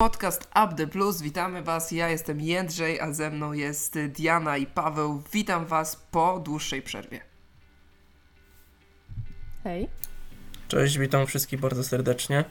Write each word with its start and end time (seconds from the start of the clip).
Podcast 0.00 0.48
Up 0.64 0.74
the 0.76 0.86
Plus, 0.86 1.22
witamy 1.22 1.62
Was. 1.62 1.92
Ja 1.92 2.08
jestem 2.08 2.40
Jędrzej, 2.40 3.00
a 3.00 3.12
ze 3.12 3.30
mną 3.30 3.52
jest 3.52 3.98
Diana 4.08 4.56
i 4.56 4.66
Paweł. 4.66 5.22
Witam 5.32 5.66
Was 5.66 5.96
po 5.96 6.40
dłuższej 6.44 6.82
przerwie. 6.82 7.20
Hej. 9.64 9.88
Cześć, 10.68 10.98
witam 10.98 11.26
wszystkich 11.26 11.60
bardzo 11.60 11.84
serdecznie. 11.84 12.44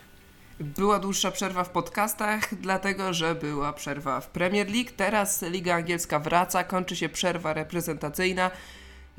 Była 0.59 1.00
dłuższa 1.00 1.32
przerwa 1.32 1.64
w 1.64 1.70
podcastach, 1.70 2.55
dlatego 2.55 3.14
że 3.14 3.36
była 3.36 3.73
przerwa 3.73 4.21
w 4.21 4.27
Premier 4.27 4.71
League. 4.71 4.91
Teraz 4.97 5.41
Liga 5.41 5.75
Angielska 5.75 6.20
wraca, 6.20 6.63
kończy 6.63 6.95
się 6.95 7.09
przerwa 7.09 7.54
reprezentacyjna. 7.54 8.52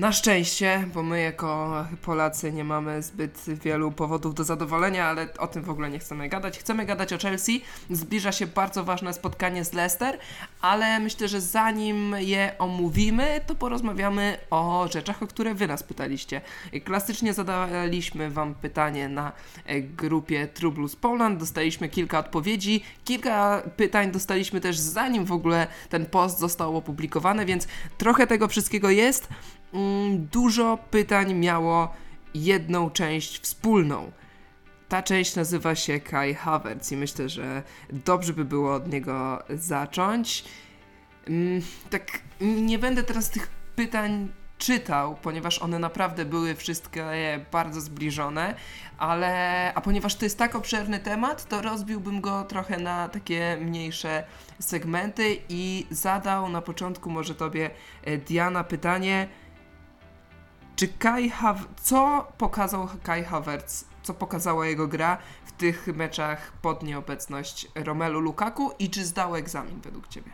Na 0.01 0.13
szczęście, 0.13 0.85
bo 0.95 1.03
my 1.03 1.21
jako 1.21 1.85
Polacy 2.03 2.53
nie 2.53 2.65
mamy 2.65 3.03
zbyt 3.03 3.45
wielu 3.47 3.93
powodów 3.93 4.35
do 4.35 4.45
zadowolenia, 4.45 5.07
ale 5.07 5.29
o 5.39 5.47
tym 5.47 5.63
w 5.63 5.71
ogóle 5.71 5.91
nie 5.91 5.99
chcemy 5.99 6.29
gadać. 6.29 6.59
Chcemy 6.59 6.87
gadać 6.87 7.13
o 7.13 7.19
Chelsea. 7.19 7.63
Zbliża 7.91 8.33
się 8.33 8.47
bardzo 8.47 8.85
ważne 8.85 9.15
spotkanie 9.15 9.65
z 9.65 9.73
Leicester, 9.73 10.19
ale 10.61 11.01
myślę, 11.01 11.29
że 11.29 11.41
zanim 11.41 12.15
je 12.19 12.53
omówimy, 12.59 13.41
to 13.47 13.55
porozmawiamy 13.55 14.39
o 14.51 14.89
rzeczach, 14.93 15.23
o 15.23 15.27
które 15.27 15.55
Wy 15.55 15.67
nas 15.67 15.83
pytaliście. 15.83 16.41
Klasycznie 16.85 17.35
zadaliśmy 17.35 18.31
Wam 18.31 18.55
pytanie 18.55 19.09
na 19.09 19.33
grupie 19.83 20.49
True 20.49 20.73
Blues 20.73 20.97
Poland, 20.97 21.41
dostaliśmy 21.41 21.89
kilka 21.89 22.19
odpowiedzi, 22.19 22.85
kilka 23.05 23.63
pytań 23.77 24.11
dostaliśmy 24.11 24.61
też 24.61 24.79
zanim 24.79 25.25
w 25.25 25.33
ogóle 25.33 25.67
ten 25.89 26.07
post 26.07 26.39
został 26.39 26.77
opublikowany, 26.77 27.47
więc 27.47 27.69
trochę 27.99 28.27
tego 28.27 28.49
wszystkiego 28.49 28.91
jest. 28.91 29.29
Mm, 29.73 30.27
dużo 30.27 30.79
pytań 30.91 31.35
miało 31.35 31.95
jedną 32.35 32.91
część 32.91 33.39
wspólną. 33.39 34.13
Ta 34.89 35.03
część 35.03 35.37
nazywa 35.37 35.75
się 35.75 36.01
Kai 36.01 36.35
Havertz 36.35 36.93
i 36.93 36.97
myślę, 36.97 37.29
że 37.29 37.63
dobrze 37.93 38.33
by 38.33 38.45
było 38.45 38.75
od 38.75 38.93
niego 38.93 39.43
zacząć. 39.51 40.45
Mm, 41.29 41.63
tak, 41.91 42.21
nie 42.41 42.79
będę 42.79 43.03
teraz 43.03 43.31
tych 43.31 43.51
pytań 43.77 44.29
czytał, 44.61 45.17
ponieważ 45.23 45.59
one 45.59 45.79
naprawdę 45.79 46.25
były 46.25 46.55
wszystkie 46.55 47.05
bardzo 47.53 47.81
zbliżone, 47.81 48.55
ale 48.99 49.73
a 49.75 49.81
ponieważ 49.81 50.15
to 50.15 50.25
jest 50.25 50.39
tak 50.39 50.55
obszerny 50.55 50.99
temat, 50.99 51.49
to 51.49 51.63
rozbiłbym 51.63 52.21
go 52.21 52.45
trochę 52.45 52.79
na 52.79 53.09
takie 53.09 53.59
mniejsze 53.61 54.25
segmenty 54.59 55.39
i 55.49 55.87
zadał 55.91 56.49
na 56.49 56.63
początku 56.63 57.11
może 57.11 57.35
tobie 57.35 57.71
e, 58.05 58.19
Diana 58.19 58.65
pytanie, 58.65 59.29
czy 60.77 60.89
Kai 60.89 61.31
Hav 61.31 61.59
co 61.83 62.29
pokazał 62.39 62.89
Kai 63.03 63.25
Havertz, 63.25 63.85
co 64.03 64.15
pokazała 64.15 64.67
jego 64.67 64.89
gra 64.89 65.19
w 65.45 65.53
tych 65.53 65.87
meczach 65.87 66.53
pod 66.53 66.83
nieobecność 66.83 67.69
Romelu 67.75 68.21
Lukaku 68.21 68.71
i 68.79 68.91
czy 68.91 69.05
zdał 69.05 69.37
egzamin 69.37 69.81
według 69.81 70.09
Ciebie? 70.09 70.31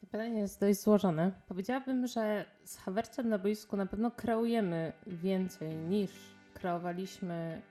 To 0.00 0.06
pytanie 0.06 0.40
jest 0.40 0.60
dość 0.60 0.80
złożone. 0.80 1.32
Powiedziałabym, 1.48 2.06
że 2.06 2.44
z 2.64 2.76
Havertzem 2.78 3.28
na 3.28 3.38
boisku 3.38 3.76
na 3.76 3.86
pewno 3.86 4.10
kreujemy 4.10 4.92
więcej 5.06 5.76
niż 5.76 6.10
kreowaliśmy 6.54 7.62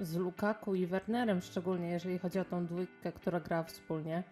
z 0.00 0.16
Lukaku 0.16 0.74
i 0.74 0.86
Wernerem, 0.86 1.40
szczególnie 1.40 1.88
jeżeli 1.88 2.18
chodzi 2.18 2.38
o 2.38 2.44
tą 2.44 2.66
dwójkę, 2.66 3.12
która 3.12 3.40
gra 3.40 3.62
wspólnie. 3.62 4.22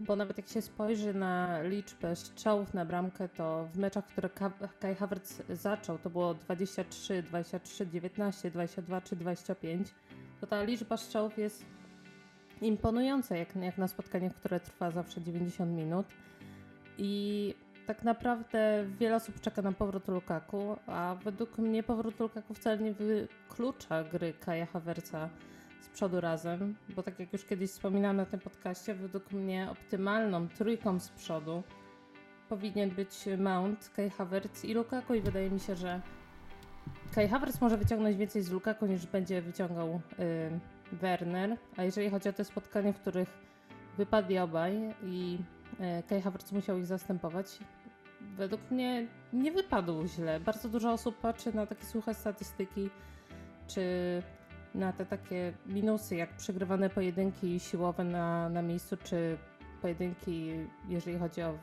Bo 0.00 0.16
nawet 0.16 0.36
jak 0.36 0.48
się 0.48 0.62
spojrzy 0.62 1.14
na 1.14 1.62
liczbę 1.62 2.16
strzałów 2.16 2.74
na 2.74 2.84
bramkę, 2.84 3.28
to 3.28 3.68
w 3.72 3.78
meczach, 3.78 4.06
które 4.06 4.28
Kai 4.80 4.94
Havertz 4.94 5.42
zaczął, 5.48 5.98
to 5.98 6.10
było 6.10 6.34
23, 6.34 7.22
23, 7.22 7.86
19, 7.86 8.50
22 8.50 9.00
czy 9.00 9.16
25, 9.16 9.88
to 10.40 10.46
ta 10.46 10.62
liczba 10.62 10.96
strzałów 10.96 11.38
jest 11.38 11.64
imponująca, 12.60 13.36
jak, 13.36 13.56
jak 13.56 13.78
na 13.78 13.88
spotkaniach, 13.88 14.34
które 14.34 14.60
trwa 14.60 14.90
zawsze 14.90 15.20
90 15.20 15.72
minut. 15.72 16.06
I 16.98 17.54
tak 17.86 18.02
naprawdę 18.02 18.84
wiele 18.98 19.16
osób 19.16 19.40
czeka 19.40 19.62
na 19.62 19.72
powrót 19.72 20.08
Lukaku, 20.08 20.76
a 20.86 21.16
według 21.24 21.58
mnie 21.58 21.82
powrót 21.82 22.20
Lukaku 22.20 22.54
wcale 22.54 22.78
nie 22.78 22.92
wyklucza 22.92 24.04
gry 24.04 24.32
Kaja 24.32 24.66
Havertza 24.66 25.28
z 25.80 25.88
przodu 25.88 26.20
razem, 26.20 26.76
bo 26.88 27.02
tak 27.02 27.20
jak 27.20 27.32
już 27.32 27.44
kiedyś 27.44 27.70
wspominałam 27.70 28.16
na 28.16 28.26
tym 28.26 28.40
podcaście, 28.40 28.94
według 28.94 29.32
mnie 29.32 29.70
optymalną 29.70 30.48
trójką 30.48 31.00
z 31.00 31.08
przodu 31.08 31.62
powinien 32.48 32.90
być 32.90 33.28
Mount, 33.38 33.90
Kai 33.96 34.10
Havertz 34.10 34.64
i 34.64 34.74
Lukaku 34.74 35.14
i 35.14 35.20
wydaje 35.20 35.50
mi 35.50 35.60
się, 35.60 35.76
że 35.76 36.00
Kai 37.14 37.28
Havertz 37.28 37.60
może 37.60 37.76
wyciągnąć 37.76 38.16
więcej 38.16 38.42
z 38.42 38.50
Lukaku 38.50 38.86
niż 38.86 39.06
będzie 39.06 39.42
wyciągał 39.42 40.00
y, 40.18 40.60
Werner, 40.92 41.56
a 41.76 41.84
jeżeli 41.84 42.10
chodzi 42.10 42.28
o 42.28 42.32
te 42.32 42.44
spotkania, 42.44 42.92
w 42.92 43.00
których 43.00 43.28
wypadli 43.96 44.38
obaj 44.38 44.94
i 45.02 45.38
y, 46.00 46.02
Kai 46.08 46.22
Havertz 46.22 46.52
musiał 46.52 46.78
ich 46.78 46.86
zastępować, 46.86 47.58
według 48.20 48.70
mnie 48.70 49.06
nie 49.32 49.52
wypadł 49.52 50.06
źle. 50.06 50.40
Bardzo 50.40 50.68
dużo 50.68 50.92
osób 50.92 51.16
patrzy 51.20 51.56
na 51.56 51.66
takie 51.66 51.84
suche 51.84 52.14
statystyki, 52.14 52.90
czy 53.66 53.82
na 54.74 54.92
te 54.92 55.06
takie 55.06 55.52
minusy, 55.66 56.16
jak 56.16 56.36
przegrywane 56.36 56.90
pojedynki 56.90 57.60
siłowe 57.60 58.04
na, 58.04 58.48
na 58.48 58.62
miejscu, 58.62 58.96
czy 59.04 59.38
pojedynki, 59.82 60.50
jeżeli 60.88 61.18
chodzi 61.18 61.42
o, 61.42 61.58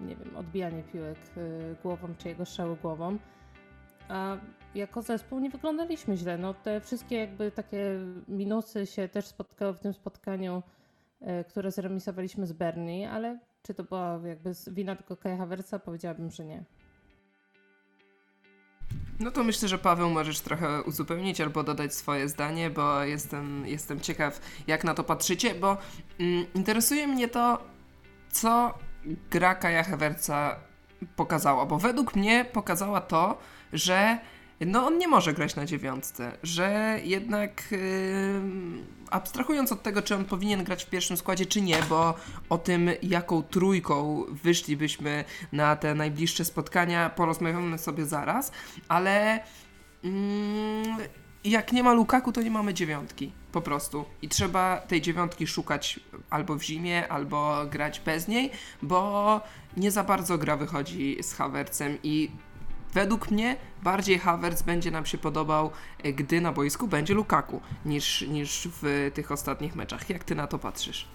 nie 0.00 0.16
wiem, 0.16 0.36
odbijanie 0.36 0.82
piłek 0.82 1.18
y, 1.36 1.76
głową, 1.82 2.08
czy 2.18 2.28
jego 2.28 2.44
strzały 2.44 2.76
głową. 2.76 3.18
A 4.08 4.36
jako 4.74 5.02
zespół 5.02 5.38
nie 5.38 5.50
wyglądaliśmy 5.50 6.16
źle. 6.16 6.38
No, 6.38 6.54
te 6.54 6.80
wszystkie 6.80 7.16
jakby 7.16 7.50
takie 7.50 7.98
minusy 8.28 8.86
się 8.86 9.08
też 9.08 9.26
spotkały 9.26 9.74
w 9.74 9.80
tym 9.80 9.92
spotkaniu, 9.92 10.62
y, 11.22 11.44
które 11.44 11.70
zremisowaliśmy 11.70 12.46
z 12.46 12.52
Bernie, 12.52 13.10
ale 13.10 13.38
czy 13.62 13.74
to 13.74 13.84
była 13.84 14.20
jakby 14.24 14.52
wina 14.70 14.96
tylko 14.96 15.16
Kaja 15.16 15.36
Havertza? 15.36 15.78
Powiedziałabym, 15.78 16.30
że 16.30 16.44
nie. 16.44 16.64
No 19.20 19.30
to 19.30 19.44
myślę, 19.44 19.68
że 19.68 19.78
Paweł 19.78 20.10
możesz 20.10 20.40
trochę 20.40 20.82
uzupełnić 20.82 21.40
albo 21.40 21.62
dodać 21.62 21.94
swoje 21.94 22.28
zdanie, 22.28 22.70
bo 22.70 23.02
jestem, 23.04 23.66
jestem 23.66 24.00
ciekaw, 24.00 24.40
jak 24.66 24.84
na 24.84 24.94
to 24.94 25.04
patrzycie, 25.04 25.54
bo 25.54 25.76
mm, 26.20 26.46
interesuje 26.54 27.06
mnie 27.06 27.28
to, 27.28 27.62
co 28.30 28.78
gra 29.30 29.54
Kaja 29.54 29.82
Hewerca 29.82 30.56
pokazała, 31.16 31.66
bo 31.66 31.78
według 31.78 32.16
mnie 32.16 32.44
pokazała 32.52 33.00
to, 33.00 33.38
że 33.72 34.18
no 34.66 34.86
on 34.86 34.98
nie 34.98 35.08
może 35.08 35.32
grać 35.32 35.56
na 35.56 35.66
dziewiątce, 35.66 36.32
że 36.42 37.00
jednak 37.04 37.64
yy, 37.70 37.78
abstrahując 39.10 39.72
od 39.72 39.82
tego, 39.82 40.02
czy 40.02 40.14
on 40.14 40.24
powinien 40.24 40.64
grać 40.64 40.84
w 40.84 40.90
pierwszym 40.90 41.16
składzie, 41.16 41.46
czy 41.46 41.60
nie, 41.60 41.76
bo 41.88 42.14
o 42.48 42.58
tym, 42.58 42.90
jaką 43.02 43.42
trójką 43.42 44.24
wyszlibyśmy 44.28 45.24
na 45.52 45.76
te 45.76 45.94
najbliższe 45.94 46.44
spotkania, 46.44 47.10
porozmawiamy 47.10 47.78
sobie 47.78 48.06
zaraz, 48.06 48.52
ale 48.88 49.40
yy, 50.02 50.10
jak 51.44 51.72
nie 51.72 51.82
ma 51.82 51.92
Lukaku, 51.92 52.32
to 52.32 52.42
nie 52.42 52.50
mamy 52.50 52.74
dziewiątki. 52.74 53.32
Po 53.52 53.60
prostu. 53.60 54.04
I 54.22 54.28
trzeba 54.28 54.76
tej 54.76 55.00
dziewiątki 55.00 55.46
szukać 55.46 56.00
albo 56.30 56.56
w 56.56 56.62
zimie, 56.62 57.08
albo 57.08 57.66
grać 57.70 58.00
bez 58.00 58.28
niej, 58.28 58.50
bo 58.82 59.40
nie 59.76 59.90
za 59.90 60.04
bardzo 60.04 60.38
gra 60.38 60.56
wychodzi 60.56 61.16
z 61.22 61.32
Havercem 61.32 61.98
i 62.02 62.30
według 62.94 63.30
mnie 63.30 63.56
bardziej 63.82 64.18
Havertz 64.18 64.62
będzie 64.62 64.90
nam 64.90 65.06
się 65.06 65.18
podobał, 65.18 65.70
e, 66.02 66.12
gdy 66.12 66.40
na 66.40 66.52
boisku 66.52 66.88
będzie 66.88 67.14
Lukaku, 67.14 67.60
niż, 67.84 68.22
niż 68.22 68.68
w 68.82 69.10
tych 69.14 69.32
ostatnich 69.32 69.76
meczach. 69.76 70.10
Jak 70.10 70.24
ty 70.24 70.34
na 70.34 70.46
to 70.46 70.58
patrzysz? 70.58 71.08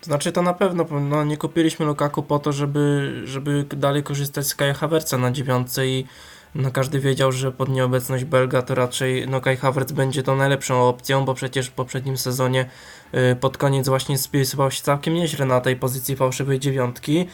Znaczy 0.00 0.32
to 0.32 0.42
na 0.42 0.54
pewno, 0.54 0.86
no 1.00 1.24
nie 1.24 1.36
kupiliśmy 1.36 1.86
Lukaku 1.86 2.22
po 2.22 2.38
to, 2.38 2.52
żeby, 2.52 3.12
żeby 3.24 3.64
dalej 3.64 4.02
korzystać 4.02 4.46
z 4.46 4.54
Kaja 4.54 4.74
Havertza 4.74 5.18
na 5.18 5.30
dziewiątce 5.30 5.86
i 5.86 6.06
no 6.54 6.70
każdy 6.70 7.00
wiedział, 7.00 7.32
że 7.32 7.52
pod 7.52 7.68
nieobecność 7.68 8.24
Belga 8.24 8.62
to 8.62 8.74
raczej 8.74 9.28
no 9.28 9.40
Kai 9.40 9.56
Havertz 9.56 9.92
będzie 9.92 10.22
to 10.22 10.36
najlepszą 10.36 10.88
opcją, 10.88 11.24
bo 11.24 11.34
przecież 11.34 11.66
w 11.66 11.72
poprzednim 11.72 12.16
sezonie 12.16 12.70
y, 13.32 13.36
pod 13.36 13.58
koniec 13.58 13.88
właśnie 13.88 14.18
spisywał 14.18 14.70
się 14.70 14.82
całkiem 14.82 15.14
nieźle 15.14 15.46
na 15.46 15.60
tej 15.60 15.76
pozycji 15.76 16.16
fałszywej 16.16 16.58
dziewiątki. 16.58 17.26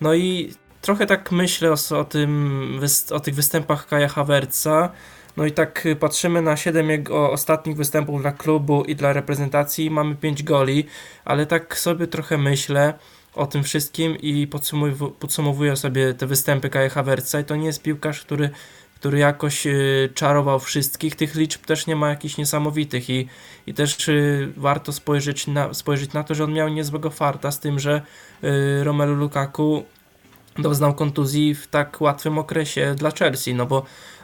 No 0.00 0.14
i 0.14 0.54
trochę 0.86 1.06
tak 1.06 1.32
myślę 1.32 1.72
o, 1.72 1.98
o, 1.98 2.04
tym, 2.04 2.80
o 3.10 3.20
tych 3.20 3.34
występach 3.34 3.86
Kaja 3.86 4.08
Havertza. 4.08 4.92
No 5.36 5.46
i 5.46 5.52
tak 5.52 5.88
patrzymy 6.00 6.42
na 6.42 6.56
7 6.56 6.90
jego 6.90 7.30
ostatnich 7.30 7.76
występów 7.76 8.22
dla 8.22 8.32
klubu 8.32 8.84
i 8.84 8.96
dla 8.96 9.12
reprezentacji. 9.12 9.90
Mamy 9.90 10.14
5 10.14 10.42
goli, 10.42 10.86
ale 11.24 11.46
tak 11.46 11.78
sobie 11.78 12.06
trochę 12.06 12.38
myślę 12.38 12.94
o 13.34 13.46
tym 13.46 13.62
wszystkim 13.62 14.16
i 14.16 14.46
podsumowuję, 14.46 15.12
podsumowuję 15.20 15.76
sobie 15.76 16.14
te 16.14 16.26
występy 16.26 16.70
Kaja 16.70 16.88
Havertza 16.88 17.40
i 17.40 17.44
to 17.44 17.56
nie 17.56 17.66
jest 17.66 17.82
piłkarz, 17.82 18.20
który, 18.20 18.50
który 18.94 19.18
jakoś 19.18 19.66
y, 19.66 20.10
czarował 20.14 20.60
wszystkich. 20.60 21.16
Tych 21.16 21.34
liczb 21.34 21.66
też 21.66 21.86
nie 21.86 21.96
ma 21.96 22.08
jakichś 22.08 22.36
niesamowitych 22.36 23.10
i, 23.10 23.28
i 23.66 23.74
też 23.74 24.08
y, 24.08 24.52
warto 24.56 24.92
spojrzeć 24.92 25.46
na, 25.46 25.74
spojrzeć 25.74 26.12
na 26.12 26.24
to, 26.24 26.34
że 26.34 26.44
on 26.44 26.52
miał 26.52 26.68
niezłego 26.68 27.10
farta 27.10 27.50
z 27.50 27.60
tym, 27.60 27.78
że 27.78 28.02
y, 28.44 28.84
Romelu 28.84 29.14
Lukaku 29.14 29.84
doznał 30.58 30.94
kontuzji 30.94 31.54
w 31.54 31.66
tak 31.66 32.00
łatwym 32.00 32.38
okresie 32.38 32.94
dla 32.94 33.10
Chelsea, 33.10 33.54
no 33.54 33.66
bo 33.66 33.82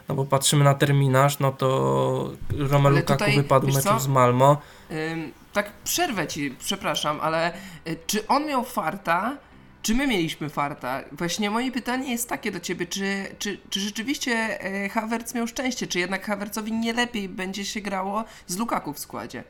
no 0.09 0.15
bo 0.15 0.25
patrzymy 0.25 0.63
na 0.63 0.73
terminarz, 0.73 1.39
no 1.39 1.51
to 1.51 2.31
Romelu 2.57 2.95
Lukaku 2.95 3.31
wypadł 3.35 3.67
meczu 3.67 3.99
z 3.99 4.07
Malmo. 4.07 4.61
Ym, 4.91 5.31
tak 5.53 5.71
przerwę 5.83 6.27
ci, 6.27 6.55
przepraszam, 6.59 7.19
ale 7.21 7.53
y, 7.87 7.97
czy 8.07 8.27
on 8.27 8.45
miał 8.45 8.63
farta, 8.63 9.37
czy 9.81 9.95
my 9.95 10.07
mieliśmy 10.07 10.49
farta? 10.49 11.01
Właśnie 11.11 11.49
moje 11.49 11.71
pytanie 11.71 12.11
jest 12.11 12.29
takie 12.29 12.51
do 12.51 12.59
ciebie, 12.59 12.85
czy, 12.85 13.35
czy, 13.39 13.59
czy 13.69 13.79
rzeczywiście 13.79 14.65
y, 14.85 14.89
Havertz 14.89 15.33
miał 15.33 15.47
szczęście, 15.47 15.87
czy 15.87 15.99
jednak 15.99 16.25
Havertzowi 16.25 16.73
nie 16.73 16.93
lepiej 16.93 17.29
będzie 17.29 17.65
się 17.65 17.81
grało 17.81 18.23
z 18.47 18.57
Lukaku 18.57 18.93
w 18.93 18.99
składzie? 18.99 19.43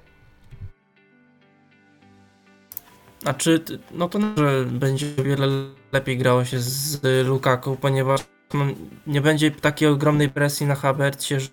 A 3.26 3.34
czy, 3.34 3.64
no 3.92 4.10
to 4.10 4.20
że 4.38 4.66
będzie 4.66 5.06
wiele 5.24 5.48
lepiej 5.92 6.18
grało 6.18 6.46
się 6.46 6.60
z 6.60 7.02
Lukaku, 7.28 7.78
ponieważ 7.82 8.22
no, 8.54 8.66
nie 9.08 9.22
będzie 9.22 9.52
takiej 9.52 9.88
ogromnej 9.88 10.30
presji 10.30 10.66
na 10.66 10.76
Havertzie, 10.76 11.40
że 11.40 11.50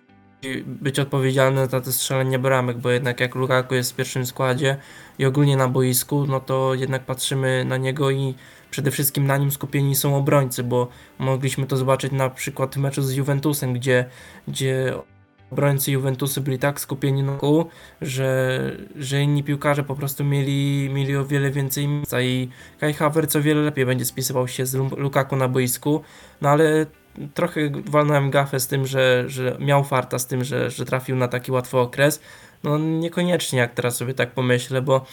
być 0.66 0.98
odpowiedzialny 0.98 1.66
za 1.66 1.80
to 1.80 1.92
strzelenie 1.92 2.38
bramek, 2.38 2.78
bo 2.78 2.90
jednak 2.90 3.20
jak 3.20 3.34
Lukaku 3.34 3.74
jest 3.74 3.92
w 3.92 3.96
pierwszym 3.96 4.26
składzie 4.26 4.76
i 5.18 5.24
ogólnie 5.24 5.56
na 5.56 5.68
boisku, 5.68 6.26
no 6.26 6.40
to 6.40 6.74
jednak 6.74 7.04
patrzymy 7.04 7.64
na 7.64 7.76
niego 7.76 8.10
i 8.10 8.34
przede 8.70 8.90
wszystkim 8.90 9.26
na 9.26 9.36
nim 9.36 9.50
skupieni 9.50 9.94
są 9.94 10.16
obrońcy, 10.16 10.64
bo 10.64 10.88
mogliśmy 11.18 11.66
to 11.66 11.76
zobaczyć 11.76 12.12
na 12.12 12.30
przykład 12.30 12.74
w 12.74 12.78
meczu 12.78 13.02
z 13.02 13.14
Juventusem, 13.14 13.72
gdzie, 13.72 14.04
gdzie 14.48 14.94
obrońcy 15.50 15.92
Juventusu 15.92 16.40
byli 16.40 16.58
tak 16.58 16.80
skupieni 16.80 17.22
na 17.22 17.36
kół, 17.36 17.64
że, 18.00 18.60
że 18.96 19.22
inni 19.22 19.44
piłkarze 19.44 19.84
po 19.84 19.94
prostu 19.94 20.24
mieli, 20.24 20.90
mieli 20.92 21.16
o 21.16 21.24
wiele 21.24 21.50
więcej 21.50 21.88
miejsca 21.88 22.20
i 22.20 22.48
Kai 22.80 22.94
Havertz 22.94 23.36
o 23.36 23.42
wiele 23.42 23.60
lepiej 23.62 23.86
będzie 23.86 24.04
spisywał 24.04 24.48
się 24.48 24.66
z 24.66 24.74
Lukaku 24.74 25.36
na 25.36 25.48
boisku, 25.48 26.02
no 26.40 26.48
ale 26.48 26.86
trochę 27.34 27.60
walnąłem 27.86 28.30
gafę 28.30 28.60
z 28.60 28.66
tym, 28.66 28.86
że, 28.86 29.24
że 29.26 29.56
miał 29.60 29.84
farta 29.84 30.18
z 30.18 30.26
tym, 30.26 30.44
że, 30.44 30.70
że 30.70 30.84
trafił 30.84 31.16
na 31.16 31.28
taki 31.28 31.52
łatwy 31.52 31.78
okres, 31.78 32.20
no 32.64 32.78
niekoniecznie 32.78 33.58
jak 33.58 33.74
teraz 33.74 33.96
sobie 33.96 34.14
tak 34.14 34.30
pomyślę, 34.30 34.82
bo, 34.82 35.04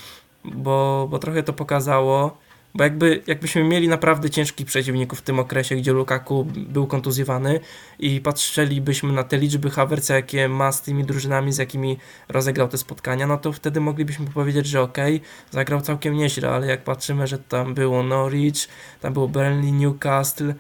bo, 0.46 1.08
bo 1.12 1.20
trochę 1.20 1.44
to 1.44 1.54
pokazało, 1.54 2.38
bo 2.78 2.84
jakby, 2.84 3.22
jakbyśmy 3.28 3.64
mieli 3.64 3.88
naprawdę 3.88 4.30
ciężkich 4.30 4.68
przeciwników 4.68 5.20
w 5.20 5.22
tym 5.22 5.40
okresie, 5.40 5.76
gdzie 5.76 5.94
Lukaku 5.94 6.46
był 6.46 6.88
kontuzjowany 6.88 7.60
i 8.00 8.22
patrzylibyśmy 8.22 9.14
na 9.14 9.24
te 9.24 9.38
liczby 9.38 9.70
Havertza, 9.70 10.16
jakie 10.16 10.50
ma 10.50 10.72
z 10.72 10.82
tymi 10.82 11.04
drużynami, 11.04 11.54
z 11.54 11.58
jakimi 11.58 11.98
rozegrał 12.30 12.68
te 12.68 12.78
spotkania, 12.78 13.28
no 13.28 13.38
to 13.38 13.54
wtedy 13.54 13.80
moglibyśmy 13.80 14.26
powiedzieć, 14.26 14.66
że 14.68 14.82
okay, 14.82 15.20
zagrał 15.52 15.82
całkiem 15.82 16.14
nieźle, 16.18 16.50
ale 16.50 16.68
jak 16.68 16.84
patrzymy, 16.84 17.28
że 17.28 17.38
tam 17.38 17.74
było 17.74 18.04
Norwich, 18.04 18.68
tam 19.02 19.14
było 19.14 19.28
Burnley, 19.28 19.72
Newcastle, 19.72 20.54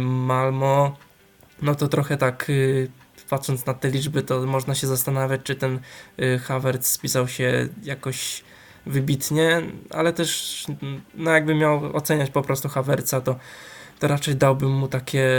Malmo, 0.00 0.96
no 1.62 1.74
to 1.74 1.88
trochę 1.88 2.16
tak... 2.16 2.48
Yy, 2.48 2.88
patrząc 3.28 3.66
na 3.66 3.74
te 3.74 3.90
liczby, 3.90 4.22
to 4.22 4.46
można 4.46 4.74
się 4.74 4.86
zastanawiać, 4.86 5.40
czy 5.44 5.54
ten 5.54 5.80
yy, 6.18 6.38
Havertz 6.38 6.86
spisał 6.86 7.28
się 7.28 7.68
jakoś 7.82 8.44
wybitnie, 8.86 9.62
ale 9.90 10.12
też 10.12 10.64
no 11.14 11.30
jakby 11.30 11.54
miał 11.54 11.96
oceniać 11.96 12.30
po 12.30 12.42
prostu 12.42 12.68
Havertza, 12.68 13.20
to, 13.20 13.36
to 13.98 14.08
raczej 14.08 14.36
dałbym 14.36 14.70
mu 14.70 14.88
takie 14.88 15.30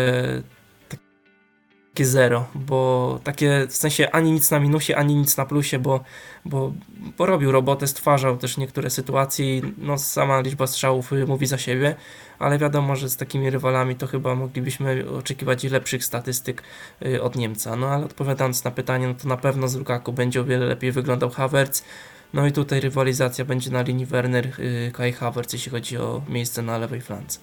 takie 1.94 2.06
zero, 2.06 2.48
bo 2.56 3.20
takie 3.24 3.68
w 3.70 3.76
sensie 3.76 4.12
ani 4.12 4.32
nic 4.32 4.52
na 4.52 4.60
minusie, 4.60 4.96
ani 4.96 5.16
nic 5.16 5.38
na 5.38 5.46
plusie, 5.46 5.80
bo, 5.80 6.04
bo, 6.46 6.74
bo 7.18 7.26
robił 7.26 7.52
robotę, 7.52 7.88
stwarzał 7.88 8.38
też 8.38 8.58
niektóre 8.58 8.90
sytuacje 8.90 9.58
i 9.58 9.62
no 9.78 9.98
sama 9.98 10.42
liczba 10.42 10.68
strzałów 10.68 11.12
mówi 11.28 11.46
za 11.46 11.58
siebie, 11.58 11.96
ale 12.40 12.58
wiadomo, 12.58 12.96
że 12.96 13.10
z 13.10 13.18
takimi 13.18 13.50
rywalami 13.50 13.96
to 13.96 14.08
chyba 14.08 14.36
moglibyśmy 14.36 15.10
oczekiwać 15.10 15.64
lepszych 15.64 16.06
statystyk 16.06 16.64
y, 17.06 17.24
od 17.24 17.36
Niemca. 17.36 17.76
No 17.76 17.88
ale 17.88 18.06
odpowiadając 18.06 18.64
na 18.64 18.72
pytanie, 18.72 19.08
no 19.08 19.14
to 19.14 19.28
na 19.28 19.38
pewno 19.38 19.68
z 19.68 19.76
Lukaku 19.76 20.14
będzie 20.14 20.42
o 20.42 20.44
wiele 20.44 20.66
lepiej 20.66 20.92
wyglądał 20.92 21.30
Havertz, 21.30 21.84
no 22.34 22.48
i 22.48 22.52
tutaj 22.52 22.80
rywalizacja 22.80 23.46
będzie 23.46 23.72
na 23.72 23.82
linii 23.82 24.06
Werner-Kai 24.06 25.10
y, 25.10 25.14
Havertz, 25.14 25.54
jeśli 25.54 25.72
chodzi 25.72 25.98
o 25.98 26.22
miejsce 26.30 26.62
na 26.62 26.78
lewej 26.78 27.02
flance. 27.02 27.40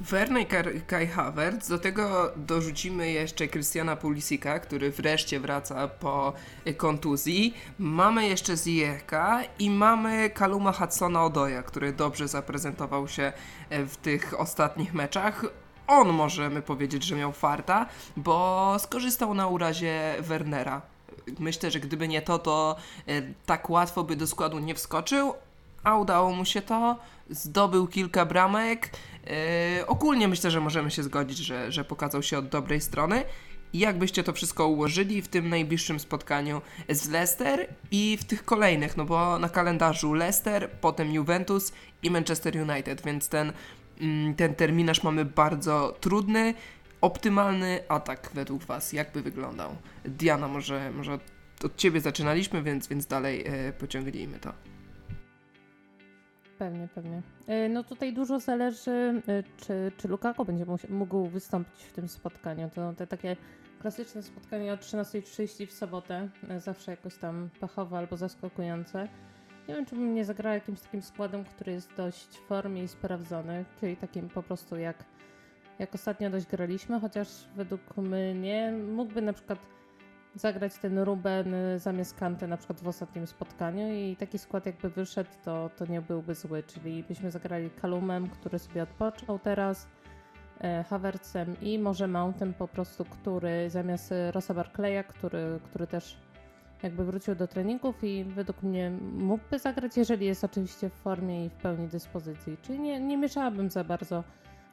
Werner 0.00 0.46
Kai 0.86 1.06
Havertz, 1.06 1.68
do 1.68 1.78
tego 1.78 2.32
dorzucimy 2.36 3.10
jeszcze 3.10 3.48
Christiana 3.48 3.96
Pulisika, 3.96 4.58
który 4.58 4.90
wreszcie 4.90 5.40
wraca 5.40 5.88
po 5.88 6.32
kontuzji. 6.76 7.54
Mamy 7.78 8.28
jeszcze 8.28 8.56
Ziyechka 8.56 9.42
i 9.58 9.70
mamy 9.70 10.30
Kaluma 10.30 10.72
Hudsona 10.72 11.24
Odoja, 11.24 11.62
który 11.62 11.92
dobrze 11.92 12.28
zaprezentował 12.28 13.08
się 13.08 13.32
y, 13.72 13.86
w 13.86 13.96
tych 13.96 14.40
ostatnich 14.40 14.94
meczach. 14.94 15.44
On 15.86 16.08
możemy 16.08 16.62
powiedzieć, 16.62 17.04
że 17.04 17.16
miał 17.16 17.32
farta, 17.32 17.86
bo 18.16 18.76
skorzystał 18.78 19.34
na 19.34 19.46
urazie 19.46 20.14
Wernera 20.20 20.82
myślę, 21.38 21.70
że 21.70 21.80
gdyby 21.80 22.08
nie 22.08 22.22
to, 22.22 22.38
to 22.38 22.76
e, 23.06 23.22
tak 23.46 23.70
łatwo 23.70 24.04
by 24.04 24.16
do 24.16 24.26
składu 24.26 24.58
nie 24.58 24.74
wskoczył, 24.74 25.34
a 25.84 25.96
udało 25.96 26.32
mu 26.32 26.44
się 26.44 26.62
to. 26.62 26.96
Zdobył 27.30 27.86
kilka 27.86 28.26
bramek. 28.26 28.90
E, 29.26 29.86
ogólnie 29.86 30.28
myślę, 30.28 30.50
że 30.50 30.60
możemy 30.60 30.90
się 30.90 31.02
zgodzić, 31.02 31.38
że, 31.38 31.72
że 31.72 31.84
pokazał 31.84 32.22
się 32.22 32.38
od 32.38 32.48
dobrej 32.48 32.80
strony. 32.80 33.24
I 33.72 33.78
jakbyście 33.78 34.24
to 34.24 34.32
wszystko 34.32 34.68
ułożyli 34.68 35.22
w 35.22 35.28
tym 35.28 35.48
najbliższym 35.48 36.00
spotkaniu 36.00 36.62
z 36.88 37.08
Leicester 37.08 37.66
i 37.90 38.18
w 38.20 38.24
tych 38.24 38.44
kolejnych, 38.44 38.96
no 38.96 39.04
bo 39.04 39.38
na 39.38 39.48
kalendarzu 39.48 40.14
Leicester, 40.14 40.70
potem 40.70 41.12
Juventus 41.12 41.72
i 42.02 42.10
Manchester 42.10 42.70
United, 42.70 43.02
więc 43.04 43.28
ten, 43.28 43.52
mm, 44.00 44.34
ten 44.34 44.54
terminarz 44.54 45.02
mamy 45.02 45.24
bardzo 45.24 45.96
trudny 46.00 46.54
optymalny 47.00 47.80
atak 47.88 48.30
według 48.34 48.64
Was, 48.64 48.92
jakby 48.92 49.22
wyglądał? 49.22 49.70
Diana, 50.04 50.48
może, 50.48 50.90
może 50.90 51.12
od, 51.12 51.22
Ciebie 51.76 52.00
zaczynaliśmy, 52.00 52.62
więc, 52.62 52.88
więc 52.88 53.06
dalej 53.06 53.44
e, 53.46 53.72
pociągnijmy 53.72 54.38
to. 54.38 54.52
Pewnie, 56.58 56.88
pewnie. 56.94 57.22
E, 57.46 57.68
no 57.68 57.84
tutaj 57.84 58.12
dużo 58.12 58.40
zależy, 58.40 59.22
e, 59.28 59.42
czy, 59.56 59.92
czy 59.96 60.08
Lukaku 60.08 60.44
będzie 60.44 60.66
mógł 60.88 61.26
wystąpić 61.26 61.82
w 61.82 61.92
tym 61.92 62.08
spotkaniu. 62.08 62.70
To 62.74 62.92
te 62.92 63.06
takie 63.06 63.36
klasyczne 63.80 64.22
spotkanie 64.22 64.72
o 64.72 64.76
13.30 64.76 65.66
w 65.66 65.72
sobotę, 65.72 66.28
e, 66.48 66.60
zawsze 66.60 66.90
jakoś 66.90 67.16
tam 67.16 67.48
pechowe 67.60 67.98
albo 67.98 68.16
zaskakujące. 68.16 69.08
Nie 69.68 69.74
wiem, 69.74 69.86
czy 69.86 69.94
bym 69.94 70.14
nie 70.14 70.24
zagrała 70.24 70.54
jakimś 70.54 70.80
takim 70.80 71.02
składem, 71.02 71.44
który 71.44 71.72
jest 71.72 71.94
dość 71.96 72.28
w 72.28 72.46
formie 72.46 72.82
i 72.82 72.88
sprawdzony, 72.88 73.64
czyli 73.80 73.96
takim 73.96 74.28
po 74.28 74.42
prostu 74.42 74.76
jak 74.76 75.04
jak 75.78 75.94
ostatnio 75.94 76.30
dość 76.30 76.46
graliśmy, 76.46 77.00
chociaż 77.00 77.28
według 77.56 77.96
mnie 77.96 78.72
mógłby 78.72 79.22
na 79.22 79.32
przykład 79.32 79.58
zagrać 80.34 80.78
ten 80.78 80.98
Ruben 80.98 81.54
zamiast 81.76 82.18
Kante 82.18 82.46
na 82.46 82.56
przykład 82.56 82.80
w 82.80 82.88
ostatnim 82.88 83.26
spotkaniu 83.26 83.92
i 83.92 84.16
taki 84.16 84.38
skład 84.38 84.66
jakby 84.66 84.90
wyszedł, 84.90 85.30
to, 85.44 85.70
to 85.76 85.86
nie 85.86 86.00
byłby 86.00 86.34
zły, 86.34 86.62
czyli 86.62 87.02
byśmy 87.02 87.30
zagrali 87.30 87.70
Kalumem, 87.70 88.28
który 88.28 88.58
sobie 88.58 88.82
odpoczął 88.82 89.38
teraz, 89.38 89.88
e, 90.60 90.84
Havertzem 90.84 91.60
i 91.60 91.78
może 91.78 92.08
Mountem 92.08 92.54
po 92.54 92.68
prostu, 92.68 93.04
który 93.04 93.70
zamiast 93.70 94.14
Rosa 94.30 94.54
Barclaya, 94.54 95.04
który, 95.08 95.60
który 95.64 95.86
też 95.86 96.16
jakby 96.82 97.04
wrócił 97.04 97.34
do 97.34 97.48
treningów 97.48 98.04
i 98.04 98.24
według 98.24 98.62
mnie 98.62 98.90
mógłby 99.12 99.58
zagrać, 99.58 99.96
jeżeli 99.96 100.26
jest 100.26 100.44
oczywiście 100.44 100.90
w 100.90 100.92
formie 100.92 101.44
i 101.44 101.48
w 101.48 101.52
pełni 101.52 101.88
dyspozycji. 101.88 102.56
Czyli 102.62 102.80
nie, 102.80 103.00
nie 103.00 103.16
mieszałabym 103.16 103.70
za 103.70 103.84
bardzo 103.84 104.24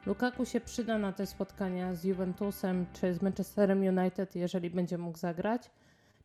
Lukaku 0.06 0.44
się 0.44 0.60
przyda 0.60 0.98
na 0.98 1.12
te 1.12 1.26
spotkania 1.26 1.94
z 1.94 2.04
Juventusem 2.04 2.86
czy 2.92 3.14
z 3.14 3.22
Manchesterem 3.22 3.98
United, 3.98 4.36
jeżeli 4.36 4.70
będzie 4.70 4.98
mógł 4.98 5.18
zagrać. 5.18 5.70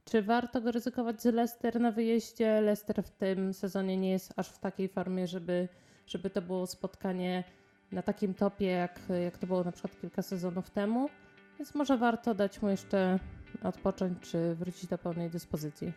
Czy 0.06 0.22
warto 0.22 0.62
go 0.62 0.72
ryzykować 0.72 1.22
z 1.22 1.26
Leicester 1.26 1.80
na 1.80 1.92
wyjeździe? 1.92 2.62
Leicester 2.62 3.04
w 3.04 3.10
tym 3.10 3.54
sezonie 3.54 3.98
nie 3.98 4.12
jest 4.12 4.34
aż 4.36 4.50
w 4.50 4.60
takiej 4.60 4.90
formie, 4.90 5.28
żeby, 5.28 5.68
żeby 6.08 6.30
to 6.30 6.42
było 6.42 6.68
spotkanie 6.68 7.44
na 7.92 8.02
takim 8.02 8.34
topie, 8.34 8.66
jak, 8.66 9.00
jak 9.24 9.38
to 9.38 9.48
było 9.48 9.64
na 9.64 9.72
przykład 9.72 10.02
kilka 10.02 10.22
sezonów 10.22 10.70
temu. 10.70 11.10
Więc 11.60 11.76
może 11.76 11.98
warto 11.98 12.34
dać 12.34 12.62
mu 12.62 12.70
jeszcze 12.70 13.20
odpocząć, 13.64 14.20
czy 14.20 14.56
wrócić 14.56 14.90
do 14.90 14.98
pełnej 14.98 15.30
dyspozycji. 15.30 15.94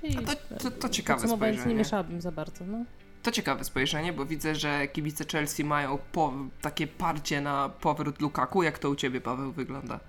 Czyli 0.00 0.14
to, 0.14 0.32
to, 0.58 0.70
to 0.70 0.88
ciekawe 0.88 1.28
spojrzenie. 1.28 1.68
nie 1.68 1.74
mieszałabym 1.74 2.20
za 2.20 2.32
bardzo. 2.32 2.66
No. 2.66 2.84
To 3.24 3.32
ciekawe 3.32 3.64
spojrzenie, 3.64 4.12
bo 4.12 4.26
widzę, 4.26 4.54
że 4.54 4.88
kibice 4.88 5.24
Chelsea 5.32 5.64
mają 5.64 5.98
po, 6.12 6.32
takie 6.60 6.86
parcie 6.86 7.40
na 7.40 7.68
powrót 7.68 8.20
Lukaku. 8.20 8.62
Jak 8.62 8.78
to 8.78 8.90
u 8.90 8.94
Ciebie, 8.94 9.20
Paweł, 9.20 9.52
wygląda? 9.52 10.00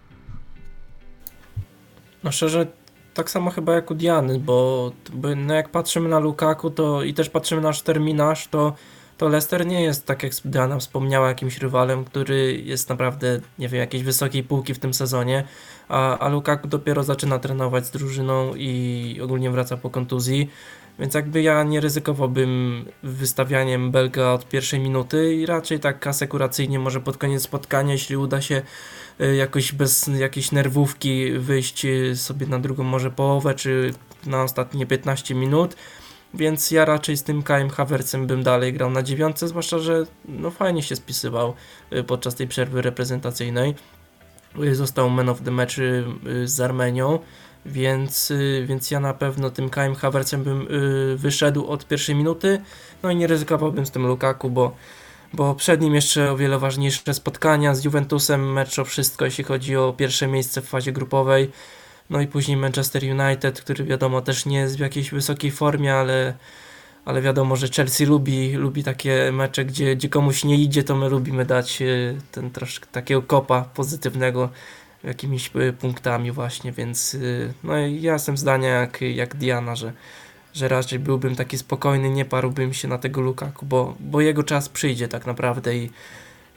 No 2.24 2.32
szczerze, 2.32 2.68
tak 3.14 3.30
samo 3.30 3.52
chyba 3.52 3.74
jak 3.74 3.92
u 3.92 3.96
Diany, 3.96 4.40
bo, 4.40 4.92
no 5.36 5.54
jak 5.54 5.70
patrzymy 5.70 6.10
na 6.10 6.20
Lukaku 6.20 6.70
to 6.70 7.04
i 7.04 7.14
też 7.14 7.30
patrzymy 7.30 7.62
na 7.62 7.68
nasz 7.68 7.82
terminarz, 7.82 8.48
to, 8.48 8.74
to 9.18 9.30
Leicester 9.30 9.66
nie 9.66 9.84
jest, 9.84 10.06
tak 10.06 10.24
jak 10.24 10.34
Diana 10.46 10.80
wspomniała, 10.80 11.28
jakimś 11.28 11.58
rywalem, 11.58 12.06
który 12.06 12.62
jest 12.64 12.90
naprawdę, 12.90 13.40
nie 13.60 13.70
wiem, 13.70 13.80
jakiejś 13.80 14.04
wysokiej 14.04 14.44
półki 14.44 14.74
w 14.74 14.80
tym 14.80 14.94
sezonie, 14.94 15.44
a, 15.90 16.18
a 16.18 16.30
Lukaku 16.30 16.68
dopiero 16.68 17.04
zaczyna 17.04 17.40
trenować 17.40 17.86
z 17.86 17.92
drużyną 17.92 18.56
i 18.56 19.20
ogólnie 19.24 19.52
wraca 19.52 19.78
po 19.78 19.90
kontuzji. 19.90 20.50
Więc 21.00 21.14
jakby 21.14 21.42
ja 21.42 21.64
nie 21.64 21.80
ryzykowałbym 21.80 22.86
wystawianiem 23.04 23.92
Belga 23.92 24.32
od 24.32 24.50
pierwszej 24.50 24.80
minuty 24.80 25.36
i 25.36 25.46
raczej 25.46 25.80
tak 25.80 26.08
asekuracyjnie 26.08 26.80
może 26.80 27.02
pod 27.02 27.18
koniec 27.18 27.42
spotkania, 27.42 27.94
jeśli 27.94 28.18
uda 28.18 28.42
się 28.42 28.62
y, 29.22 29.36
jakoś 29.36 29.72
bez 29.72 30.08
jakiejś 30.08 30.52
nerwówki 30.52 31.32
wyjść 31.32 31.86
y, 31.86 32.16
sobie 32.16 32.48
na 32.48 32.60
drugą 32.60 32.84
może 32.84 33.12
połowę, 33.12 33.54
czy 33.54 33.94
na 34.26 34.44
ostatnie 34.44 34.86
15 34.86 35.36
minut. 35.36 35.76
Więc 36.34 36.72
ja 36.72 36.86
raczej 36.86 37.18
z 37.18 37.24
tym 37.24 37.44
Kajem 37.44 37.70
Havertzem 37.70 38.28
bym 38.28 38.44
dalej 38.44 38.74
grał 38.74 38.90
na 38.90 39.04
dziewiątce, 39.04 39.48
zwłaszcza, 39.48 39.80
że 39.80 40.06
no 40.26 40.52
fajnie 40.52 40.84
się 40.84 40.96
spisywał 40.96 41.54
y, 41.94 42.04
podczas 42.04 42.36
tej 42.36 42.48
przerwy 42.48 42.82
reprezentacyjnej. 42.82 43.76
Został 44.72 45.10
man 45.10 45.30
of 45.30 45.42
the 45.42 45.52
match 45.52 45.76
z 46.46 46.60
Armenią. 46.60 47.20
Więc, 47.66 48.32
y, 48.32 48.66
więc 48.68 48.92
ja 48.92 49.00
na 49.00 49.14
pewno 49.14 49.50
tym 49.50 49.70
Kajem 49.70 49.96
Havertzem 49.96 50.44
bym 50.44 50.68
y, 50.72 51.16
wyszedł 51.18 51.68
od 51.68 51.88
pierwszej 51.88 52.16
minuty, 52.16 52.62
no 53.04 53.12
i 53.12 53.16
nie 53.16 53.28
ryzykowałbym 53.28 53.86
z 53.86 53.92
tym 53.92 54.08
Lukaku, 54.08 54.50
bo, 54.50 54.76
bo 55.34 55.56
przed 55.56 55.82
nim 55.82 55.96
jeszcze 55.96 56.32
o 56.32 56.38
wiele 56.38 56.60
ważniejsze 56.60 57.14
spotkania 57.14 57.76
z 57.76 57.86
Juventusem, 57.86 58.54
mecz 58.54 58.80
o 58.80 58.86
wszystko, 58.86 59.26
jeśli 59.26 59.44
chodzi 59.44 59.76
o 59.76 59.94
pierwsze 59.94 60.28
miejsce 60.28 60.62
w 60.62 60.66
fazie 60.66 60.92
grupowej, 60.92 61.52
no 62.10 62.22
i 62.22 62.28
później 62.28 62.58
Manchester 62.58 63.04
United, 63.04 63.62
który 63.62 63.84
wiadomo 63.84 64.22
też 64.22 64.46
nie 64.46 64.58
jest 64.58 64.78
w 64.78 64.80
jakiejś 64.80 65.12
wysokiej 65.12 65.52
formie, 65.52 65.96
ale, 65.96 66.34
ale 67.06 67.22
wiadomo, 67.22 67.56
że 67.56 67.68
Chelsea 67.68 68.06
lubi, 68.06 68.54
lubi 68.54 68.84
takie 68.84 69.32
mecze, 69.32 69.66
gdzie, 69.66 69.96
gdzie 69.96 70.10
komuś 70.10 70.44
nie 70.44 70.56
idzie, 70.56 70.84
to 70.84 70.96
my 70.96 71.10
lubimy 71.10 71.46
dać 71.46 71.82
y, 71.82 72.18
ten 72.32 72.52
troszkę 72.52 72.88
takiego 72.92 73.22
kopa 73.22 73.62
pozytywnego 73.62 74.50
jakimiś 75.06 75.52
y, 75.56 75.74
punktami 75.74 76.32
właśnie, 76.32 76.72
więc 76.72 77.14
y, 77.14 77.54
no 77.64 77.78
ja 77.78 78.14
jestem 78.14 78.38
zdania 78.38 78.70
jak, 78.70 79.02
jak 79.02 79.36
Diana, 79.36 79.76
że, 79.76 79.94
że 80.54 80.68
raczej 80.68 81.00
byłbym 81.00 81.36
taki 81.36 81.58
spokojny, 81.58 82.10
nie 82.10 82.26
parłbym 82.26 82.74
się 82.74 82.88
na 82.88 82.98
tego 82.98 83.22
Lukaku, 83.22 83.66
bo, 83.66 83.96
bo 84.00 84.22
jego 84.22 84.44
czas 84.44 84.70
przyjdzie 84.70 85.08
tak 85.08 85.26
naprawdę 85.26 85.76
i, 85.76 85.90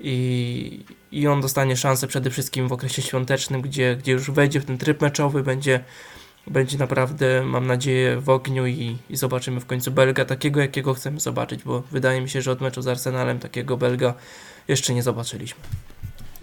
i, 0.00 0.84
i 1.12 1.26
on 1.26 1.40
dostanie 1.40 1.76
szansę 1.76 2.06
przede 2.06 2.30
wszystkim 2.30 2.68
w 2.68 2.72
okresie 2.72 3.02
świątecznym, 3.02 3.62
gdzie, 3.62 3.96
gdzie 3.96 4.12
już 4.12 4.30
wejdzie 4.30 4.60
w 4.60 4.64
ten 4.64 4.78
tryb 4.78 5.02
meczowy, 5.02 5.42
będzie, 5.42 5.84
będzie 6.46 6.78
naprawdę, 6.78 7.42
mam 7.44 7.66
nadzieję, 7.66 8.20
w 8.20 8.28
ogniu 8.28 8.66
i, 8.66 8.96
i 9.10 9.16
zobaczymy 9.16 9.60
w 9.60 9.66
końcu 9.66 9.90
Belga 9.90 10.24
takiego, 10.24 10.60
jakiego 10.60 10.94
chcemy 10.94 11.20
zobaczyć, 11.20 11.62
bo 11.62 11.82
wydaje 11.90 12.20
mi 12.20 12.28
się, 12.28 12.42
że 12.42 12.52
od 12.52 12.60
meczu 12.60 12.82
z 12.82 12.88
Arsenalem 12.88 13.38
takiego 13.38 13.76
Belga 13.76 14.14
jeszcze 14.68 14.94
nie 14.94 15.02
zobaczyliśmy. 15.02 15.60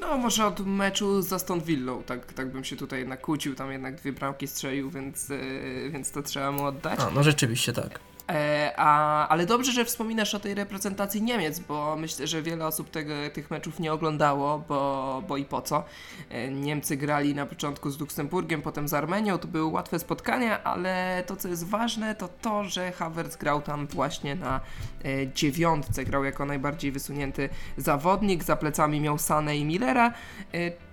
No, 0.10 0.18
może 0.18 0.46
od 0.46 0.66
meczu 0.66 1.22
z 1.22 1.34
Aston 1.34 1.62
Villą, 1.62 2.04
tak, 2.04 2.34
tak 2.34 2.52
bym 2.52 2.64
się 2.64 2.76
tutaj 2.76 3.08
nakłócił, 3.08 3.56
tam 3.56 3.72
jednak 3.72 3.96
dwie 3.96 4.14
bramki 4.14 4.48
strzelił, 4.48 4.90
więc, 4.90 5.30
yy, 5.30 5.90
więc 5.92 6.12
to 6.12 6.24
trzeba 6.24 6.52
mu 6.52 6.66
oddać. 6.66 7.00
A, 7.00 7.10
no 7.10 7.24
rzeczywiście 7.24 7.74
tak. 7.74 8.00
E, 8.30 8.74
a, 8.78 9.28
ale 9.28 9.46
dobrze, 9.46 9.72
że 9.72 9.86
wspominasz 9.86 10.36
o 10.36 10.40
tej 10.40 10.54
reprezentacji 10.54 11.22
Niemiec, 11.22 11.60
bo 11.60 11.96
myślę, 11.96 12.28
że 12.28 12.42
wiele 12.42 12.68
osób 12.68 12.90
tego, 12.90 13.14
tych 13.34 13.52
meczów 13.52 13.80
nie 13.80 13.94
oglądało, 13.94 14.60
bo, 14.60 15.24
bo 15.28 15.38
i 15.38 15.46
po 15.46 15.62
co. 15.62 15.84
E, 16.30 16.52
Niemcy 16.52 16.98
grali 16.98 17.36
na 17.36 17.46
początku 17.46 17.90
z 17.90 18.00
Luksemburgiem, 18.00 18.62
potem 18.62 18.88
z 18.88 18.94
Armenią, 18.94 19.38
to 19.38 19.48
były 19.48 19.66
łatwe 19.66 20.00
spotkania, 20.00 20.64
ale 20.64 21.24
to 21.28 21.36
co 21.36 21.48
jest 21.48 21.68
ważne 21.68 22.16
to 22.16 22.28
to, 22.42 22.64
że 22.64 22.92
Havertz 22.92 23.38
grał 23.38 23.62
tam 23.62 23.88
właśnie 23.88 24.36
na 24.36 24.62
e, 25.04 25.28
dziewiątce, 25.34 26.06
grał 26.06 26.24
jako 26.24 26.46
najbardziej 26.46 26.92
wysunięty 26.92 27.50
zawodnik, 27.78 28.44
za 28.44 28.56
plecami 28.56 29.02
miał 29.02 29.18
Sanę 29.18 29.58
i 29.58 29.66
Millera, 29.66 30.14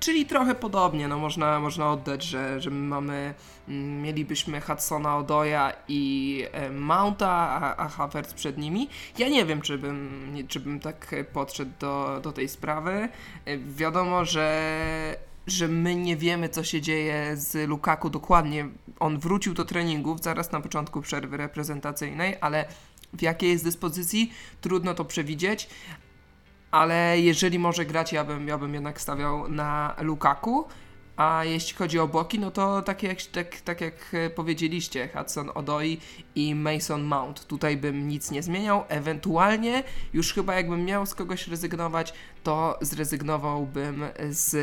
czyli 0.01 0.27
trochę 0.27 0.55
podobnie, 0.55 1.09
no 1.09 1.19
można, 1.19 1.61
można 1.61 1.91
oddać, 1.93 2.23
że, 2.23 2.61
że 2.61 2.71
my 2.71 2.87
mamy, 2.89 3.35
mielibyśmy 3.69 4.61
Hudsona 4.61 5.16
Odoja 5.16 5.73
i 5.88 6.45
e, 6.52 6.71
Mount 6.71 7.23
a, 7.23 7.76
a 7.76 7.88
Havertz 7.88 8.35
przed 8.35 8.59
nimi. 8.59 8.88
Ja 9.19 9.28
nie 9.28 9.45
wiem, 9.45 9.61
czy 9.61 9.78
bym, 9.78 10.35
czy 10.49 10.61
bym 10.61 10.81
tak 10.81 11.14
podszedł 11.33 11.73
do, 11.81 12.21
do 12.23 12.33
tej 12.33 12.49
sprawy. 12.49 13.09
Wiadomo, 13.76 14.25
że 14.25 15.33
że 15.47 15.69
my 15.69 15.95
nie 15.95 16.16
wiemy, 16.16 16.49
co 16.49 16.64
się 16.64 16.81
dzieje 16.81 17.37
z 17.37 17.69
Lukaku 17.69 18.11
dokładnie. 18.11 18.69
On 19.00 19.19
wrócił 19.19 19.54
do 19.54 19.64
treningów 19.64 20.23
zaraz 20.23 20.52
na 20.52 20.61
początku 20.61 21.02
przerwy 21.02 21.37
reprezentacyjnej, 21.37 22.37
ale 22.40 22.64
w 23.12 23.23
jakiej 23.23 23.50
jest 23.50 23.64
dyspozycji, 23.64 24.33
trudno 24.61 24.95
to 24.95 25.04
przewidzieć. 25.04 25.69
Ale 26.71 27.21
jeżeli 27.21 27.59
może 27.59 27.87
grać, 27.87 28.12
ja 28.12 28.25
bym, 28.25 28.49
ja 28.49 28.59
bym 28.59 28.75
jednak 28.75 29.00
stawiał 29.00 29.49
na 29.49 29.95
Lukaku. 30.00 30.64
A 31.23 31.45
jeśli 31.45 31.76
chodzi 31.76 31.99
o 31.99 32.09
boki, 32.09 32.38
no 32.38 32.50
to 32.50 32.83
tak 32.83 33.02
jak, 33.02 33.23
tak, 33.23 33.61
tak 33.61 33.81
jak 33.81 33.95
e, 34.12 34.31
powiedzieliście, 34.31 35.09
Hudson 35.09 35.50
Odoi 35.55 35.99
i 36.35 36.55
Mason 36.55 37.02
Mount. 37.02 37.47
Tutaj 37.47 37.76
bym 37.76 38.09
nic 38.09 38.31
nie 38.31 38.43
zmieniał. 38.43 38.85
Ewentualnie, 38.88 39.83
już 40.12 40.33
chyba 40.33 40.55
jakbym 40.55 40.85
miał 40.85 41.07
z 41.07 41.14
kogoś 41.14 41.49
rezygnować, 41.49 42.12
to 42.43 42.79
zrezygnowałbym 42.81 44.05
z 44.31 44.57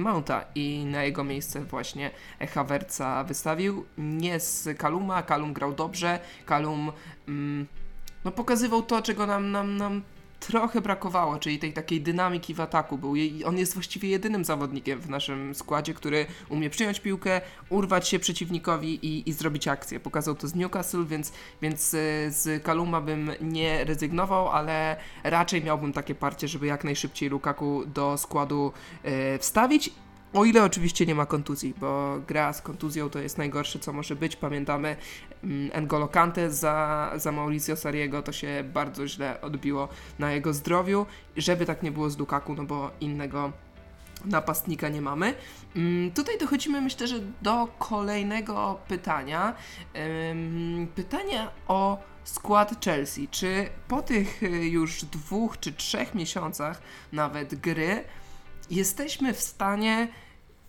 Mounta 0.00 0.44
i 0.54 0.84
na 0.84 1.04
jego 1.04 1.24
miejsce 1.24 1.64
właśnie 1.64 2.10
Havertza 2.54 3.24
wystawił. 3.24 3.86
Nie 3.98 4.40
z 4.40 4.78
Kaluma. 4.78 5.22
Kalum 5.22 5.52
grał 5.52 5.72
dobrze. 5.72 6.20
Kalum 6.46 6.92
mm, 7.28 7.66
no, 8.24 8.32
pokazywał 8.32 8.82
to, 8.82 9.02
czego 9.02 9.26
nam, 9.26 9.50
nam, 9.50 9.76
nam 9.76 10.02
trochę 10.46 10.80
brakowało, 10.80 11.38
czyli 11.38 11.58
tej 11.58 11.72
takiej 11.72 12.00
dynamiki 12.00 12.54
w 12.54 12.60
ataku. 12.60 12.98
Był 12.98 13.14
on 13.44 13.58
jest 13.58 13.74
właściwie 13.74 14.08
jedynym 14.08 14.44
zawodnikiem 14.44 15.00
w 15.00 15.10
naszym 15.10 15.54
składzie, 15.54 15.94
który 15.94 16.26
umie 16.48 16.70
przyjąć 16.70 17.00
piłkę, 17.00 17.40
urwać 17.68 18.08
się 18.08 18.18
przeciwnikowi 18.18 19.06
i, 19.06 19.28
i 19.30 19.32
zrobić 19.32 19.68
akcję. 19.68 20.00
Pokazał 20.00 20.34
to 20.34 20.48
z 20.48 20.54
Newcastle, 20.54 21.04
więc, 21.06 21.32
więc 21.62 21.94
e, 21.94 21.98
z 22.30 22.62
Kaluma 22.62 23.00
bym 23.00 23.30
nie 23.40 23.84
rezygnował, 23.84 24.48
ale 24.48 24.96
raczej 25.24 25.64
miałbym 25.64 25.92
takie 25.92 26.14
parcie, 26.14 26.48
żeby 26.48 26.66
jak 26.66 26.84
najszybciej 26.84 27.28
Lukaku 27.28 27.82
do 27.86 28.18
składu 28.18 28.72
e, 29.02 29.38
wstawić 29.38 29.90
o 30.34 30.44
ile 30.44 30.64
oczywiście 30.64 31.06
nie 31.06 31.14
ma 31.14 31.26
kontuzji, 31.26 31.74
bo 31.80 32.20
gra 32.26 32.52
z 32.52 32.62
kontuzją 32.62 33.10
to 33.10 33.18
jest 33.18 33.38
najgorsze, 33.38 33.78
co 33.78 33.92
może 33.92 34.16
być. 34.16 34.36
Pamiętamy 34.36 34.96
mm, 35.44 35.70
N'Golo 35.70 36.10
Kante 36.10 36.50
za, 36.50 37.10
za 37.16 37.32
Mauricio 37.32 37.76
Sariego, 37.76 38.22
to 38.22 38.32
się 38.32 38.64
bardzo 38.72 39.08
źle 39.08 39.40
odbiło 39.40 39.88
na 40.18 40.32
jego 40.32 40.52
zdrowiu. 40.52 41.06
Żeby 41.36 41.66
tak 41.66 41.82
nie 41.82 41.92
było 41.92 42.10
z 42.10 42.18
Lukaku, 42.18 42.54
no 42.54 42.64
bo 42.64 42.90
innego 43.00 43.52
napastnika 44.24 44.88
nie 44.88 45.00
mamy. 45.00 45.34
Mm, 45.76 46.10
tutaj 46.10 46.38
dochodzimy, 46.38 46.80
myślę, 46.80 47.06
że 47.06 47.16
do 47.42 47.68
kolejnego 47.78 48.80
pytania. 48.88 49.54
Pytania 50.94 51.50
o 51.68 51.98
skład 52.24 52.84
Chelsea. 52.84 53.28
Czy 53.28 53.68
po 53.88 54.02
tych 54.02 54.42
y, 54.42 54.46
już 54.68 55.04
dwóch 55.04 55.60
czy 55.60 55.72
trzech 55.72 56.14
miesiącach 56.14 56.82
nawet 57.12 57.54
gry 57.54 58.04
jesteśmy 58.72 59.34
w 59.34 59.40
stanie 59.40 60.08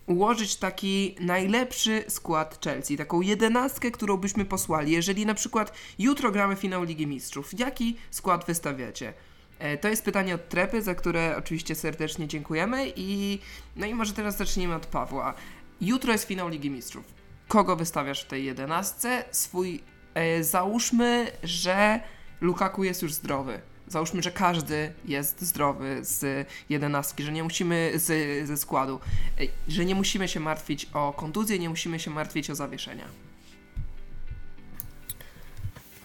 ułożyć 0.06 0.56
taki 0.56 1.16
najlepszy 1.20 2.04
skład 2.08 2.64
Chelsea, 2.64 2.96
taką 2.96 3.20
jedenastkę, 3.20 3.90
którą 3.90 4.16
byśmy 4.16 4.44
posłali. 4.44 4.92
Jeżeli 4.92 5.26
na 5.26 5.34
przykład 5.34 5.72
jutro 5.98 6.30
gramy 6.30 6.56
finał 6.56 6.84
Ligi 6.84 7.06
Mistrzów, 7.06 7.58
jaki 7.58 7.96
skład 8.10 8.46
wystawiacie? 8.46 9.14
E, 9.58 9.78
to 9.78 9.88
jest 9.88 10.04
pytanie 10.04 10.34
od 10.34 10.48
Trepy, 10.48 10.82
za 10.82 10.94
które 10.94 11.36
oczywiście 11.38 11.74
serdecznie 11.74 12.28
dziękujemy 12.28 12.92
i 12.96 13.38
no 13.76 13.86
i 13.86 13.94
może 13.94 14.12
teraz 14.12 14.36
zaczniemy 14.36 14.74
od 14.74 14.86
Pawła. 14.86 15.34
Jutro 15.80 16.12
jest 16.12 16.24
finał 16.24 16.48
Ligi 16.48 16.70
Mistrzów. 16.70 17.04
Kogo 17.48 17.76
wystawiasz 17.76 18.24
w 18.24 18.28
tej 18.28 18.44
jedenastce? 18.44 19.24
Swój, 19.30 19.80
e, 20.14 20.44
załóżmy, 20.44 21.32
że 21.42 22.00
Lukaku 22.40 22.84
jest 22.84 23.02
już 23.02 23.12
zdrowy 23.12 23.60
załóżmy, 23.88 24.22
że 24.22 24.30
każdy 24.30 24.92
jest 25.04 25.42
zdrowy 25.42 25.98
z 26.04 26.48
jedenastki, 26.68 27.22
że 27.22 27.32
nie 27.32 27.42
musimy 27.42 27.92
z, 27.94 28.46
ze 28.48 28.56
składu, 28.56 29.00
że 29.68 29.84
nie 29.84 29.94
musimy 29.94 30.28
się 30.28 30.40
martwić 30.40 30.86
o 30.92 31.12
kontuzję, 31.12 31.58
nie 31.58 31.68
musimy 31.68 32.00
się 32.00 32.10
martwić 32.10 32.50
o 32.50 32.54
zawieszenia. 32.54 33.04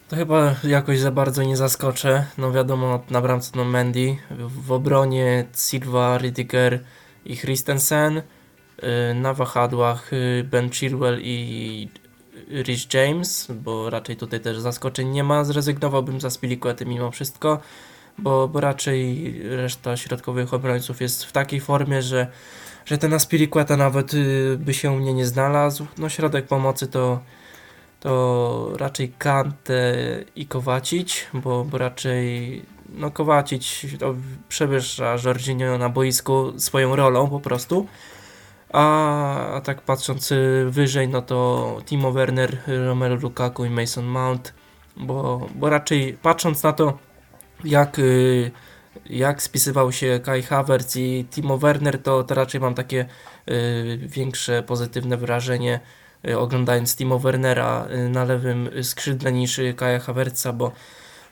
To 0.09 0.15
chyba 0.15 0.55
jakoś 0.63 0.99
za 0.99 1.11
bardzo 1.11 1.43
nie 1.43 1.57
zaskoczę. 1.57 2.25
No 2.37 2.51
wiadomo, 2.51 3.03
na 3.09 3.21
bramce 3.21 3.51
no 3.55 3.65
Mendy, 3.65 4.17
w 4.39 4.71
obronie 4.71 5.45
Silva, 5.55 6.17
Ridiger 6.17 6.83
i 7.25 7.37
Christensen, 7.37 8.17
y, 8.17 8.23
na 9.13 9.33
wahadłach 9.33 10.13
y, 10.13 10.43
Ben 10.51 10.69
Chilwell 10.69 11.19
i 11.21 11.89
Rich 12.49 12.93
James, 12.93 13.51
bo 13.51 13.89
raczej 13.89 14.15
tutaj 14.15 14.39
też 14.39 14.59
zaskoczeń 14.59 15.09
nie 15.09 15.23
ma. 15.23 15.43
Zrezygnowałbym 15.43 16.21
za 16.21 16.29
Spilicuety 16.29 16.85
mimo 16.85 17.11
wszystko, 17.11 17.59
bo, 18.17 18.47
bo 18.47 18.59
raczej 18.59 19.33
reszta 19.43 19.97
środkowych 19.97 20.53
obrońców 20.53 21.01
jest 21.01 21.25
w 21.25 21.31
takiej 21.31 21.59
formie, 21.59 22.01
że, 22.01 22.27
że 22.85 22.97
ten 22.97 23.13
Aspilicueta 23.13 23.77
nawet 23.77 24.13
y, 24.13 24.57
by 24.59 24.73
się 24.73 24.91
u 24.91 24.95
mnie 24.95 25.13
nie 25.13 25.25
znalazł. 25.25 25.85
No 25.97 26.09
środek 26.09 26.47
pomocy 26.47 26.87
to 26.87 27.19
to 27.99 28.71
raczej 28.77 29.13
Kante 29.17 29.93
i 30.35 30.45
Kowacić, 30.45 31.27
bo, 31.33 31.65
bo 31.65 31.77
raczej 31.77 32.61
no 32.89 33.11
Kowacić 33.11 33.87
to 33.99 34.15
przewyższa 34.49 35.15
Jorginho 35.25 35.77
na 35.77 35.89
boisku 35.89 36.53
swoją 36.57 36.95
rolą 36.95 37.29
po 37.29 37.39
prostu. 37.39 37.87
A, 38.73 39.61
tak 39.63 39.81
patrząc 39.81 40.31
y, 40.31 40.65
wyżej, 40.69 41.07
no 41.07 41.21
to 41.21 41.77
Timo 41.85 42.11
Werner, 42.11 42.57
Romelu 42.67 43.15
Lukaku 43.15 43.65
i 43.65 43.69
Mason 43.69 44.05
Mount 44.05 44.53
bo, 44.99 45.47
bo 45.55 45.69
raczej 45.69 46.17
patrząc 46.21 46.63
na 46.63 46.73
to, 46.73 46.97
jak, 47.63 47.99
y, 47.99 48.51
jak 49.05 49.43
spisywał 49.43 49.91
się 49.91 50.19
Kai 50.23 50.43
Havertz 50.43 50.95
i 50.95 51.25
Timo 51.31 51.57
Werner, 51.57 52.03
to, 52.03 52.23
to 52.23 52.35
raczej 52.35 52.61
mam 52.61 52.75
takie 52.75 53.05
y, 53.49 53.99
większe 54.01 54.63
pozytywne 54.63 55.17
wrażenie 55.17 55.79
oglądając 56.37 56.95
Timo 56.95 57.19
Wernera 57.19 57.87
na 58.09 58.23
lewym 58.23 58.69
skrzydle 58.83 59.31
niż 59.31 59.61
Kaja 59.75 59.99
Havertza, 59.99 60.53
bo, 60.53 60.71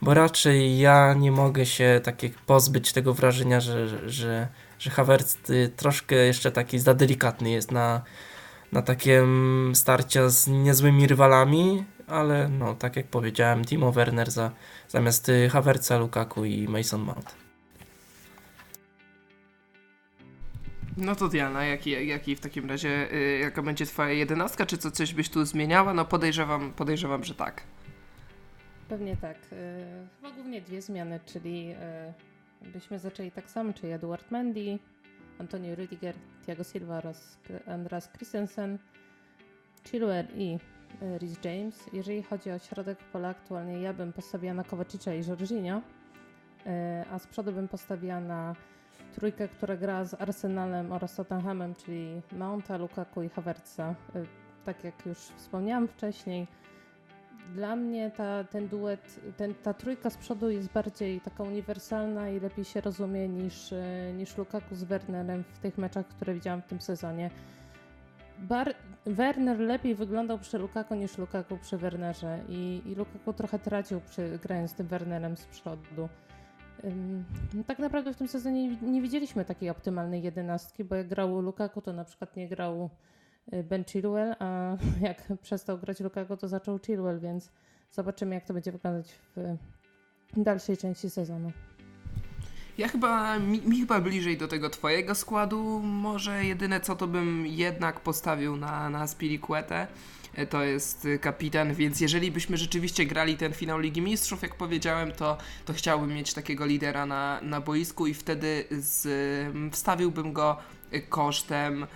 bo 0.01 0.13
raczej 0.13 0.79
ja 0.79 1.13
nie 1.13 1.32
mogę 1.32 1.65
się 1.65 2.01
takie 2.03 2.29
pozbyć 2.46 2.94
tego 2.94 3.13
wrażenia, 3.13 3.60
że, 3.60 4.10
że, 4.10 4.48
że 4.79 4.89
Havertz 4.89 5.38
troszkę 5.75 6.15
jeszcze 6.15 6.51
taki 6.51 6.79
za 6.79 6.93
delikatny 6.93 7.50
jest 7.50 7.72
na, 7.72 8.01
na 8.72 8.81
takie 8.81 9.24
starcia 9.74 10.29
z 10.29 10.48
niezłymi 10.48 11.07
rywalami, 11.07 11.86
ale 12.07 12.50
no, 12.50 12.75
tak 12.75 12.96
jak 12.96 13.07
powiedziałem, 13.07 13.65
Timo 13.65 13.91
Werner 13.91 14.31
za, 14.31 14.51
zamiast 14.88 15.29
y, 15.29 15.50
Havertza, 15.50 15.98
Lukaku 15.98 16.46
i 16.46 16.67
Mason 16.67 17.01
Mount. 17.01 17.36
No 20.98 21.15
to 21.15 21.27
Diana, 21.27 21.65
jaki, 21.65 22.07
jaki 22.07 22.36
w 22.36 22.39
takim 22.39 22.69
razie, 22.69 23.13
y, 23.13 23.39
jaka 23.39 23.62
będzie 23.62 23.86
twoja 23.86 24.12
jedenastka, 24.12 24.65
czy 24.65 24.77
co 24.77 24.91
coś 24.91 25.13
byś 25.13 25.29
tu 25.29 25.46
zmieniała? 25.46 25.93
No 25.93 26.05
podejrzewam, 26.05 26.74
podejrzewam, 26.74 27.24
że 27.24 27.36
tak. 27.36 27.63
Pewnie 28.89 29.17
tak. 29.17 29.38
Y, 29.51 29.86
chyba 30.15 30.31
głównie 30.31 30.62
dwie 30.62 30.81
zmiany, 30.81 31.19
czyli 31.25 31.72
y, 31.72 32.13
byśmy 32.62 33.00
zaczęli 33.00 33.32
tak 33.32 33.50
samo, 33.50 33.74
czyli 33.74 33.92
Eduard 33.92 34.32
Mendy, 34.32 34.80
Antonio 35.40 35.76
Rüdiger, 35.76 36.14
Thiago 36.46 36.64
Silva 36.64 36.98
oraz 36.98 37.38
Andras 37.68 38.10
Christensen, 38.12 38.78
Chilwell 39.84 40.28
i 40.36 40.60
E, 41.02 41.18
Rhys 41.18 41.38
James. 41.44 41.90
Jeżeli 41.94 42.24
chodzi 42.24 42.52
o 42.52 42.60
środek 42.60 42.98
pola, 42.98 43.30
aktualnie 43.30 43.82
ja 43.82 43.94
bym 43.94 44.14
postawiła 44.14 44.54
na 44.54 44.64
Kowacicza 44.64 45.14
i 45.14 45.28
Jorginho, 45.28 45.82
e, 46.66 47.06
a 47.12 47.20
z 47.20 47.28
przodu 47.28 47.52
bym 47.52 47.68
postawiła 47.68 48.20
na 48.20 48.56
trójkę, 49.16 49.48
która 49.48 49.78
gra 49.78 50.04
z 50.04 50.22
Arsenalem 50.22 50.92
oraz 50.92 51.16
Tottenhamem, 51.16 51.76
czyli 51.76 52.22
Mounta, 52.32 52.78
Lukaku 52.78 53.22
i 53.22 53.30
Havertza. 53.30 53.96
E, 54.16 54.24
tak 54.66 54.84
jak 54.84 55.06
już 55.06 55.18
wspomniałam 55.18 55.88
wcześniej, 55.88 56.48
dla 57.56 57.75
mnie 57.75 58.12
ta, 58.12 58.44
ten 58.44 58.68
duet, 58.68 59.20
ten, 59.38 59.54
ta 59.63 59.74
trójka 59.74 60.10
z 60.10 60.18
przodu 60.18 60.50
jest 60.50 60.70
bardziej 60.70 61.22
taka 61.22 61.44
uniwersalna 61.44 62.30
i 62.30 62.39
lepiej 62.39 62.66
się 62.66 62.82
rozumie 62.82 63.27
niż, 63.27 63.74
niż 64.18 64.38
Lukaku 64.38 64.75
z 64.75 64.84
Wernerem 64.84 65.44
w 65.54 65.60
tych 65.60 65.77
meczach, 65.77 66.08
które 66.08 66.34
widziałam 66.34 66.62
w 66.62 66.66
tym 66.66 66.82
sezonie. 66.82 67.30
Bar 68.39 68.75
Werner 69.06 69.60
lepiej 69.60 69.96
wyglądał 69.96 70.39
przy 70.39 70.58
Lukaku 70.58 70.96
niż 70.96 71.18
Lukaku 71.18 71.58
przy 71.58 71.77
Wernerze 71.77 72.39
i, 72.50 72.82
i 72.86 72.96
Lukaku 72.96 73.34
trochę 73.34 73.60
tracił 73.60 74.01
przy, 74.01 74.39
grając 74.44 74.72
z 74.72 74.74
tym 74.74 74.88
Wernerem 74.88 75.38
z 75.38 75.46
przodu. 75.46 76.10
Um, 76.84 77.25
tak 77.68 77.80
naprawdę 77.80 78.13
w 78.13 78.18
tym 78.18 78.27
sezonie 78.27 78.68
nie, 78.68 79.01
widzieliśmy 79.01 79.46
takiej 79.46 79.70
optymalnej 79.70 80.24
jedenastki, 80.24 80.84
bo 80.84 80.96
jak 80.96 81.08
grał 81.08 81.42
Lukaku, 81.42 81.82
to 81.82 81.94
na 81.94 82.04
przykład 82.04 82.36
nie 82.36 82.48
grał 82.48 82.89
Ben 83.63 83.86
Chilwell, 83.86 84.36
a 84.39 84.77
jak 85.08 85.24
przestał 85.42 85.77
grać 85.77 86.00
Lukaku, 86.00 86.38
to 86.38 86.48
zaczął 86.48 86.80
Chilwell, 86.80 87.20
więc 87.20 87.51
zobaczymy 87.92 88.36
jak 88.36 88.46
to 88.46 88.54
będzie 88.54 88.72
wyglądać 88.72 89.16
w 89.36 89.58
dalszej 90.36 90.77
części 90.77 91.10
sezonu. 91.10 91.51
Ja 92.77 92.88
chyba, 92.88 93.39
mi, 93.39 93.62
mi, 93.62 93.80
chyba 93.80 94.01
bliżej 94.01 94.38
do 94.38 94.48
tego 94.48 94.70
twojego 94.70 95.16
składu. 95.16 95.80
Może 95.84 96.46
jedyne 96.46 96.82
co 96.82 96.96
to 96.96 97.08
bym 97.08 97.48
jednak 97.48 98.00
postawił 98.00 98.58
na, 98.58 98.89
na 98.89 99.08
Spiriquetę. 99.08 99.88
E, 100.36 100.46
to 100.46 100.63
jest 100.63 101.08
kapitan, 101.22 101.74
więc 101.74 102.01
jeżeli 102.01 102.32
byśmy 102.32 102.58
rzeczywiście 102.58 103.06
grali 103.06 103.38
ten 103.38 103.54
finał 103.54 103.80
Ligi 103.80 104.01
Mistrzów, 104.01 104.42
jak 104.42 104.56
powiedziałem, 104.56 105.12
to, 105.12 105.38
to 105.66 105.74
chciałbym 105.74 106.13
mieć 106.13 106.34
takiego 106.34 106.66
lidera 106.66 107.06
na, 107.06 107.39
na 107.42 107.62
boisku 107.62 108.08
i 108.08 108.13
wtedy 108.13 108.66
z, 108.72 109.08
wstawiłbym 109.74 110.34
go 110.34 110.58
kosztem 111.10 111.88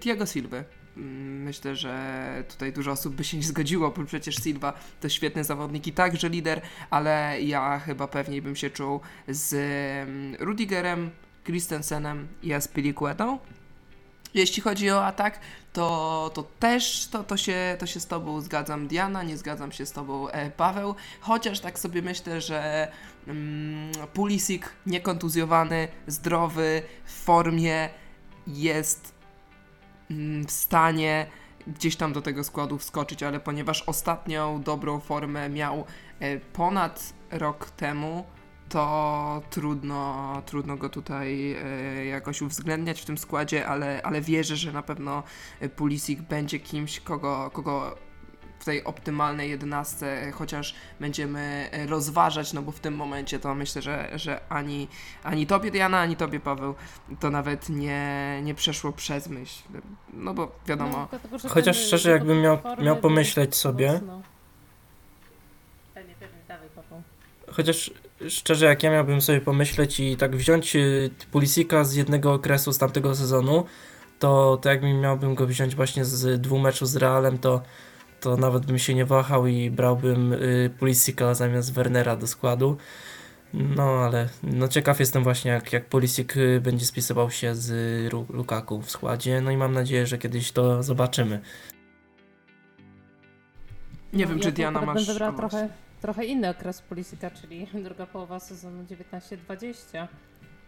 Tiago 0.00 0.26
Silva. 0.26 0.79
Mm, 0.96 1.42
myślę, 1.42 1.76
że 1.76 2.44
tutaj 2.48 2.72
dużo 2.72 2.90
osób 2.90 3.14
by 3.14 3.24
się 3.24 3.36
nie 3.36 3.42
zgodziło, 3.42 3.90
bo 3.90 4.04
przecież 4.04 4.36
Silva 4.36 4.72
to 5.00 5.08
świetny 5.08 5.44
zawodnik 5.44 5.86
i 5.86 5.92
także 5.92 6.28
lider, 6.28 6.60
ale 6.90 7.42
ja 7.42 7.78
chyba 7.78 8.08
pewniej 8.08 8.42
bym 8.42 8.56
się 8.56 8.70
czuł 8.70 9.00
z 9.28 9.54
mm, 10.08 10.36
Rudigerem, 10.40 11.10
Christensenem 11.44 12.28
i 12.42 12.52
Aspilicuetą. 12.52 13.38
Jeśli 14.34 14.62
chodzi 14.62 14.90
o 14.90 15.06
atak, 15.06 15.40
to, 15.72 16.30
to 16.34 16.42
też 16.42 17.08
to, 17.10 17.24
to, 17.24 17.36
się, 17.36 17.76
to 17.78 17.86
się 17.86 18.00
z 18.00 18.06
Tobą 18.06 18.40
zgadzam, 18.40 18.88
Diana, 18.88 19.22
nie 19.22 19.36
zgadzam 19.36 19.72
się 19.72 19.86
z 19.86 19.92
Tobą, 19.92 20.28
e, 20.28 20.50
Paweł. 20.50 20.94
Chociaż 21.20 21.60
tak 21.60 21.78
sobie 21.78 22.02
myślę, 22.02 22.40
że 22.40 22.92
mm, 23.26 23.92
Pulisic 24.14 24.62
niekontuzjowany, 24.86 25.88
zdrowy, 26.06 26.82
w 27.04 27.12
formie 27.12 27.88
jest 28.46 29.19
w 30.46 30.50
stanie 30.50 31.26
gdzieś 31.66 31.96
tam 31.96 32.12
do 32.12 32.22
tego 32.22 32.44
składu 32.44 32.78
wskoczyć, 32.78 33.22
ale 33.22 33.40
ponieważ 33.40 33.82
ostatnią 33.82 34.62
dobrą 34.62 35.00
formę 35.00 35.48
miał 35.48 35.84
e, 36.20 36.38
ponad 36.38 37.12
rok 37.30 37.70
temu, 37.70 38.24
to 38.68 39.42
trudno, 39.50 40.42
trudno 40.46 40.76
go 40.76 40.88
tutaj 40.88 41.52
e, 41.52 42.04
jakoś 42.04 42.42
uwzględniać 42.42 43.00
w 43.00 43.04
tym 43.04 43.18
składzie, 43.18 43.66
ale, 43.66 44.02
ale 44.02 44.20
wierzę, 44.20 44.56
że 44.56 44.72
na 44.72 44.82
pewno 44.82 45.22
Pulisic 45.76 46.20
będzie 46.20 46.60
kimś, 46.60 47.00
kogo, 47.00 47.50
kogo 47.52 47.96
w 48.60 48.64
tej 48.64 48.84
optymalnej 48.84 49.50
jedenastce 49.50 50.32
chociaż 50.32 50.74
będziemy 51.00 51.68
e, 51.72 51.86
rozważać, 51.86 52.52
no 52.52 52.62
bo 52.62 52.72
w 52.72 52.80
tym 52.80 52.94
momencie 52.94 53.38
to 53.38 53.54
myślę, 53.54 53.82
że, 53.82 54.10
że 54.14 54.40
ani, 54.48 54.88
ani 55.24 55.46
tobie 55.46 55.70
Diana, 55.70 56.00
ani 56.00 56.16
tobie 56.16 56.40
Paweł 56.40 56.74
to 57.20 57.30
nawet 57.30 57.68
nie, 57.68 58.40
nie 58.42 58.54
przeszło 58.54 58.92
przez 58.92 59.28
myśl. 59.28 59.62
No 60.12 60.34
bo 60.34 60.52
wiadomo. 60.66 60.98
No, 60.98 61.08
dlatego, 61.10 61.48
chociaż 61.48 61.76
szczerze 61.76 62.10
jakbym 62.10 62.40
miał, 62.40 62.58
miał 62.82 62.96
pomyśleć 62.96 63.56
sobie. 63.56 64.00
Chociaż 67.52 67.90
szczerze, 68.28 68.66
jak 68.66 68.82
ja 68.82 68.90
miałbym 68.90 69.20
sobie 69.20 69.40
pomyśleć 69.40 70.00
i 70.00 70.16
tak 70.16 70.36
wziąć 70.36 70.76
y, 70.76 71.10
Pulisika 71.30 71.84
z 71.84 71.94
jednego 71.94 72.32
okresu 72.32 72.72
z 72.72 72.78
tamtego 72.78 73.14
sezonu, 73.14 73.64
to, 74.18 74.58
to 74.62 74.68
jakbym 74.68 75.00
miałbym 75.00 75.34
go 75.34 75.46
wziąć 75.46 75.74
właśnie 75.74 76.04
z 76.04 76.40
dwóch 76.40 76.62
meczów 76.62 76.88
z 76.88 76.96
Realem, 76.96 77.38
to 77.38 77.62
to 78.20 78.36
nawet 78.36 78.66
bym 78.66 78.78
się 78.78 78.94
nie 78.94 79.04
wahał 79.04 79.46
i 79.46 79.70
brałbym 79.70 80.32
y, 80.32 80.70
Pulisika 80.78 81.34
zamiast 81.34 81.72
Wernera 81.72 82.16
do 82.16 82.26
składu. 82.26 82.76
No 83.54 83.82
ale 83.82 84.28
no 84.42 84.68
ciekaw 84.68 85.00
jestem 85.00 85.22
właśnie 85.22 85.50
jak, 85.50 85.72
jak 85.72 85.86
Pulisic 85.86 86.36
y, 86.36 86.60
będzie 86.60 86.86
spisywał 86.86 87.30
się 87.30 87.54
z 87.54 87.72
Lukaku 88.12 88.82
w 88.82 88.90
składzie. 88.90 89.40
No 89.40 89.50
i 89.50 89.56
mam 89.56 89.72
nadzieję, 89.72 90.06
że 90.06 90.18
kiedyś 90.18 90.52
to 90.52 90.82
zobaczymy. 90.82 91.40
Nie 94.12 94.24
no, 94.24 94.30
wiem, 94.30 94.40
czy 94.40 94.52
Diana 94.52 94.80
masz... 94.80 95.06
Będę 95.06 95.36
trochę, 95.36 95.68
trochę 96.00 96.24
inny 96.24 96.48
okres 96.48 96.82
Pulisika, 96.82 97.30
czyli 97.30 97.66
druga 97.84 98.06
połowa 98.06 98.40
sezonu 98.40 98.84
19-20. 98.84 100.06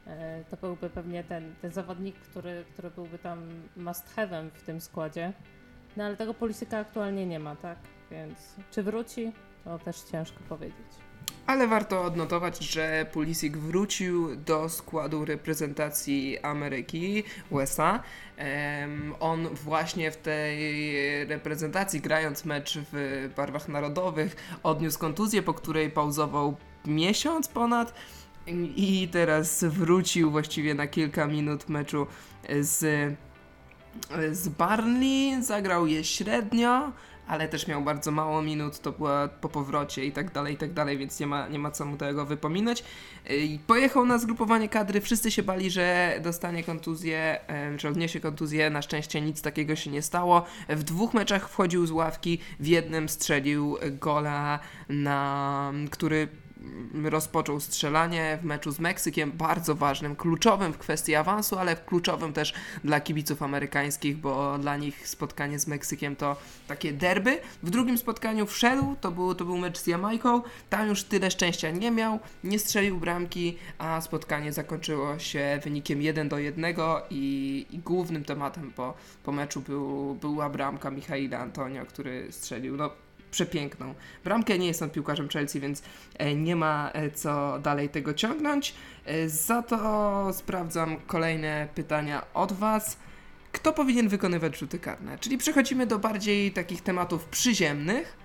E, 0.06 0.44
to 0.50 0.56
byłby 0.56 0.90
pewnie 0.90 1.24
ten, 1.24 1.54
ten 1.62 1.72
zawodnik, 1.72 2.16
który, 2.16 2.64
który 2.72 2.90
byłby 2.90 3.18
tam 3.18 3.38
must 3.76 4.16
have'em 4.16 4.50
w 4.54 4.62
tym 4.62 4.80
składzie. 4.80 5.32
No 5.96 6.04
ale 6.04 6.16
tego 6.16 6.34
polityka 6.34 6.78
aktualnie 6.78 7.26
nie 7.26 7.38
ma, 7.38 7.56
tak? 7.56 7.78
Więc 8.10 8.38
czy 8.70 8.82
wróci, 8.82 9.32
to 9.64 9.78
też 9.78 10.00
ciężko 10.00 10.38
powiedzieć. 10.48 10.86
Ale 11.46 11.68
warto 11.68 12.02
odnotować, 12.02 12.58
że 12.58 13.06
Pulisic 13.12 13.56
wrócił 13.56 14.36
do 14.36 14.68
składu 14.68 15.24
reprezentacji 15.24 16.38
Ameryki, 16.38 17.24
USA. 17.50 18.02
On 19.20 19.48
właśnie 19.48 20.10
w 20.10 20.16
tej 20.16 21.26
reprezentacji, 21.26 22.00
grając 22.00 22.44
mecz 22.44 22.78
w 22.92 23.28
barwach 23.36 23.68
narodowych, 23.68 24.36
odniósł 24.62 24.98
kontuzję, 24.98 25.42
po 25.42 25.54
której 25.54 25.90
pauzował 25.90 26.56
miesiąc 26.84 27.48
ponad 27.48 27.94
i 28.76 29.08
teraz 29.12 29.64
wrócił 29.64 30.30
właściwie 30.30 30.74
na 30.74 30.86
kilka 30.86 31.26
minut 31.26 31.68
meczu 31.68 32.06
z 32.60 33.14
z 34.32 34.48
Barney, 34.48 35.42
zagrał 35.42 35.86
je 35.86 36.04
średnio, 36.04 36.92
ale 37.26 37.48
też 37.48 37.66
miał 37.66 37.82
bardzo 37.82 38.10
mało 38.10 38.42
minut, 38.42 38.80
to 38.80 38.92
była 38.92 39.28
po 39.28 39.48
powrocie 39.48 40.04
i 40.04 40.12
tak 40.12 40.32
dalej, 40.32 40.54
i 40.54 40.56
tak 40.56 40.72
dalej, 40.72 40.98
więc 40.98 41.20
nie 41.20 41.26
ma, 41.26 41.48
nie 41.48 41.58
ma 41.58 41.70
co 41.70 41.84
mu 41.84 41.96
tego 41.96 42.26
wypominać. 42.26 42.84
I 43.30 43.58
pojechał 43.66 44.06
na 44.06 44.18
zgrupowanie 44.18 44.68
kadry, 44.68 45.00
wszyscy 45.00 45.30
się 45.30 45.42
bali, 45.42 45.70
że 45.70 46.18
dostanie 46.22 46.64
kontuzję, 46.64 47.40
że 47.76 47.88
odniesie 47.88 48.20
kontuzję, 48.20 48.70
na 48.70 48.82
szczęście 48.82 49.20
nic 49.20 49.42
takiego 49.42 49.76
się 49.76 49.90
nie 49.90 50.02
stało. 50.02 50.44
W 50.68 50.82
dwóch 50.82 51.14
meczach 51.14 51.48
wchodził 51.48 51.86
z 51.86 51.90
ławki, 51.90 52.38
w 52.60 52.66
jednym 52.66 53.08
strzelił 53.08 53.78
gola, 53.90 54.58
na, 54.88 55.72
który 55.90 56.28
rozpoczął 57.04 57.60
strzelanie 57.60 58.38
w 58.42 58.44
meczu 58.44 58.72
z 58.72 58.78
Meksykiem, 58.80 59.32
bardzo 59.32 59.74
ważnym, 59.74 60.16
kluczowym 60.16 60.72
w 60.72 60.78
kwestii 60.78 61.14
awansu, 61.14 61.58
ale 61.58 61.76
kluczowym 61.76 62.32
też 62.32 62.54
dla 62.84 63.00
kibiców 63.00 63.42
amerykańskich, 63.42 64.16
bo 64.16 64.58
dla 64.58 64.76
nich 64.76 65.08
spotkanie 65.08 65.58
z 65.58 65.66
Meksykiem 65.66 66.16
to 66.16 66.36
takie 66.68 66.92
derby. 66.92 67.38
W 67.62 67.70
drugim 67.70 67.98
spotkaniu 67.98 68.46
wszedł, 68.46 68.96
to 69.00 69.10
był, 69.10 69.34
to 69.34 69.44
był 69.44 69.58
mecz 69.58 69.78
z 69.78 69.86
Jamajką, 69.86 70.42
tam 70.70 70.88
już 70.88 71.04
tyle 71.04 71.30
szczęścia 71.30 71.70
nie 71.70 71.90
miał, 71.90 72.18
nie 72.44 72.58
strzelił 72.58 72.98
bramki, 72.98 73.58
a 73.78 74.00
spotkanie 74.00 74.52
zakończyło 74.52 75.18
się 75.18 75.60
wynikiem 75.64 76.02
1 76.02 76.28
do 76.28 76.38
1 76.38 76.64
i, 77.10 77.66
i 77.70 77.78
głównym 77.78 78.24
tematem 78.24 78.72
po, 78.72 78.94
po 79.24 79.32
meczu 79.32 79.60
był, 79.60 80.14
była 80.14 80.50
bramka 80.50 80.90
Michaila 80.90 81.38
Antonio, 81.38 81.86
który 81.86 82.32
strzelił 82.32 82.76
no, 82.76 82.90
przepiękną 83.32 83.94
bramkę. 84.24 84.58
Nie 84.58 84.66
jestem 84.66 84.90
piłkarzem 84.90 85.28
Chelsea, 85.28 85.60
więc 85.60 85.82
e, 86.18 86.34
nie 86.34 86.56
ma 86.56 86.90
e, 86.92 87.10
co 87.10 87.58
dalej 87.58 87.88
tego 87.88 88.14
ciągnąć. 88.14 88.74
E, 89.04 89.28
za 89.28 89.62
to 89.62 90.30
sprawdzam 90.32 90.96
kolejne 91.06 91.68
pytania 91.74 92.22
od 92.34 92.52
Was. 92.52 92.96
Kto 93.52 93.72
powinien 93.72 94.08
wykonywać 94.08 94.58
rzuty 94.58 94.78
karne? 94.78 95.18
Czyli 95.18 95.38
przechodzimy 95.38 95.86
do 95.86 95.98
bardziej 95.98 96.52
takich 96.52 96.82
tematów 96.82 97.24
przyziemnych, 97.24 98.16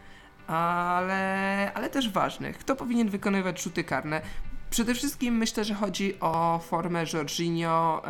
ale, 0.48 1.72
ale 1.74 1.90
też 1.90 2.10
ważnych. 2.10 2.58
Kto 2.58 2.76
powinien 2.76 3.10
wykonywać 3.10 3.64
rzuty 3.64 3.84
karne? 3.84 4.22
Przede 4.70 4.96
wszystkim 4.96 5.38
myślę, 5.38 5.64
że 5.64 5.74
chodzi 5.74 6.20
o 6.20 6.60
formę 6.60 7.04
Jorginho 7.14 8.02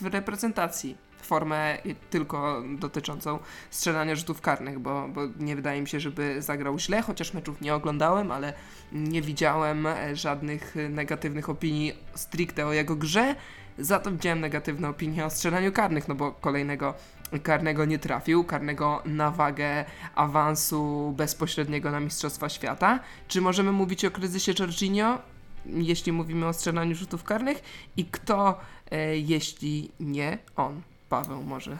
w 0.00 0.06
reprezentacji 0.06 0.96
formę 1.30 1.78
tylko 2.10 2.62
dotyczącą 2.78 3.38
strzelania 3.70 4.14
rzutów 4.14 4.40
karnych, 4.40 4.78
bo, 4.78 5.08
bo 5.08 5.20
nie 5.38 5.56
wydaje 5.56 5.80
mi 5.80 5.88
się, 5.88 6.00
żeby 6.00 6.42
zagrał 6.42 6.78
źle, 6.78 7.02
chociaż 7.02 7.34
meczów 7.34 7.60
nie 7.60 7.74
oglądałem, 7.74 8.32
ale 8.32 8.52
nie 8.92 9.22
widziałem 9.22 9.86
e, 9.86 10.16
żadnych 10.16 10.74
negatywnych 10.90 11.48
opinii 11.48 11.92
stricte 12.14 12.66
o 12.66 12.72
jego 12.72 12.96
grze. 12.96 13.34
Za 13.78 13.98
to 13.98 14.10
widziałem 14.12 14.40
negatywne 14.40 14.88
opinie 14.88 15.24
o 15.24 15.30
strzelaniu 15.30 15.72
karnych, 15.72 16.08
no 16.08 16.14
bo 16.14 16.32
kolejnego 16.32 16.94
karnego 17.42 17.84
nie 17.84 17.98
trafił, 17.98 18.44
karnego 18.44 19.02
na 19.04 19.30
wagę 19.30 19.84
awansu 20.14 21.14
bezpośredniego 21.16 21.90
na 21.90 22.00
Mistrzostwa 22.00 22.48
Świata. 22.48 23.00
Czy 23.28 23.40
możemy 23.40 23.72
mówić 23.72 24.04
o 24.04 24.10
kryzysie 24.10 24.52
Jorginho? 24.58 25.18
jeśli 25.66 26.12
mówimy 26.12 26.46
o 26.46 26.52
strzelaniu 26.52 26.94
rzutów 26.94 27.24
karnych 27.24 27.62
i 27.96 28.04
kto, 28.04 28.60
e, 28.90 29.18
jeśli 29.18 29.90
nie 30.00 30.38
on. 30.56 30.82
Paweł 31.10 31.42
może. 31.42 31.76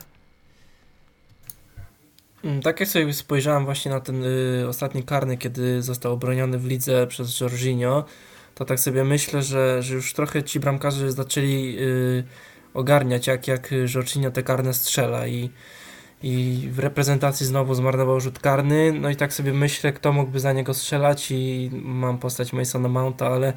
Mm, 2.44 2.62
tak 2.62 2.80
jak 2.80 2.88
sobie 2.88 3.12
spojrzałem 3.12 3.64
właśnie 3.64 3.90
na 3.90 4.00
ten 4.00 4.24
y, 4.24 4.68
ostatni 4.68 5.02
karny, 5.02 5.36
kiedy 5.36 5.82
został 5.82 6.12
obroniony 6.12 6.58
w 6.58 6.66
lidze 6.66 7.06
przez 7.06 7.40
Jorginho, 7.40 8.04
to 8.54 8.64
tak 8.64 8.80
sobie 8.80 9.04
myślę, 9.04 9.42
że, 9.42 9.82
że 9.82 9.94
już 9.94 10.12
trochę 10.12 10.42
ci 10.42 10.60
bramkarze 10.60 11.12
zaczęli 11.12 11.76
y, 11.78 12.24
ogarniać, 12.74 13.26
jak, 13.26 13.48
jak 13.48 13.74
Jorginho 13.94 14.30
te 14.30 14.42
karne 14.42 14.74
strzela 14.74 15.26
i 15.26 15.50
i 16.22 16.68
w 16.72 16.78
reprezentacji 16.78 17.46
znowu 17.46 17.74
zmarnował 17.74 18.20
rzut 18.20 18.38
karny, 18.38 18.92
no 18.92 19.10
i 19.10 19.16
tak 19.16 19.32
sobie 19.32 19.52
myślę, 19.52 19.92
kto 19.92 20.12
mógłby 20.12 20.40
za 20.40 20.52
niego 20.52 20.74
strzelać 20.74 21.30
i 21.30 21.70
mam 21.72 22.18
postać 22.18 22.52
Masona 22.52 22.88
Mounta, 22.88 23.26
ale, 23.26 23.52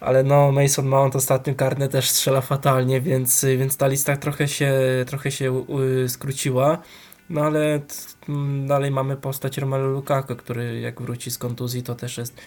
ale 0.00 0.22
no 0.22 0.52
Mason 0.52 0.86
Mount 0.86 1.16
ostatnio 1.16 1.54
karny 1.54 1.88
też 1.88 2.10
strzela 2.10 2.40
fatalnie, 2.40 3.00
więc, 3.00 3.44
więc 3.58 3.76
ta 3.76 3.86
lista 3.86 4.16
trochę 4.16 4.48
się, 4.48 4.74
trochę 5.06 5.30
się 5.30 5.64
skróciła, 6.08 6.78
no 7.30 7.40
ale 7.40 7.80
dalej 8.66 8.90
mamy 8.90 9.16
postać 9.16 9.58
Romelu 9.58 9.88
Lukaku, 9.92 10.36
który 10.36 10.80
jak 10.80 11.02
wróci 11.02 11.30
z 11.30 11.38
kontuzji 11.38 11.82
to 11.82 11.94
też 11.94 12.18
jest 12.18 12.40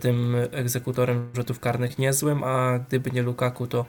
tym 0.00 0.36
egzekutorem 0.52 1.28
rzutów 1.34 1.60
karnych 1.60 1.98
niezłym, 1.98 2.44
a 2.44 2.78
gdyby 2.78 3.10
nie 3.10 3.22
Lukaku 3.22 3.66
to, 3.66 3.84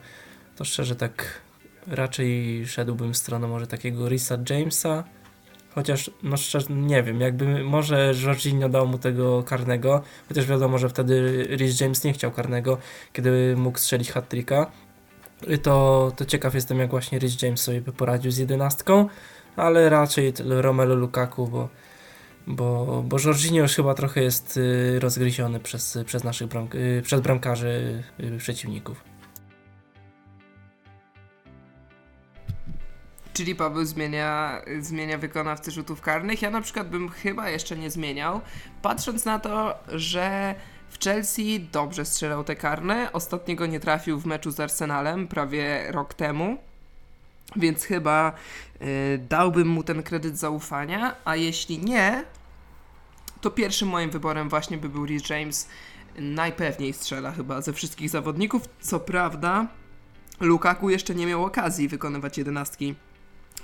to 0.55 0.65
szczerze 0.65 0.95
tak 0.95 1.41
raczej 1.89 2.63
szedłbym 2.67 3.13
w 3.13 3.17
stronę 3.17 3.47
może 3.47 3.67
takiego 3.67 4.09
Risa 4.09 4.37
Jamesa, 4.49 5.03
chociaż 5.75 6.11
no 6.23 6.37
szczerze 6.37 6.67
nie 6.69 7.03
wiem, 7.03 7.21
jakby 7.21 7.63
może 7.63 8.13
Jorginho 8.23 8.69
dał 8.69 8.87
mu 8.87 8.97
tego 8.97 9.43
karnego, 9.43 10.01
chociaż 10.27 10.45
wiadomo, 10.45 10.77
że 10.77 10.89
wtedy 10.89 11.47
Rhys 11.57 11.79
James 11.81 12.03
nie 12.03 12.13
chciał 12.13 12.31
karnego, 12.31 12.77
kiedy 13.13 13.55
mógł 13.57 13.77
strzelić 13.77 14.11
hat-tricka, 14.11 14.65
to, 15.63 16.11
to 16.15 16.25
ciekaw 16.25 16.55
jestem 16.55 16.79
jak 16.79 16.89
właśnie 16.89 17.19
Rhys 17.19 17.41
James 17.41 17.61
sobie 17.61 17.81
by 17.81 17.91
poradził 17.91 18.31
z 18.31 18.37
jedenastką, 18.37 19.07
ale 19.55 19.89
raczej 19.89 20.33
Romelu 20.39 20.95
Lukaku, 20.95 21.47
bo 21.47 21.69
bo, 22.47 23.03
bo 23.07 23.17
Jorginho 23.25 23.61
już 23.61 23.75
chyba 23.75 23.93
trochę 23.93 24.23
jest 24.23 24.57
y, 24.57 24.99
rozgryziony 24.99 25.59
przez, 25.59 25.97
przez 26.05 26.23
naszych 26.23 26.47
bram, 26.47 26.67
y, 26.75 27.01
przez 27.05 27.21
bramkarzy 27.21 28.03
y, 28.19 28.37
przeciwników. 28.37 29.08
Czyli 33.39 33.55
Paweł 33.55 33.85
zmienia, 33.85 34.61
zmienia 34.79 35.17
wykonawcy 35.17 35.71
rzutów 35.71 36.01
karnych. 36.01 36.41
Ja 36.41 36.49
na 36.49 36.61
przykład 36.61 36.89
bym 36.89 37.09
chyba 37.09 37.49
jeszcze 37.49 37.77
nie 37.77 37.91
zmieniał, 37.91 38.41
patrząc 38.81 39.25
na 39.25 39.39
to, 39.39 39.75
że 39.87 40.55
w 40.89 41.03
Chelsea 41.03 41.67
dobrze 41.71 42.05
strzelał 42.05 42.43
te 42.43 42.55
karne. 42.55 43.13
Ostatniego 43.13 43.65
nie 43.65 43.79
trafił 43.79 44.19
w 44.19 44.25
meczu 44.25 44.51
z 44.51 44.59
Arsenalem 44.59 45.27
prawie 45.27 45.91
rok 45.91 46.13
temu. 46.13 46.57
Więc 47.55 47.83
chyba 47.83 48.33
y, 48.81 49.19
dałbym 49.29 49.67
mu 49.67 49.83
ten 49.83 50.03
kredyt 50.03 50.37
zaufania, 50.37 51.15
a 51.25 51.35
jeśli 51.35 51.79
nie, 51.79 52.23
to 53.41 53.51
pierwszym 53.51 53.87
moim 53.87 54.09
wyborem 54.09 54.49
właśnie 54.49 54.77
by 54.77 54.89
był 54.89 55.05
Rhys 55.05 55.29
James. 55.29 55.67
Najpewniej 56.17 56.93
strzela 56.93 57.31
chyba 57.31 57.61
ze 57.61 57.73
wszystkich 57.73 58.09
zawodników. 58.09 58.69
Co 58.81 58.99
prawda, 58.99 59.67
Lukaku 60.39 60.89
jeszcze 60.89 61.15
nie 61.15 61.25
miał 61.25 61.45
okazji 61.45 61.87
wykonywać 61.87 62.37
jedenastki 62.37 62.95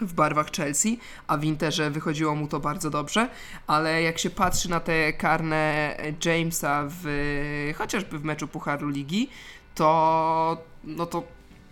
w 0.01 0.13
barwach 0.13 0.51
Chelsea, 0.51 0.99
a 1.27 1.37
w 1.37 1.43
Interze 1.43 1.91
wychodziło 1.91 2.35
mu 2.35 2.47
to 2.47 2.59
bardzo 2.59 2.89
dobrze, 2.89 3.29
ale 3.67 4.01
jak 4.01 4.19
się 4.19 4.29
patrzy 4.29 4.69
na 4.69 4.79
te 4.79 5.13
karne 5.13 5.95
Jamesa 6.25 6.83
w, 6.89 7.73
chociażby 7.77 8.19
w 8.19 8.23
meczu 8.23 8.47
Pucharu 8.47 8.89
Ligi, 8.89 9.29
to 9.75 10.63
no 10.83 11.05
to 11.05 11.23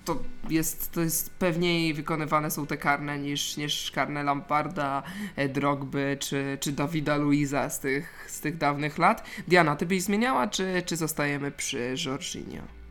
to 0.06 0.20
jest, 0.50 0.92
to 0.92 1.02
jest 1.02 1.30
pewniej 1.30 1.94
wykonywane 1.94 2.52
są 2.52 2.68
te 2.68 2.78
karne 2.78 3.20
niż, 3.20 3.58
niż 3.58 3.92
karne 3.92 4.24
Lamparda, 4.24 5.04
Drogby 5.50 6.18
czy, 6.20 6.58
czy 6.62 6.72
Dawida 6.72 7.16
Luiza 7.16 7.70
z 7.70 7.80
tych, 7.80 8.26
z 8.30 8.40
tych 8.40 8.58
dawnych 8.58 8.98
lat. 8.98 9.24
Diana, 9.48 9.76
ty 9.76 9.86
byś 9.86 10.02
zmieniała, 10.02 10.48
czy, 10.48 10.84
czy 10.86 10.98
zostajemy 10.98 11.52
przy 11.52 11.96
Jorginho? 12.06 12.83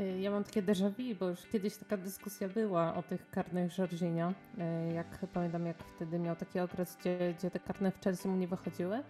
Y, 0.00 0.20
ja 0.20 0.30
mam 0.30 0.44
takie 0.44 0.62
déjà 0.62 0.90
vu, 0.90 1.14
bo 1.20 1.28
już 1.28 1.46
kiedyś 1.52 1.76
taka 1.76 1.96
dyskusja 1.96 2.48
była 2.48 2.94
o 2.94 3.02
tych 3.02 3.30
karnych 3.30 3.78
Jorginho. 3.78 4.30
Y, 4.30 4.94
jak 4.94 5.18
pamiętam, 5.32 5.66
jak 5.66 5.76
wtedy 5.96 6.18
miał 6.18 6.36
taki 6.36 6.60
okres, 6.60 6.96
gdzie, 7.00 7.34
gdzie 7.38 7.50
te 7.50 7.60
karne 7.60 7.90
w 7.90 8.00
Chelsea 8.00 8.28
mu 8.28 8.36
nie 8.36 8.48
wychodziły. 8.48 9.02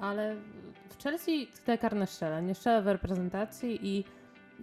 Ale 0.00 0.36
w 0.88 1.02
Chelsea 1.02 1.48
te 1.64 1.78
karne 1.78 2.06
strzela. 2.06 2.40
Nie 2.40 2.54
strzela 2.54 2.82
w 2.82 2.86
reprezentacji 2.86 3.86
i 3.88 4.04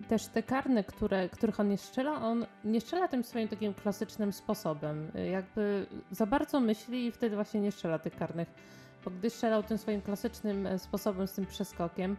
też 0.08 0.26
te 0.26 0.44
karne, 0.44 0.84
które, 0.84 1.30
których 1.30 1.60
on 1.60 1.70
nie 1.70 1.78
strzela, 1.78 2.22
on 2.22 2.46
nie 2.64 2.82
strzela 2.82 3.08
tym 3.08 3.24
swoim 3.24 3.48
takim 3.48 3.74
klasycznym 3.74 4.34
sposobem. 4.34 5.12
Y, 5.16 5.28
jakby 5.28 5.86
za 6.12 6.26
bardzo 6.26 6.60
myśli 6.60 7.06
i 7.06 7.12
wtedy 7.12 7.36
właśnie 7.36 7.62
nie 7.62 7.72
strzela 7.72 8.00
tych 8.00 8.16
karnych. 8.16 8.48
Bo 9.06 9.12
gdy 9.12 9.30
strzelał 9.30 9.64
tym 9.64 9.78
swoim 9.78 10.02
klasycznym 10.02 10.68
e, 10.68 10.80
sposobem 10.80 11.28
z 11.28 11.34
tym 11.34 11.46
przeskokiem, 11.46 12.18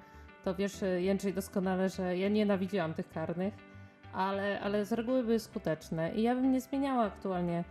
to 0.49 0.55
wiesz, 0.55 0.83
e, 0.83 1.03
Jędrzej, 1.03 1.35
doskonale, 1.35 1.89
że 1.89 2.19
ja 2.19 2.29
nienawidziłam 2.29 2.95
tych 2.95 3.09
karnych, 3.09 3.55
ale, 4.13 4.61
ale 4.61 4.85
z 4.85 4.93
reguły 4.93 5.23
były 5.23 5.39
skuteczne 5.39 6.15
i 6.15 6.23
ja 6.23 6.35
bym 6.35 6.53
nie 6.53 6.61
zmieniała 6.61 7.05
aktualnie 7.05 7.65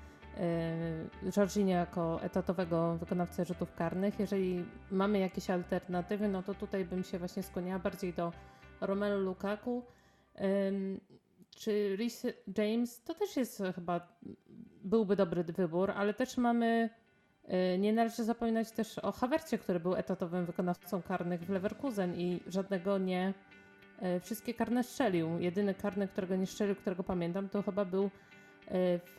yy, 1.24 1.32
Jorginho 1.38 1.72
jako 1.72 2.22
etatowego 2.22 2.98
wykonawcę 2.98 3.46
rzutów 3.46 3.74
karnych. 3.76 4.20
Jeżeli 4.20 4.66
mamy 4.92 5.20
jakieś 5.20 5.50
alternatywy, 5.50 6.28
no 6.28 6.44
to 6.44 6.54
tutaj 6.54 6.86
bym 6.86 7.04
się 7.04 7.20
właśnie 7.20 7.44
skłaniała 7.44 7.80
bardziej 7.80 8.14
do 8.14 8.32
Romelu 8.82 9.20
Lukaku. 9.20 9.84
Yy, 10.36 11.00
czy 11.56 11.96
Rhys 11.96 12.26
James 12.58 13.04
to 13.04 13.14
też 13.14 13.38
jest 13.38 13.64
chyba 13.76 14.08
byłby 14.84 15.16
dobry 15.16 15.44
wybór, 15.44 15.92
ale 15.92 16.14
też 16.14 16.38
mamy 16.38 16.90
Y, 16.90 17.07
nie 17.80 17.94
należy 17.94 18.24
zapominać 18.24 18.72
też 18.72 19.00
o 19.00 19.12
Hawercie, 19.12 19.58
który 19.58 19.80
był 19.80 19.96
etatowym 19.96 20.46
wykonawcą 20.46 21.02
karnych 21.02 21.42
w 21.42 21.50
Leverkusen 21.50 22.16
i 22.16 22.40
żadnego 22.48 22.98
nie. 22.98 23.34
Y, 24.18 24.20
wszystkie 24.20 24.54
karne 24.54 24.84
strzelił. 24.84 25.40
Jedyny 25.40 25.74
karny, 25.74 26.08
którego 26.08 26.36
nie 26.36 26.48
strzelił, 26.48 26.76
którego 26.76 27.04
pamiętam, 27.04 27.50
to 27.50 27.62
chyba 27.62 27.86
był 27.86 28.04
y, 28.06 28.10
w, 28.70 29.16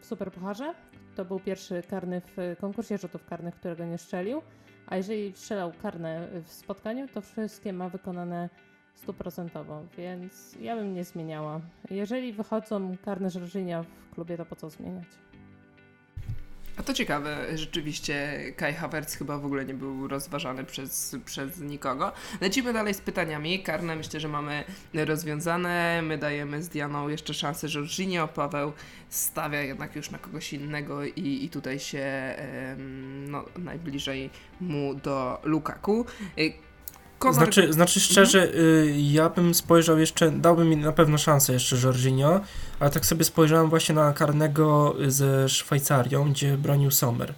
w 0.00 0.06
Superpucharze. 0.06 0.74
To 1.16 1.24
był 1.24 1.40
pierwszy 1.40 1.82
karny 1.90 2.22
w 2.36 2.56
konkursie 2.60 2.98
rzutów 2.98 3.24
karnych, 3.24 3.54
którego 3.54 3.84
nie 3.84 3.98
strzelił. 3.98 4.42
A 4.86 4.96
jeżeli 4.96 5.32
strzelał 5.32 5.72
karne 5.82 6.28
w 6.44 6.52
spotkaniu, 6.52 7.08
to 7.08 7.20
wszystkie 7.20 7.72
ma 7.72 7.88
wykonane 7.88 8.48
stuprocentowo, 8.94 9.82
więc 9.98 10.56
ja 10.60 10.76
bym 10.76 10.94
nie 10.94 11.04
zmieniała. 11.04 11.60
Jeżeli 11.90 12.32
wychodzą 12.32 12.96
karne 13.04 13.30
Żerżynia 13.30 13.82
w 13.82 14.14
klubie, 14.14 14.36
to 14.36 14.46
po 14.46 14.56
co 14.56 14.70
zmieniać? 14.70 15.27
A 16.78 16.82
to 16.82 16.94
ciekawe, 16.94 17.58
rzeczywiście 17.58 18.38
Kai 18.56 18.74
Havertz 18.74 19.16
chyba 19.16 19.38
w 19.38 19.46
ogóle 19.46 19.64
nie 19.64 19.74
był 19.74 20.08
rozważany 20.08 20.64
przez, 20.64 21.16
przez 21.24 21.60
nikogo. 21.60 22.12
Lecimy 22.40 22.72
dalej 22.72 22.94
z 22.94 23.00
pytaniami. 23.00 23.62
Karne 23.62 23.96
myślę, 23.96 24.20
że 24.20 24.28
mamy 24.28 24.64
rozwiązane. 24.94 26.02
My 26.02 26.18
dajemy 26.18 26.62
z 26.62 26.68
Dianą 26.68 27.08
jeszcze 27.08 27.34
szansę 27.34 27.66
Jorginho. 27.74 28.28
Paweł 28.28 28.72
stawia 29.08 29.60
jednak 29.60 29.96
już 29.96 30.10
na 30.10 30.18
kogoś 30.18 30.52
innego 30.52 31.04
i, 31.04 31.44
i 31.44 31.48
tutaj 31.48 31.78
się 31.78 32.34
no, 33.28 33.44
najbliżej 33.58 34.30
mu 34.60 34.94
do 34.94 35.40
Lukaku. 35.42 36.06
Konor... 37.18 37.34
Znaczy, 37.34 37.72
znaczy 37.72 38.00
szczerze, 38.00 38.42
mhm. 38.42 39.00
ja 39.00 39.28
bym 39.28 39.54
spojrzał 39.54 39.98
jeszcze, 39.98 40.30
dałbym 40.30 40.68
mi 40.68 40.76
na 40.76 40.92
pewno 40.92 41.18
szansę 41.18 41.52
jeszcze 41.52 41.76
Jorginho, 41.76 42.40
ale 42.80 42.90
tak 42.90 43.06
sobie 43.06 43.24
spojrzałem 43.24 43.70
właśnie 43.70 43.94
na 43.94 44.12
karnego 44.12 44.94
ze 45.06 45.48
Szwajcarią, 45.48 46.30
gdzie 46.30 46.56
bronił 46.56 46.90
Sommer. 46.90 47.34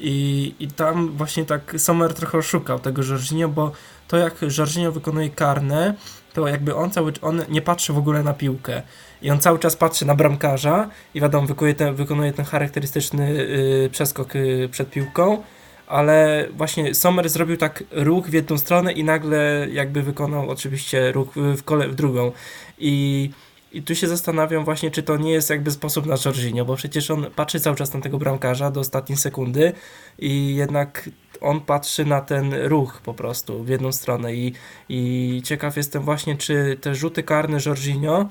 I, 0.00 0.54
I 0.58 0.68
tam 0.68 1.16
właśnie 1.16 1.44
tak 1.44 1.74
Sommer 1.78 2.14
trochę 2.14 2.38
oszukał 2.38 2.78
tego 2.78 3.02
Jorginho, 3.02 3.48
bo 3.48 3.72
to 4.08 4.16
jak 4.16 4.34
Jorginho 4.58 4.92
wykonuje 4.92 5.30
karne, 5.30 5.94
to 6.34 6.48
jakby 6.48 6.74
on 6.74 6.90
cały 6.90 7.12
on 7.22 7.42
nie 7.48 7.62
patrzy 7.62 7.92
w 7.92 7.98
ogóle 7.98 8.22
na 8.22 8.34
piłkę. 8.34 8.82
I 9.22 9.30
on 9.30 9.38
cały 9.38 9.58
czas 9.58 9.76
patrzy 9.76 10.06
na 10.06 10.14
bramkarza 10.14 10.88
i 11.14 11.20
wiadomo, 11.20 11.46
wykonuje 11.46 11.74
ten, 11.74 11.94
wykonuje 11.94 12.32
ten 12.32 12.44
charakterystyczny 12.44 13.30
y, 13.30 13.88
przeskok 13.92 14.36
y, 14.36 14.68
przed 14.70 14.90
piłką 14.90 15.42
ale 15.88 16.48
właśnie 16.56 16.94
Sommer 16.94 17.28
zrobił 17.28 17.56
tak 17.56 17.84
ruch 17.90 18.26
w 18.26 18.32
jedną 18.32 18.58
stronę 18.58 18.92
i 18.92 19.04
nagle 19.04 19.66
jakby 19.72 20.02
wykonał 20.02 20.50
oczywiście 20.50 21.12
ruch 21.12 21.28
w, 21.34 21.62
kole, 21.62 21.88
w 21.88 21.94
drugą. 21.94 22.32
I, 22.78 23.30
I 23.72 23.82
tu 23.82 23.94
się 23.94 24.08
zastanawiam 24.08 24.64
właśnie, 24.64 24.90
czy 24.90 25.02
to 25.02 25.16
nie 25.16 25.32
jest 25.32 25.50
jakby 25.50 25.70
sposób 25.70 26.06
na 26.06 26.14
Jorginho, 26.24 26.64
bo 26.64 26.76
przecież 26.76 27.10
on 27.10 27.26
patrzy 27.36 27.60
cały 27.60 27.76
czas 27.76 27.94
na 27.94 28.00
tego 28.00 28.18
bramkarza 28.18 28.70
do 28.70 28.80
ostatniej 28.80 29.18
sekundy 29.18 29.72
i 30.18 30.56
jednak 30.56 31.10
on 31.40 31.60
patrzy 31.60 32.04
na 32.04 32.20
ten 32.20 32.54
ruch 32.54 33.00
po 33.04 33.14
prostu 33.14 33.64
w 33.64 33.68
jedną 33.68 33.92
stronę 33.92 34.34
i, 34.34 34.52
i 34.88 35.42
ciekaw 35.44 35.76
jestem 35.76 36.02
właśnie, 36.02 36.36
czy 36.36 36.78
te 36.80 36.94
rzuty 36.94 37.22
karne 37.22 37.58
Jorginho 37.66 38.28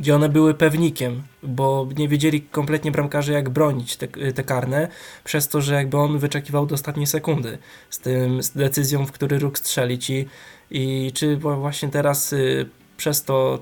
gdzie 0.00 0.14
one 0.14 0.28
były 0.28 0.54
pewnikiem, 0.54 1.22
bo 1.42 1.88
nie 1.96 2.08
wiedzieli 2.08 2.42
kompletnie 2.42 2.90
bramkarze 2.90 3.32
jak 3.32 3.48
bronić 3.48 3.96
te, 3.96 4.08
te 4.08 4.44
karne, 4.44 4.88
przez 5.24 5.48
to, 5.48 5.60
że 5.60 5.74
jakby 5.74 5.96
on 5.96 6.18
wyczekiwał 6.18 6.66
do 6.66 6.74
ostatniej 6.74 7.06
sekundy 7.06 7.58
z 7.90 7.98
tym 7.98 8.42
z 8.42 8.50
decyzją, 8.50 9.06
w 9.06 9.12
który 9.12 9.38
róg 9.38 9.58
strzelić. 9.58 10.10
I, 10.10 10.28
i 10.70 11.12
czy 11.14 11.36
właśnie 11.36 11.88
teraz 11.88 12.32
y, 12.32 12.68
przez 12.96 13.24
to 13.24 13.58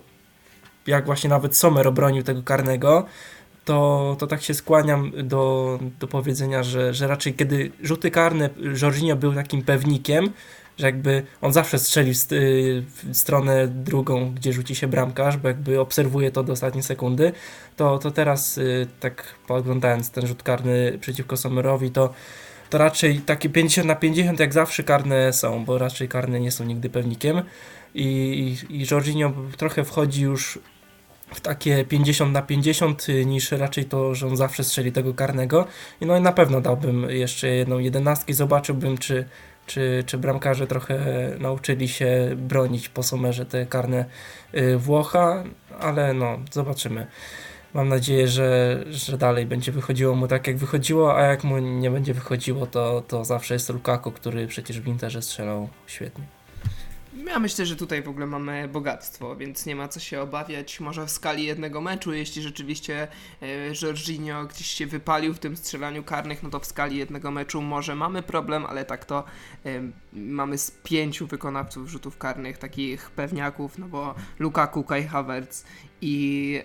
jak 0.86 1.06
właśnie 1.06 1.30
nawet 1.30 1.56
Sommer 1.56 1.88
obronił 1.88 2.22
tego 2.22 2.42
karnego, 2.42 3.06
to, 3.64 4.16
to 4.18 4.26
tak 4.26 4.42
się 4.42 4.54
skłaniam 4.54 5.12
do, 5.22 5.78
do 6.00 6.08
powiedzenia, 6.08 6.62
że, 6.62 6.94
że 6.94 7.06
raczej 7.06 7.34
kiedy 7.34 7.72
rzuty 7.82 8.10
karne 8.10 8.50
Jorginho 8.82 9.16
był 9.16 9.34
takim 9.34 9.62
pewnikiem, 9.62 10.30
że 10.78 10.86
jakby 10.86 11.22
on 11.40 11.52
zawsze 11.52 11.78
strzeli 11.78 12.14
w, 12.14 12.18
w, 12.18 13.16
stronę 13.16 13.68
drugą, 13.68 14.34
gdzie 14.34 14.52
rzuci 14.52 14.74
się 14.74 14.88
bramkarz, 14.88 15.36
bo 15.36 15.48
jakby 15.48 15.80
obserwuje 15.80 16.30
to 16.30 16.42
do 16.42 16.52
ostatniej 16.52 16.82
sekundy, 16.82 17.32
to, 17.76 17.98
to 17.98 18.10
teraz 18.10 18.58
y, 18.58 18.86
tak 19.00 19.34
oglądając 19.48 20.10
ten 20.10 20.26
rzut 20.26 20.42
karny 20.42 20.98
przeciwko 21.00 21.36
Sommerowi, 21.36 21.90
to, 21.90 22.14
to 22.70 22.78
raczej 22.78 23.18
takie 23.18 23.48
50 23.48 23.88
na 23.88 23.94
50 23.94 24.40
jak 24.40 24.52
zawsze 24.52 24.82
karne 24.82 25.32
są, 25.32 25.64
bo 25.64 25.78
raczej 25.78 26.08
karne 26.08 26.40
nie 26.40 26.50
są 26.50 26.64
nigdy 26.64 26.90
pewnikiem 26.90 27.42
i, 27.94 28.06
i, 28.70 28.76
i 28.80 28.86
Jorginho 28.90 29.32
trochę 29.56 29.84
wchodzi 29.84 30.22
już 30.22 30.58
w 31.34 31.40
takie 31.40 31.84
50 31.84 32.32
na 32.32 32.42
50 32.42 33.08
y, 33.08 33.26
niż 33.26 33.52
raczej 33.52 33.84
to, 33.84 34.14
że 34.14 34.26
on 34.26 34.36
zawsze 34.36 34.64
strzeli 34.64 34.92
tego 34.92 35.14
karnego. 35.14 35.66
No 36.00 36.16
i 36.16 36.20
na 36.20 36.32
pewno 36.32 36.60
dałbym 36.60 37.10
jeszcze 37.10 37.48
jedną 37.48 37.78
jedenastkę, 37.78 38.34
zobaczyłbym 38.34 38.98
czy 38.98 39.24
czy, 39.66 40.04
czy 40.06 40.18
bramkarze 40.18 40.66
trochę 40.66 40.98
nauczyli 41.38 41.88
się 41.88 42.30
bronić 42.36 42.88
po 42.88 43.02
somerze 43.02 43.46
te 43.46 43.66
karne 43.66 44.04
y, 44.54 44.78
Włocha, 44.78 45.44
ale 45.80 46.14
no, 46.14 46.38
zobaczymy. 46.52 47.06
Mam 47.74 47.88
nadzieję, 47.88 48.28
że, 48.28 48.80
że 48.90 49.18
dalej 49.18 49.46
będzie 49.46 49.72
wychodziło 49.72 50.14
mu 50.14 50.28
tak, 50.28 50.46
jak 50.46 50.56
wychodziło, 50.56 51.16
a 51.16 51.22
jak 51.22 51.44
mu 51.44 51.58
nie 51.58 51.90
będzie 51.90 52.14
wychodziło, 52.14 52.66
to, 52.66 53.02
to 53.08 53.24
zawsze 53.24 53.54
jest 53.54 53.68
Lukaku, 53.68 54.12
który 54.12 54.46
przecież 54.46 54.80
w 54.80 54.88
Interze 54.88 55.22
strzelał 55.22 55.68
świetnie. 55.86 56.33
Ja 57.16 57.38
myślę, 57.38 57.66
że 57.66 57.76
tutaj 57.76 58.02
w 58.02 58.08
ogóle 58.08 58.26
mamy 58.26 58.68
bogactwo, 58.68 59.36
więc 59.36 59.66
nie 59.66 59.76
ma 59.76 59.88
co 59.88 60.00
się 60.00 60.20
obawiać. 60.20 60.80
Może 60.80 61.06
w 61.06 61.10
skali 61.10 61.44
jednego 61.44 61.80
meczu, 61.80 62.12
jeśli 62.12 62.42
rzeczywiście 62.42 63.08
e, 63.42 63.46
Jorginho 63.82 64.44
gdzieś 64.44 64.66
się 64.66 64.86
wypalił 64.86 65.34
w 65.34 65.38
tym 65.38 65.56
strzelaniu 65.56 66.02
karnych, 66.02 66.42
no 66.42 66.50
to 66.50 66.60
w 66.60 66.66
skali 66.66 66.96
jednego 66.96 67.30
meczu 67.30 67.62
może 67.62 67.94
mamy 67.94 68.22
problem, 68.22 68.66
ale 68.66 68.84
tak 68.84 69.04
to 69.04 69.24
e, 69.66 69.82
mamy 70.12 70.58
z 70.58 70.70
pięciu 70.70 71.26
wykonawców 71.26 71.88
rzutów 71.88 72.18
karnych, 72.18 72.58
takich 72.58 73.10
pewniaków, 73.10 73.78
no 73.78 73.88
bo 73.88 74.14
Lukaku, 74.38 74.84
Kai 74.84 75.04
Havertz 75.04 75.64
i 76.00 76.60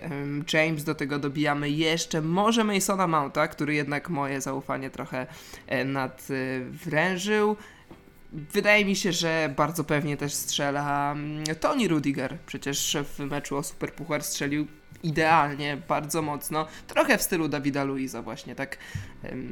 James, 0.52 0.84
do 0.84 0.94
tego 0.94 1.18
dobijamy 1.18 1.70
jeszcze 1.70 2.22
może 2.22 2.64
Masona 2.64 3.06
Mounta, 3.06 3.48
który 3.48 3.74
jednak 3.74 4.10
moje 4.10 4.40
zaufanie 4.40 4.90
trochę 4.90 5.26
e, 5.66 5.84
nadwrężył. 5.84 7.56
Wydaje 8.32 8.84
mi 8.84 8.96
się, 8.96 9.12
że 9.12 9.54
bardzo 9.56 9.84
pewnie 9.84 10.16
też 10.16 10.34
strzela 10.34 11.12
mm, 11.12 11.44
Tony 11.60 11.88
Rudiger. 11.88 12.38
Przecież 12.46 12.96
w 13.04 13.18
meczu 13.18 13.56
o 13.56 13.62
Superpuchar 13.62 14.22
strzelił 14.22 14.66
idealnie, 15.02 15.76
bardzo 15.88 16.22
mocno. 16.22 16.66
Trochę 16.86 17.18
w 17.18 17.22
stylu 17.22 17.48
Dawida 17.48 17.84
Luiza 17.84 18.22
właśnie, 18.22 18.54
tak 18.54 18.78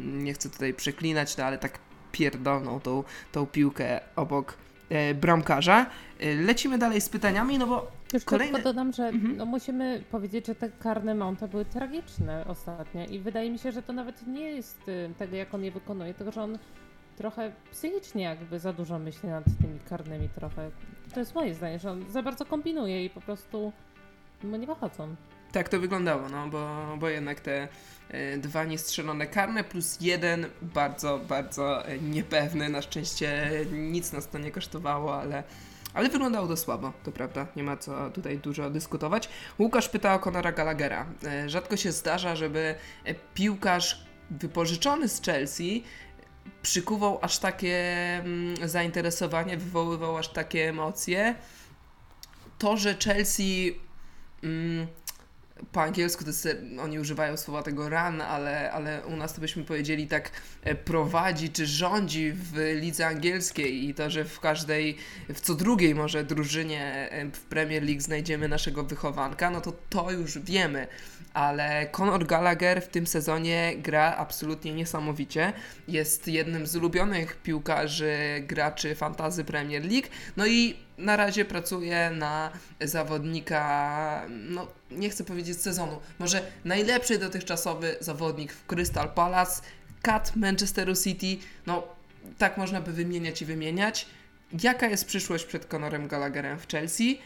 nie 0.03 0.35
chcę 0.35 0.51
tutaj 0.51 0.75
przeklinać, 0.75 1.37
no, 1.37 1.45
ale 1.45 1.59
tak 1.59 1.79
pierdolną 2.13 2.81
tą, 2.81 3.05
tą 3.33 3.47
piłkę 3.47 4.01
obok 4.17 4.57
e, 4.89 5.15
bramkarza. 5.15 5.87
E, 6.21 6.35
lecimy 6.35 6.79
dalej 6.79 7.01
z 7.01 7.09
pytaniami, 7.09 7.59
no 7.59 7.67
bo 7.67 7.91
Już 8.13 8.25
kolejne... 8.25 8.55
tylko 8.55 8.69
dodam, 8.69 8.93
że 8.93 9.09
mhm. 9.09 9.37
no, 9.37 9.47
musimy 9.47 10.03
powiedzieć, 10.11 10.47
że 10.47 10.55
te 10.55 10.71
karne 10.71 11.15
Mounta 11.15 11.49
były 11.49 11.65
tragiczne 11.65 12.45
ostatnio 12.47 13.07
i 13.07 13.19
wydaje 13.19 13.51
mi 13.51 13.59
się, 13.59 13.73
że 13.73 13.83
to 13.83 13.93
nawet 13.93 14.27
nie 14.27 14.51
jest 14.51 14.89
y, 14.89 15.11
tego, 15.19 15.37
jak 15.37 15.55
on 15.55 15.65
je 15.65 15.71
wykonuje, 15.71 16.15
tylko 16.15 16.33
że 16.33 16.43
on 16.43 16.59
trochę 17.19 17.53
psychicznie 17.71 18.23
jakby 18.23 18.59
za 18.59 18.73
dużo 18.73 18.99
myśli 18.99 19.29
nad 19.29 19.45
tymi 19.45 19.81
karnymi 19.89 20.29
trochę. 20.29 20.71
To 21.15 21.21
jest 21.21 21.35
moje 21.35 21.55
zdanie, 21.55 21.79
że 21.79 21.91
on 21.91 22.11
za 22.11 22.23
bardzo 22.23 22.45
kombinuje 22.45 23.05
i 23.05 23.11
po 23.11 23.21
prostu 23.21 23.73
mu 24.45 24.57
nie 24.57 24.67
wychodzą. 24.67 25.17
Tak 25.53 25.69
to 25.69 25.81
wyglądało, 25.81 26.29
no 26.29 26.49
bo, 26.49 26.69
bo 26.99 27.09
jednak 27.09 27.41
te 27.41 27.69
y, 28.15 28.39
dwa 28.39 28.65
niestrzelone 28.65 29.27
karne 29.27 29.65
plus 29.65 29.99
jeden 30.01 30.47
bardzo, 30.63 31.19
bardzo 31.19 31.87
e, 31.87 31.99
niepewny. 31.99 32.69
Na 32.69 32.83
szczęście 32.83 33.51
nic 33.73 34.13
nas 34.13 34.29
to 34.29 34.39
nie 34.39 34.51
kosztowało, 34.51 35.21
ale, 35.21 35.43
ale 35.95 36.09
wyglądało 36.09 36.49
to 36.49 36.57
słabo, 36.57 36.93
to 37.05 37.13
prawda. 37.13 37.47
Nie 37.57 37.63
ma 37.63 37.77
co 37.77 38.11
tutaj 38.11 38.39
dużo 38.39 38.71
dyskutować. 38.71 39.29
Łukasz 39.59 39.89
pyta 39.89 40.15
o 40.15 40.19
Conora 40.19 40.53
Gallaghera. 40.53 41.07
Y, 41.45 41.49
rzadko 41.49 41.77
się 41.77 41.93
zdarza, 41.93 42.37
żeby 42.37 42.75
piłkarz 43.35 44.09
wypożyczony 44.31 45.09
z 45.09 45.23
Chelsea 45.23 45.83
przykuwał 46.63 47.19
aż 47.23 47.39
takie 47.39 47.77
mm, 48.19 48.69
zainteresowanie, 48.69 49.57
wywoływał 49.57 50.17
aż 50.17 50.29
takie 50.29 50.69
emocje. 50.69 51.35
To, 52.59 52.77
że 52.77 52.95
Chelsea 52.95 53.81
mm, 54.43 54.87
po 55.73 55.83
angielsku 55.83 56.25
to 56.25 56.31
jest, 56.31 56.49
oni 56.81 56.99
używają 56.99 57.37
słowa 57.37 57.63
tego 57.63 57.89
run, 57.89 58.21
ale, 58.21 58.73
ale 58.73 59.07
u 59.07 59.17
nas 59.17 59.35
to 59.35 59.41
byśmy 59.41 59.65
powiedzieli 59.65 60.07
tak 60.07 60.31
e, 60.63 60.75
prowadzi 60.75 61.51
czy 61.51 61.67
rządzi 61.67 62.33
w 62.33 62.77
lidze 62.81 63.07
angielskiej 63.07 63.89
i 63.89 63.95
to, 63.95 64.11
że 64.11 64.25
w 64.25 64.41
każdej, 64.41 64.97
w 65.29 65.41
co 65.41 65.55
drugiej 65.55 65.95
może 65.95 66.25
drużynie 66.25 67.11
e, 67.11 67.31
w 67.31 67.41
Premier 67.41 67.83
League 67.83 68.01
znajdziemy 68.01 68.49
naszego 68.49 68.85
wychowanka, 68.85 69.51
no 69.51 69.61
to 69.61 69.73
to 69.91 70.11
już 70.11 70.39
wiemy 70.39 70.89
ale 71.39 71.87
Conor 71.87 72.27
Gallagher 72.27 72.83
w 72.83 72.89
tym 72.89 73.07
sezonie 73.07 73.75
gra 73.77 74.17
absolutnie 74.17 74.75
niesamowicie. 74.75 75.53
Jest 75.89 76.29
jednym 76.29 76.67
z 76.67 76.77
ulubionych 76.77 77.37
piłkarzy 77.37 78.17
graczy 78.43 78.95
fantazy 78.95 79.45
Premier 79.45 79.83
League. 79.83 80.09
No 80.37 80.47
i 80.47 80.77
na 80.99 81.17
razie 81.17 81.45
pracuje 81.45 82.11
na 82.11 82.51
zawodnika, 82.81 84.27
no 84.29 84.67
nie 84.91 85.11
chcę 85.11 85.25
powiedzieć 85.25 85.61
sezonu, 85.61 86.01
może 86.19 86.43
najlepszy 86.65 87.19
dotychczasowy 87.19 87.97
zawodnik 88.01 88.53
w 88.53 88.67
Crystal 88.67 89.09
Palace, 89.09 89.63
Cat 90.03 90.37
Manchesteru 90.37 90.95
City, 90.97 91.47
no 91.67 91.83
tak 92.39 92.57
można 92.57 92.81
by 92.81 92.93
wymieniać 92.93 93.43
i 93.43 93.45
wymieniać. 93.45 94.07
Jaka 94.63 94.87
jest 94.87 95.05
przyszłość 95.05 95.45
przed 95.45 95.67
Conorem 95.67 96.09
Gallagherem 96.09 96.59
w 96.59 96.69
Chelsea? 96.69 97.21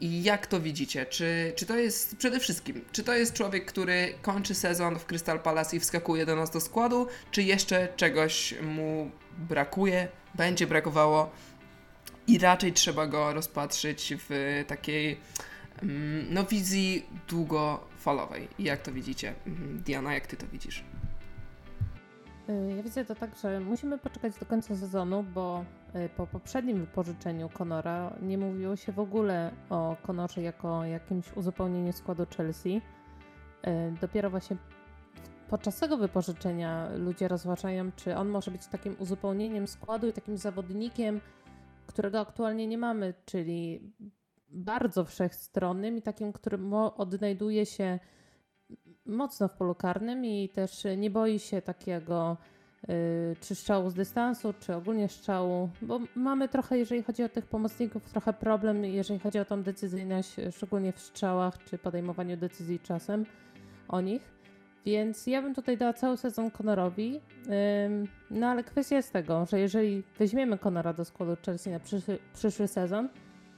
I 0.00 0.22
jak 0.22 0.46
to 0.46 0.60
widzicie? 0.60 1.06
Czy, 1.06 1.52
czy 1.56 1.66
to 1.66 1.76
jest 1.76 2.16
przede 2.16 2.40
wszystkim, 2.40 2.84
czy 2.92 3.04
to 3.04 3.14
jest 3.14 3.32
człowiek, 3.32 3.64
który 3.64 4.14
kończy 4.22 4.54
sezon 4.54 4.98
w 4.98 5.06
Crystal 5.06 5.40
Palace 5.40 5.76
i 5.76 5.80
wskakuje 5.80 6.26
do 6.26 6.36
nas 6.36 6.50
do 6.50 6.60
składu, 6.60 7.06
czy 7.30 7.42
jeszcze 7.42 7.88
czegoś 7.96 8.54
mu 8.62 9.10
brakuje, 9.38 10.08
będzie 10.34 10.66
brakowało 10.66 11.30
i 12.26 12.38
raczej 12.38 12.72
trzeba 12.72 13.06
go 13.06 13.32
rozpatrzyć 13.32 14.14
w 14.28 14.64
takiej 14.66 15.20
mm, 15.82 16.26
no, 16.30 16.44
wizji 16.44 17.06
długofalowej. 17.28 18.48
Jak 18.58 18.82
to 18.82 18.92
widzicie? 18.92 19.34
Mhm, 19.46 19.82
Diana, 19.82 20.14
jak 20.14 20.26
ty 20.26 20.36
to 20.36 20.46
widzisz? 20.46 20.84
Y, 22.48 22.74
ja 22.76 22.82
widzę 22.82 23.04
to 23.04 23.14
tak, 23.14 23.30
że 23.42 23.60
musimy 23.60 23.98
poczekać 23.98 24.38
do 24.40 24.46
końca 24.46 24.76
sezonu, 24.76 25.22
bo 25.22 25.64
po 26.16 26.26
poprzednim 26.26 26.80
wypożyczeniu 26.80 27.48
Conora 27.48 28.16
nie 28.22 28.38
mówiło 28.38 28.76
się 28.76 28.92
w 28.92 28.98
ogóle 28.98 29.50
o 29.70 29.96
Conorze 30.02 30.42
jako 30.42 30.84
jakimś 30.84 31.32
uzupełnieniu 31.36 31.92
składu 31.92 32.26
Chelsea. 32.36 32.76
Y, 32.76 32.80
dopiero 34.00 34.30
właśnie 34.30 34.56
podczas 35.48 35.80
tego 35.80 35.96
wypożyczenia 35.96 36.88
ludzie 36.96 37.28
rozważają, 37.28 37.92
czy 37.96 38.16
on 38.16 38.28
może 38.28 38.50
być 38.50 38.66
takim 38.66 38.96
uzupełnieniem 38.98 39.66
składu 39.66 40.08
i 40.08 40.12
takim 40.12 40.36
zawodnikiem, 40.36 41.20
którego 41.86 42.20
aktualnie 42.20 42.66
nie 42.66 42.78
mamy, 42.78 43.14
czyli 43.24 43.92
bardzo 44.48 45.04
wszechstronnym 45.04 45.96
i 45.96 46.02
takim, 46.02 46.32
który 46.32 46.58
odnajduje 46.96 47.66
się 47.66 47.98
mocno 49.06 49.48
w 49.48 49.54
polu 49.54 49.74
karnym 49.74 50.24
i 50.24 50.48
też 50.48 50.86
nie 50.96 51.10
boi 51.10 51.38
się 51.38 51.62
takiego 51.62 52.36
y, 52.40 52.53
czy 53.40 53.54
strzału 53.54 53.90
z 53.90 53.94
dystansu, 53.94 54.54
czy 54.60 54.74
ogólnie 54.74 55.08
strzału, 55.08 55.70
bo 55.82 56.00
mamy 56.14 56.48
trochę, 56.48 56.78
jeżeli 56.78 57.02
chodzi 57.02 57.22
o 57.22 57.28
tych 57.28 57.46
pomocników, 57.46 58.10
trochę 58.10 58.32
problem, 58.32 58.84
jeżeli 58.84 59.20
chodzi 59.20 59.38
o 59.38 59.44
tą 59.44 59.62
decyzyjność, 59.62 60.36
szczególnie 60.50 60.92
w 60.92 61.00
strzałach, 61.00 61.64
czy 61.64 61.78
podejmowaniu 61.78 62.36
decyzji 62.36 62.80
czasem 62.80 63.26
o 63.88 64.00
nich. 64.00 64.34
Więc 64.86 65.26
ja 65.26 65.42
bym 65.42 65.54
tutaj 65.54 65.76
dała 65.78 65.92
cały 65.92 66.16
sezon 66.16 66.50
Conorowi. 66.50 67.20
No 68.30 68.46
ale 68.46 68.64
kwestia 68.64 68.96
jest 68.96 69.12
tego, 69.12 69.46
że 69.46 69.60
jeżeli 69.60 70.02
weźmiemy 70.18 70.58
Conora 70.58 70.92
do 70.92 71.04
składu 71.04 71.36
Chelsea 71.46 71.70
na 71.70 71.80
przyszły, 71.80 72.18
przyszły 72.34 72.68
sezon, 72.68 73.08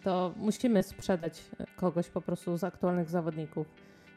to 0.02 0.34
musimy 0.36 0.82
sprzedać 0.82 1.42
kogoś 1.76 2.08
po 2.08 2.20
prostu 2.20 2.56
z 2.56 2.64
aktualnych 2.64 3.10
zawodników. 3.10 3.66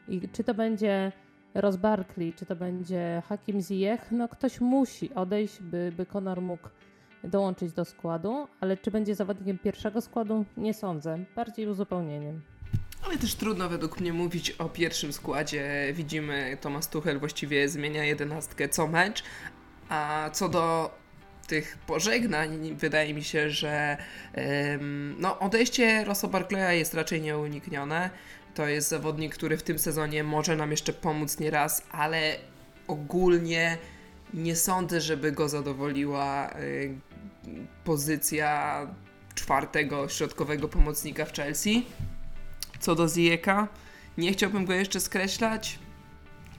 I 0.08 0.28
czy 0.28 0.44
to 0.44 0.54
będzie 0.54 1.12
Ross 1.54 1.76
Barkley, 1.76 2.32
czy 2.32 2.46
to 2.46 2.56
będzie 2.56 3.22
Hakim 3.28 3.60
Ziyech, 3.60 4.08
no 4.10 4.28
ktoś 4.28 4.60
musi 4.60 5.14
odejść, 5.14 5.60
by, 5.60 5.92
by 5.96 6.06
Conor 6.06 6.42
mógł 6.42 6.68
dołączyć 7.24 7.72
do 7.72 7.84
składu, 7.84 8.48
ale 8.60 8.76
czy 8.76 8.90
będzie 8.90 9.14
zawodnikiem 9.14 9.58
pierwszego 9.58 10.00
składu? 10.00 10.44
Nie 10.56 10.74
sądzę. 10.74 11.18
Bardziej 11.36 11.66
uzupełnieniem. 11.66 12.40
Ale 13.04 13.18
też 13.18 13.34
trudno 13.34 13.68
według 13.68 14.00
mnie 14.00 14.12
mówić 14.12 14.50
o 14.50 14.68
pierwszym 14.68 15.12
składzie. 15.12 15.92
Widzimy, 15.92 16.58
Thomas 16.60 16.88
Tuchel 16.88 17.18
właściwie 17.18 17.68
zmienia 17.68 18.04
jedenastkę 18.04 18.68
co 18.68 18.86
mecz, 18.86 19.22
a 19.88 20.30
co 20.32 20.48
do 20.48 20.94
tych 21.46 21.78
pożegnań 21.86 22.74
wydaje 22.74 23.14
mi 23.14 23.24
się, 23.24 23.50
że 23.50 23.96
no, 25.18 25.38
odejście 25.38 26.04
Rosso 26.04 26.28
Barclaya 26.28 26.78
jest 26.78 26.94
raczej 26.94 27.20
nieuniknione. 27.20 28.10
To 28.54 28.66
jest 28.68 28.88
zawodnik, 28.88 29.34
który 29.34 29.56
w 29.56 29.62
tym 29.62 29.78
sezonie 29.78 30.24
może 30.24 30.56
nam 30.56 30.70
jeszcze 30.70 30.92
pomóc 30.92 31.38
nieraz, 31.38 31.82
ale 31.92 32.36
ogólnie 32.86 33.78
nie 34.34 34.56
sądzę, 34.56 35.00
żeby 35.00 35.32
go 35.32 35.48
zadowoliła 35.48 36.50
y, 36.60 36.94
pozycja 37.84 38.86
czwartego 39.34 40.08
środkowego 40.08 40.68
pomocnika 40.68 41.24
w 41.24 41.32
Chelsea. 41.32 41.86
Co 42.80 42.94
do 42.94 43.08
Zieka, 43.08 43.68
nie 44.18 44.32
chciałbym 44.32 44.64
go 44.64 44.72
jeszcze 44.72 45.00
skreślać. 45.00 45.78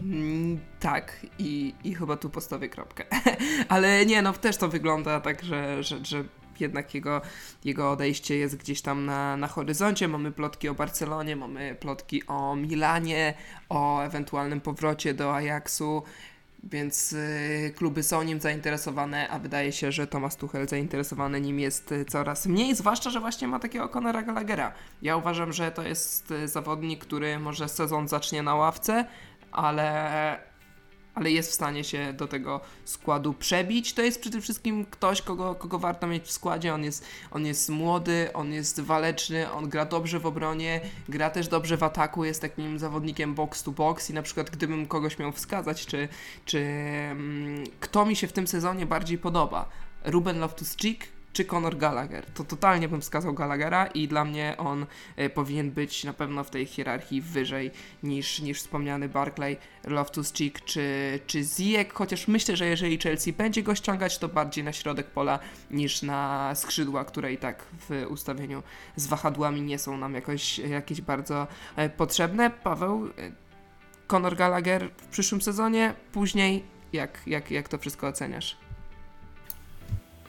Mm, 0.02 0.60
tak, 0.80 1.26
i, 1.40 1.74
i 1.84 1.96
chyba 1.96 2.18
tu 2.18 2.30
postawię 2.30 2.70
kropkę. 2.70 3.06
Ale 3.70 4.06
nie, 4.06 4.22
no 4.22 4.34
też 4.34 4.58
to 4.58 4.68
wygląda 4.68 5.20
tak, 5.20 5.44
że, 5.44 5.84
że, 5.84 6.06
że 6.06 6.24
jednak 6.62 6.96
jego, 6.96 7.22
jego 7.66 7.92
odejście 7.92 8.38
jest 8.38 8.58
gdzieś 8.58 8.82
tam 8.82 9.06
na, 9.06 9.38
na 9.38 9.48
horyzoncie. 9.48 10.08
Mamy 10.08 10.32
plotki 10.32 10.70
o 10.70 10.74
Barcelonie, 10.74 11.36
mamy 11.36 11.76
plotki 11.80 12.28
o 12.28 12.56
Milanie, 12.56 13.34
o 13.70 14.02
ewentualnym 14.02 14.62
powrocie 14.62 15.14
do 15.14 15.36
Ajaxu. 15.36 16.04
Więc 16.64 17.14
y, 17.14 17.74
kluby 17.78 18.04
są 18.04 18.24
nim 18.24 18.40
zainteresowane, 18.40 19.30
a 19.30 19.40
wydaje 19.40 19.72
się, 19.72 19.92
że 19.92 20.08
Thomas 20.08 20.38
Tuchel 20.38 20.68
zainteresowany 20.68 21.42
nim 21.42 21.60
jest 21.60 21.92
y, 21.92 22.06
coraz 22.06 22.46
mniej, 22.46 22.76
zwłaszcza, 22.76 23.10
że 23.10 23.20
właśnie 23.20 23.48
ma 23.48 23.60
takiego 23.60 23.90
Conora 23.90 24.22
Gallaghera. 24.22 24.74
Ja 25.02 25.18
uważam, 25.18 25.54
że 25.54 25.72
to 25.72 25.82
jest 25.82 26.32
y, 26.32 26.48
zawodnik, 26.48 27.06
który 27.06 27.40
może 27.40 27.70
sezon 27.70 28.08
zacznie 28.08 28.44
na 28.44 28.56
ławce, 28.56 29.06
ale 29.52 30.51
ale 31.16 31.32
jest 31.32 31.52
w 31.52 31.54
stanie 31.54 31.84
się 31.84 32.14
do 32.14 32.28
tego 32.28 32.62
składu 32.86 33.34
przebić. 33.34 33.94
To 33.94 34.02
jest 34.02 34.22
przede 34.22 34.42
wszystkim 34.42 34.86
ktoś, 34.86 35.22
kogo, 35.22 35.56
kogo 35.56 35.80
warto 35.80 36.08
mieć 36.08 36.24
w 36.24 36.32
składzie. 36.32 36.74
On 36.74 36.84
jest, 36.84 37.06
on 37.32 37.46
jest 37.46 37.70
młody, 37.70 38.30
on 38.34 38.54
jest 38.54 38.80
waleczny, 38.80 39.52
on 39.52 39.70
gra 39.70 39.86
dobrze 39.86 40.20
w 40.20 40.26
obronie, 40.26 40.82
gra 41.10 41.30
też 41.30 41.48
dobrze 41.48 41.78
w 41.78 41.84
ataku, 41.84 42.26
jest 42.26 42.42
takim 42.42 42.80
zawodnikiem 42.80 43.36
box 43.36 43.64
to 43.64 43.72
box 43.72 44.10
i 44.10 44.14
na 44.14 44.22
przykład 44.22 44.50
gdybym 44.50 44.86
kogoś 44.86 45.20
miał 45.20 45.32
wskazać, 45.32 45.86
czy, 45.86 46.08
czy 46.46 46.60
mm, 46.60 47.64
kto 47.80 48.06
mi 48.06 48.16
się 48.16 48.28
w 48.28 48.34
tym 48.34 48.48
sezonie 48.48 48.86
bardziej 48.86 49.18
podoba, 49.18 49.70
Ruben 50.04 50.40
Loftus-Cheek 50.40 50.98
czy 51.34 51.46
Conor 51.46 51.78
Gallagher. 51.78 52.26
To 52.26 52.44
totalnie 52.44 52.88
bym 52.88 53.02
wskazał 53.02 53.34
Gallaghera 53.34 53.88
i 53.88 54.08
dla 54.08 54.26
mnie 54.26 54.56
on 54.58 54.86
e, 55.16 55.30
powinien 55.30 55.72
być 55.72 56.04
na 56.04 56.14
pewno 56.14 56.44
w 56.44 56.50
tej 56.50 56.66
hierarchii 56.66 57.22
wyżej 57.22 57.72
niż, 58.04 58.40
niż 58.40 58.60
wspomniany 58.60 59.10
Barclay, 59.10 59.58
Loftus-Cheek 59.84 60.64
czy, 60.66 61.20
czy 61.28 61.44
Ziyech, 61.44 61.94
chociaż 61.94 62.28
myślę, 62.28 62.56
że 62.56 62.66
jeżeli 62.66 62.98
Chelsea 62.98 63.34
będzie 63.34 63.64
go 63.64 63.76
ściągać, 63.76 64.18
to 64.18 64.28
bardziej 64.28 64.64
na 64.64 64.74
środek 64.74 65.08
pola 65.08 65.40
niż 65.72 66.02
na 66.02 66.52
skrzydła, 66.56 67.06
które 67.06 67.34
i 67.34 67.38
tak 67.38 67.66
w 67.90 68.06
ustawieniu 68.10 68.64
z 68.96 69.08
wahadłami 69.08 69.62
nie 69.62 69.80
są 69.80 69.98
nam 69.98 70.14
jakoś, 70.14 70.60
jakieś 70.60 71.02
bardzo 71.02 71.48
e, 71.76 71.90
potrzebne. 71.90 72.50
Paweł, 72.50 73.06
e, 73.06 73.32
Conor 74.08 74.36
Gallagher 74.36 74.90
w 74.98 75.08
przyszłym 75.08 75.42
sezonie, 75.42 75.94
później 76.12 76.64
jak, 76.94 77.22
jak, 77.28 77.52
jak 77.52 77.70
to 77.70 77.78
wszystko 77.78 78.08
oceniasz? 78.08 78.58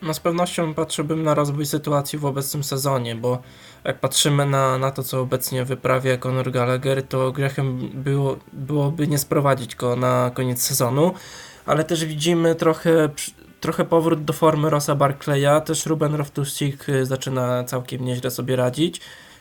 No 0.02 0.14
z 0.14 0.20
pewnością 0.20 0.74
patrzyłbym 0.74 1.22
na 1.22 1.34
rozwój 1.34 1.66
sytuacji 1.66 2.18
w 2.18 2.24
obecnym 2.24 2.64
sezonie, 2.64 3.14
bo 3.14 3.38
jak 3.84 4.00
patrzymy 4.00 4.46
na, 4.46 4.78
na 4.78 4.90
to, 4.90 5.02
co 5.02 5.20
obecnie 5.20 5.64
wyprawia 5.64 6.16
Conor 6.16 6.50
Gallagher, 6.50 7.02
to 7.02 7.32
grechem 7.32 7.90
było, 7.94 8.36
byłoby 8.52 9.08
nie 9.08 9.18
sprowadzić 9.18 9.76
go 9.76 9.96
na 9.96 10.30
koniec 10.34 10.62
sezonu, 10.62 11.14
ale 11.66 11.84
też 11.84 12.04
widzimy 12.04 12.54
trochę, 12.54 13.08
trochę 13.60 13.84
powrót 13.84 14.24
do 14.24 14.32
formy 14.32 14.70
Rosa 14.70 14.94
Barclaya, 14.94 15.60
też 15.64 15.86
Ruben 15.86 16.16
Loftus-Cheek 16.16 16.88
y, 16.88 17.06
zaczyna 17.06 17.64
całkiem 17.64 18.04
nieźle 18.04 18.30
sobie 18.30 18.56
radzić, 18.56 19.00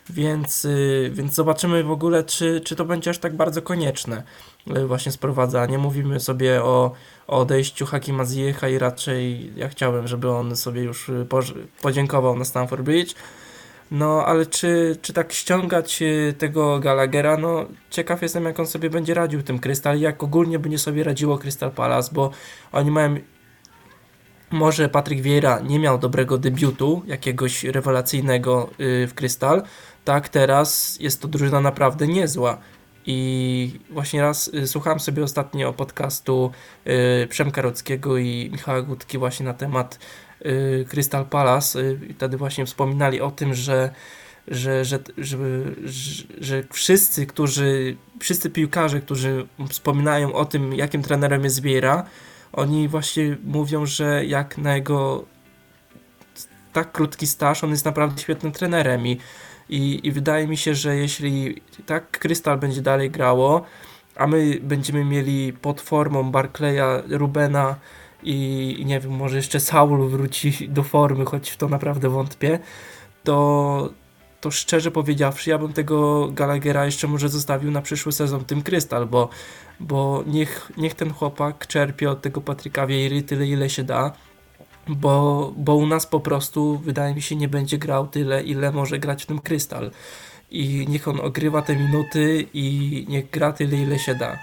więc, 0.09 0.65
y, 0.65 1.11
więc 1.13 1.33
zobaczymy 1.33 1.83
w 1.83 1.91
ogóle, 1.91 2.23
czy, 2.23 2.61
czy 2.61 2.75
to 2.75 2.85
będzie 2.85 3.09
aż 3.09 3.17
tak 3.17 3.35
bardzo 3.35 3.61
konieczne 3.61 4.23
y, 4.77 4.87
właśnie 4.87 5.11
sprowadzanie. 5.11 5.77
Mówimy 5.77 6.19
sobie 6.19 6.63
o, 6.63 6.91
odejściu 7.31 7.85
Hakima 7.85 8.25
Ziyech 8.25 8.61
i 8.75 8.77
raczej 8.77 9.51
ja 9.55 9.69
chciałem, 9.69 10.07
żeby 10.07 10.31
on 10.31 10.55
sobie 10.55 10.83
już 10.83 11.09
y, 11.09 11.25
podziękował 11.81 12.37
na 12.37 12.45
Stamford 12.45 12.81
Bridge. 12.81 13.15
No, 13.91 14.25
ale 14.25 14.45
czy, 14.45 14.97
czy 15.01 15.13
tak 15.13 15.33
ściągać 15.33 16.03
tego 16.37 16.79
Gallaghera, 16.79 17.37
no 17.37 17.65
ciekaw 17.89 18.21
jestem 18.21 18.45
jak 18.45 18.59
on 18.59 18.67
sobie 18.67 18.89
będzie 18.89 19.13
radził 19.13 19.43
tym 19.43 19.59
Krystal 19.59 19.99
jak 19.99 20.23
ogólnie 20.23 20.59
będzie 20.59 20.79
sobie 20.79 21.03
radziło 21.03 21.37
Crystal 21.37 21.71
Palace, 21.71 22.09
bo 22.13 22.31
oni 22.71 22.91
mają 22.91 23.15
może 24.51 24.89
Patryk 24.89 25.21
Vieira 25.21 25.59
nie 25.59 25.79
miał 25.79 25.97
dobrego 25.97 26.37
debiutu, 26.37 27.01
jakiegoś 27.07 27.63
rewelacyjnego 27.63 28.69
w 28.79 29.11
Krystal, 29.15 29.63
tak 30.05 30.29
teraz 30.29 30.97
jest 30.99 31.21
to 31.21 31.27
drużyna 31.27 31.61
naprawdę 31.61 32.07
niezła. 32.07 32.57
I 33.05 33.79
właśnie 33.89 34.21
raz 34.21 34.47
y, 34.47 34.67
słuchałem 34.67 34.99
sobie 34.99 35.23
ostatnio 35.23 35.73
podcastu 35.73 36.51
y, 37.23 37.27
Przemka 37.27 37.61
Rockiego 37.61 38.17
i 38.17 38.49
Michała 38.51 38.81
Gutki 38.81 39.17
właśnie 39.17 39.45
na 39.45 39.53
temat 39.53 39.99
y, 40.45 40.85
Crystal 40.89 41.25
Palace. 41.25 41.93
I 42.09 42.13
wtedy 42.13 42.37
właśnie 42.37 42.65
wspominali 42.65 43.21
o 43.21 43.31
tym, 43.31 43.53
że 43.53 43.91
że, 44.47 44.85
że, 44.85 44.99
że, 45.17 45.37
że, 45.83 46.23
że 46.39 46.63
wszyscy, 46.71 47.25
którzy, 47.25 47.97
wszyscy 48.19 48.49
piłkarze, 48.49 49.01
którzy 49.01 49.47
wspominają 49.69 50.33
o 50.33 50.45
tym, 50.45 50.73
jakim 50.73 51.01
trenerem 51.01 51.43
jest 51.43 51.61
Vieira, 51.61 52.03
oni 52.53 52.87
właśnie 52.87 53.37
mówią, 53.43 53.85
że 53.85 54.25
jak 54.25 54.57
na 54.57 54.75
jego 54.75 55.25
tak 56.73 56.91
krótki 56.91 57.27
staż, 57.27 57.63
on 57.63 57.69
jest 57.69 57.85
naprawdę 57.85 58.21
świetnym 58.21 58.51
trenerem 58.51 59.07
i 59.07 59.17
i, 59.71 60.07
I 60.07 60.11
wydaje 60.11 60.47
mi 60.47 60.57
się, 60.57 60.75
że 60.75 60.95
jeśli 60.95 61.61
tak 61.85 62.19
Krystal 62.19 62.57
będzie 62.57 62.81
dalej 62.81 63.11
grało, 63.11 63.61
a 64.15 64.27
my 64.27 64.59
będziemy 64.61 65.05
mieli 65.05 65.53
pod 65.53 65.81
formą 65.81 66.31
Barclaya, 66.31 67.03
Rubena 67.09 67.75
i, 68.23 68.83
nie 68.85 68.99
wiem, 68.99 69.11
może 69.11 69.35
jeszcze 69.35 69.59
Saul 69.59 70.09
wróci 70.09 70.69
do 70.69 70.83
formy, 70.83 71.25
choć 71.25 71.49
w 71.49 71.57
to 71.57 71.67
naprawdę 71.67 72.09
wątpię, 72.09 72.59
to, 73.23 73.89
to 74.41 74.51
szczerze 74.51 74.91
powiedziawszy, 74.91 75.49
ja 75.49 75.57
bym 75.57 75.73
tego 75.73 76.27
Gallaghera 76.31 76.85
jeszcze 76.85 77.07
może 77.07 77.29
zostawił 77.29 77.71
na 77.71 77.81
przyszły 77.81 78.11
sezon 78.11 78.45
tym 78.45 78.61
Krystal, 78.61 79.05
bo, 79.05 79.29
bo 79.79 80.23
niech, 80.27 80.71
niech 80.77 80.93
ten 80.93 81.13
chłopak 81.13 81.67
czerpie 81.67 82.11
od 82.11 82.21
tego 82.21 82.41
Patryka 82.41 82.87
Wiejry 82.87 83.21
tyle, 83.21 83.47
ile 83.47 83.69
się 83.69 83.83
da 83.83 84.11
bo, 84.95 85.53
bo 85.57 85.75
u 85.75 85.87
nas 85.87 86.07
po 86.07 86.19
prostu 86.19 86.77
wydaje 86.77 87.15
mi 87.15 87.21
się 87.21 87.35
nie 87.35 87.47
będzie 87.47 87.77
grał 87.77 88.07
tyle, 88.07 88.43
ile 88.43 88.71
może 88.71 88.99
grać 88.99 89.23
w 89.23 89.25
tym 89.25 89.39
Krystal. 89.39 89.91
I 90.51 90.85
niech 90.89 91.07
on 91.07 91.19
ogrywa 91.19 91.61
te 91.61 91.75
minuty 91.75 92.45
i 92.53 93.05
niech 93.09 93.29
gra 93.29 93.53
tyle, 93.53 93.77
ile 93.77 93.99
się 93.99 94.15
da. 94.15 94.39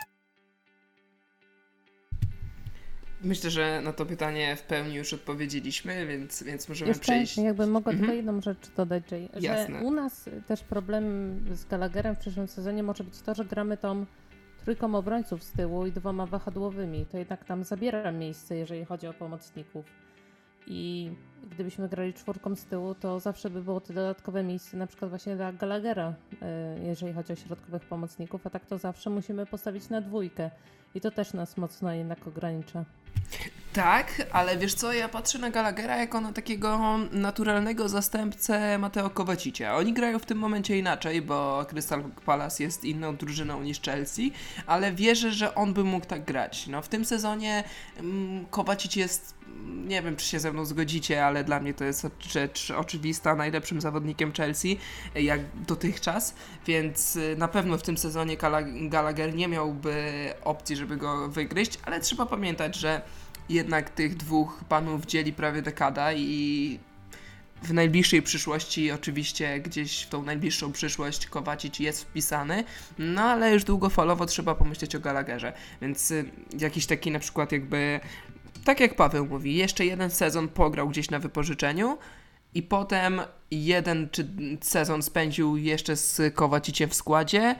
Myślę, 3.24 3.50
że 3.50 3.80
na 3.84 3.92
to 3.92 4.06
pytanie 4.06 4.56
w 4.56 4.62
pełni 4.62 4.94
już 4.94 5.12
odpowiedzieliśmy, 5.14 6.06
więc, 6.06 6.42
więc 6.42 6.68
możemy 6.68 6.88
Jeszcze 6.88 7.02
przejść. 7.02 7.36
jakby 7.36 7.66
mogła 7.66 7.92
Mhm. 7.92 7.98
tylko 7.98 8.16
jedną 8.16 8.40
rzecz 8.40 8.70
dodać, 8.76 9.02
Jay, 9.12 9.28
że 9.34 9.40
Jasne. 9.46 9.80
u 9.82 9.90
nas 9.90 10.28
też 10.46 10.60
problemem 10.60 11.40
z 11.52 11.64
Gallagherem 11.64 12.16
w 12.16 12.18
przyszłym 12.18 12.48
sezonie 12.48 12.82
może 12.82 13.04
być 13.04 13.20
to, 13.20 13.34
że 13.34 13.44
gramy 13.44 13.76
tą 13.76 14.06
trójką 14.64 14.94
obrońców 14.94 15.42
z 15.42 15.52
tyłu 15.52 15.86
i 15.86 15.92
dwoma 15.92 16.26
wahadłowymi. 16.26 17.06
To 17.12 17.18
jednak 17.18 17.48
nam 17.48 17.64
zabiera 17.64 18.12
miejsce, 18.12 18.56
jeżeli 18.56 18.84
chodzi 18.84 19.06
o 19.06 19.12
pomocników. 19.12 19.84
I 20.70 21.10
gdybyśmy 21.50 21.88
grali 21.88 22.12
czwórką 22.14 22.54
z 22.54 22.64
tyłu, 22.64 22.94
to 22.94 23.20
zawsze 23.20 23.50
by 23.50 23.62
było 23.62 23.80
to 23.80 23.92
dodatkowe 23.92 24.42
miejsce, 24.42 24.76
na 24.76 24.86
przykład 24.86 25.10
właśnie 25.10 25.36
dla 25.36 25.52
Gallaghera, 25.52 26.14
y, 26.32 26.36
jeżeli 26.84 27.12
chodzi 27.12 27.32
o 27.32 27.36
środkowych 27.36 27.82
pomocników, 27.84 28.46
a 28.46 28.50
tak 28.50 28.66
to 28.66 28.78
zawsze 28.78 29.10
musimy 29.10 29.46
postawić 29.46 29.88
na 29.88 30.00
dwójkę. 30.00 30.50
I 30.94 31.00
to 31.00 31.10
też 31.10 31.32
nas 31.32 31.56
mocno 31.56 31.92
jednak 31.92 32.26
ogranicza. 32.26 32.84
Tak, 33.72 34.22
ale 34.32 34.56
wiesz 34.56 34.74
co, 34.74 34.92
ja 34.92 35.08
patrzę 35.08 35.38
na 35.38 35.50
Gallaghera 35.50 35.96
jako 35.96 36.20
na 36.20 36.32
takiego 36.32 36.98
naturalnego 37.12 37.88
zastępcę 37.88 38.78
Mateo 38.78 39.10
Kowacicia. 39.10 39.76
Oni 39.76 39.92
grają 39.92 40.18
w 40.18 40.26
tym 40.26 40.38
momencie 40.38 40.78
inaczej, 40.78 41.22
bo 41.22 41.66
Crystal 41.68 42.04
Palace 42.24 42.62
jest 42.62 42.84
inną 42.84 43.16
drużyną 43.16 43.62
niż 43.62 43.80
Chelsea, 43.80 44.32
ale 44.66 44.92
wierzę, 44.92 45.32
że 45.32 45.54
on 45.54 45.74
by 45.74 45.84
mógł 45.84 46.06
tak 46.06 46.24
grać. 46.24 46.66
No, 46.66 46.82
w 46.82 46.88
tym 46.88 47.04
sezonie 47.04 47.64
mm, 47.96 48.46
Kowacic 48.46 48.96
jest, 48.96 49.34
mm, 49.46 49.88
nie 49.88 50.02
wiem 50.02 50.16
czy 50.16 50.26
się 50.26 50.40
ze 50.40 50.52
mną 50.52 50.64
zgodzicie, 50.64 51.26
ale 51.26 51.44
dla 51.44 51.60
mnie 51.60 51.74
to 51.74 51.84
jest 51.84 52.06
rzecz 52.28 52.70
oczywista, 52.70 53.34
najlepszym 53.34 53.80
zawodnikiem 53.80 54.32
Chelsea, 54.32 54.78
e, 55.14 55.22
jak 55.22 55.40
dotychczas, 55.66 56.34
więc 56.66 57.16
y, 57.16 57.36
na 57.38 57.48
pewno 57.48 57.78
w 57.78 57.82
tym 57.82 57.98
sezonie 57.98 58.36
Gallagher 58.90 59.34
nie 59.34 59.48
miałby 59.48 59.94
opcji, 60.44 60.76
żeby 60.78 60.96
go 60.96 61.28
wygryźć, 61.28 61.78
ale 61.84 62.00
trzeba 62.00 62.26
pamiętać, 62.26 62.76
że 62.76 63.02
jednak 63.48 63.90
tych 63.90 64.16
dwóch 64.16 64.64
panów 64.68 65.06
dzieli 65.06 65.32
prawie 65.32 65.62
dekada 65.62 66.12
i 66.12 66.78
w 67.62 67.72
najbliższej 67.72 68.22
przyszłości, 68.22 68.90
oczywiście 68.90 69.60
gdzieś 69.60 70.02
w 70.02 70.08
tą 70.08 70.22
najbliższą 70.22 70.72
przyszłość 70.72 71.26
Kowacic 71.26 71.78
jest 71.78 72.02
wpisany, 72.02 72.64
no 72.98 73.22
ale 73.22 73.52
już 73.52 73.64
długofalowo 73.64 74.26
trzeba 74.26 74.54
pomyśleć 74.54 74.94
o 74.94 75.00
Gallagherze, 75.00 75.52
więc 75.82 76.10
y, 76.10 76.30
jakiś 76.58 76.86
taki 76.86 77.10
na 77.10 77.18
przykład 77.18 77.52
jakby, 77.52 78.00
tak 78.64 78.80
jak 78.80 78.96
Paweł 78.96 79.26
mówi, 79.26 79.54
jeszcze 79.54 79.86
jeden 79.86 80.10
sezon 80.10 80.48
pograł 80.48 80.88
gdzieś 80.88 81.10
na 81.10 81.18
wypożyczeniu 81.18 81.98
i 82.54 82.62
potem 82.62 83.20
jeden 83.50 84.08
czy 84.10 84.28
sezon 84.60 85.02
spędził 85.02 85.56
jeszcze 85.56 85.96
z 85.96 86.34
Kowaciciem 86.34 86.90
w 86.90 86.94
składzie, 86.94 87.56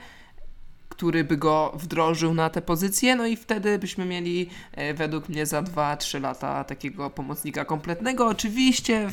który 0.99 1.23
by 1.23 1.37
go 1.37 1.71
wdrożył 1.75 2.33
na 2.33 2.49
tę 2.49 2.61
pozycję, 2.61 3.15
no 3.15 3.25
i 3.25 3.35
wtedy 3.35 3.79
byśmy 3.79 4.05
mieli 4.05 4.49
e, 4.71 4.93
według 4.93 5.29
mnie 5.29 5.45
za 5.45 5.61
2-3 5.61 6.21
lata 6.21 6.63
takiego 6.63 7.09
pomocnika 7.09 7.65
kompletnego. 7.65 8.27
Oczywiście 8.27 9.09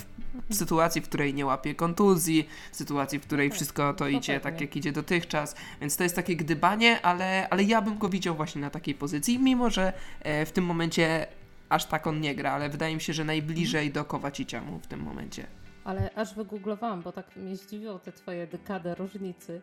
w 0.51 0.55
sytuacji, 0.55 1.01
w 1.01 1.09
której 1.09 1.35
nie 1.35 1.47
łapie 1.47 1.75
kontuzji, 1.75 2.49
w 2.73 2.77
sytuacji, 2.77 3.19
w 3.19 3.23
której 3.23 3.49
Tak, 3.49 3.57
wszystko 3.57 3.95
to 3.95 4.09
idzie 4.09 4.41
tak, 4.41 4.61
jak 4.61 4.77
idzie 4.77 4.93
dotychczas, 4.93 5.55
więc 5.81 5.97
to 5.97 6.03
jest 6.03 6.17
takie 6.17 6.37
gdybanie, 6.37 7.03
ale, 7.03 7.49
ale 7.49 7.63
ja 7.63 7.83
bym 7.83 7.99
go 7.99 8.09
widział 8.09 8.35
właśnie 8.35 8.61
na 8.61 8.71
takiej 8.71 8.95
pozycji, 8.95 9.39
mimo 9.39 9.71
że 9.71 9.93
e, 10.21 10.47
w 10.47 10.53
tym 10.53 10.65
momencie 10.65 11.27
aż 11.69 11.85
tak 11.85 12.07
on 12.07 12.21
nie 12.21 12.35
gra, 12.35 12.53
ale 12.53 12.69
wydaje 12.69 12.95
mi 12.95 13.01
się, 13.01 13.13
że 13.13 13.25
najbliżej 13.25 13.91
do 13.91 14.05
Kowacicia 14.05 14.61
mu 14.61 14.79
w 14.79 14.87
tym 14.87 15.01
momencie. 15.01 15.47
Ale 15.85 16.11
aż 16.15 16.35
wygooglowałam, 16.35 17.03
bo 17.03 17.13
tak 17.13 17.37
mnie 17.37 17.57
zdziwiło 17.57 17.99
te 17.99 18.13
twoje 18.13 18.47
dekady 18.47 18.95
różnicy. 18.95 19.63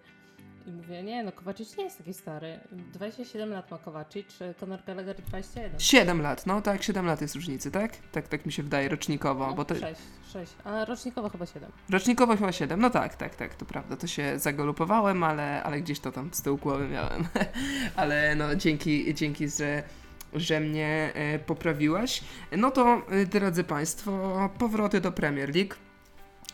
I 0.67 0.71
mówię, 0.71 1.03
nie, 1.03 1.23
no 1.23 1.31
Kowacic 1.31 1.77
nie 1.77 1.83
jest 1.83 1.97
taki 1.97 2.13
stary. 2.13 2.59
27 2.71 3.49
lat 3.49 3.71
ma 3.71 3.77
Kowacic, 3.77 4.39
Conor 4.59 4.83
Gallagher 4.87 5.21
21. 5.21 5.79
7 5.79 6.21
lat, 6.21 6.45
no 6.45 6.61
tak, 6.61 6.83
7 6.83 7.05
lat 7.05 7.21
jest 7.21 7.35
różnicy, 7.35 7.71
tak? 7.71 7.91
Tak, 8.11 8.27
tak 8.27 8.45
mi 8.45 8.51
się 8.51 8.63
wydaje 8.63 8.89
rocznikowo, 8.89 9.47
No, 9.47 9.53
bo 9.53 9.65
to 9.65 9.75
6, 9.75 10.01
6, 10.33 10.53
a 10.63 10.85
rocznikowo 10.85 11.29
chyba 11.29 11.45
7. 11.45 11.71
Rocznikowo 11.89 12.37
chyba 12.37 12.51
7, 12.51 12.81
no 12.81 12.89
tak, 12.89 13.15
tak, 13.15 13.35
tak, 13.35 13.55
to 13.55 13.65
prawda, 13.65 13.97
to 13.97 14.07
się 14.07 14.39
zagolupowałem, 14.39 15.23
ale, 15.23 15.63
ale 15.63 15.81
gdzieś 15.81 15.99
to 15.99 16.11
tam 16.11 16.29
z 16.33 16.41
tyłu 16.41 16.57
głowy 16.57 16.87
miałem. 16.87 17.27
ale 17.95 18.35
no 18.35 18.55
dzięki, 18.55 19.13
dzięki, 19.13 19.49
że, 19.49 19.83
że 20.33 20.59
mnie 20.59 21.11
e, 21.13 21.39
poprawiłaś. 21.39 22.23
No 22.57 22.71
to, 22.71 23.01
e, 23.09 23.25
drodzy 23.25 23.63
Państwo, 23.63 24.49
powroty 24.59 25.01
do 25.01 25.11
Premier 25.11 25.55
League. 25.55 25.75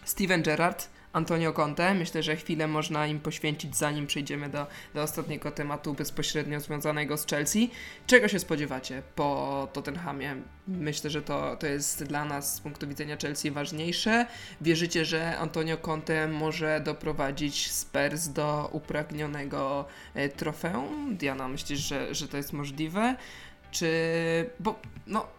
Steven 0.04 0.44
Gerrard, 0.44 0.90
Antonio 1.14 1.54
Conte, 1.54 1.94
myślę, 1.94 2.24
że 2.24 2.36
chwilę 2.36 2.68
można 2.68 3.08
im 3.08 3.20
poświęcić, 3.20 3.76
zanim 3.78 4.08
przejdziemy 4.08 4.50
do, 4.50 4.68
do 4.94 5.04
ostatniego 5.04 5.52
tematu 5.52 5.94
bezpośrednio 5.94 6.60
związanego 6.60 7.18
z 7.18 7.28
Chelsea. 7.28 7.72
Czego 8.08 8.28
się 8.28 8.40
spodziewacie 8.40 9.02
po 9.16 9.68
Tottenhamie? 9.74 10.36
Myślę, 10.68 11.10
że 11.10 11.22
to, 11.22 11.56
to 11.56 11.68
jest 11.68 12.04
dla 12.04 12.26
nas 12.26 12.56
z 12.56 12.60
punktu 12.60 12.88
widzenia 12.88 13.18
Chelsea 13.18 13.52
ważniejsze. 13.52 14.26
Wierzycie, 14.62 15.06
że 15.06 15.38
Antonio 15.38 15.78
Conte 15.78 16.28
może 16.28 16.82
doprowadzić 16.86 17.72
Spurs 17.72 18.28
do 18.28 18.70
upragnionego 18.72 19.86
e, 20.14 20.30
trofeum? 20.30 21.18
Diana, 21.18 21.48
myślisz, 21.48 21.80
że, 21.80 22.16
że 22.16 22.28
to 22.28 22.38
jest 22.38 22.54
możliwe? 22.54 23.16
Czy... 23.72 23.90
bo 24.60 24.80
no... 25.08 25.39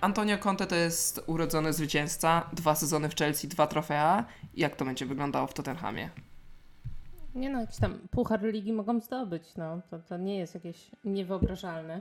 Antonio 0.00 0.38
Conte 0.38 0.66
to 0.66 0.74
jest 0.74 1.24
urodzony 1.26 1.72
zwycięzca, 1.72 2.50
dwa 2.52 2.74
sezony 2.74 3.08
w 3.08 3.14
Chelsea, 3.16 3.48
dwa 3.48 3.66
trofea. 3.66 4.24
Jak 4.54 4.76
to 4.76 4.84
będzie 4.84 5.06
wyglądało 5.06 5.46
w 5.46 5.54
Tottenhamie? 5.54 6.10
Nie 7.34 7.50
no, 7.50 7.60
jakiś 7.60 7.76
tam 7.76 7.98
puchar 8.10 8.42
ligi 8.42 8.72
mogą 8.72 9.00
zdobyć, 9.00 9.56
no. 9.56 9.80
To, 9.90 9.98
to 9.98 10.16
nie 10.16 10.38
jest 10.38 10.54
jakieś 10.54 10.90
niewyobrażalne. 11.04 12.00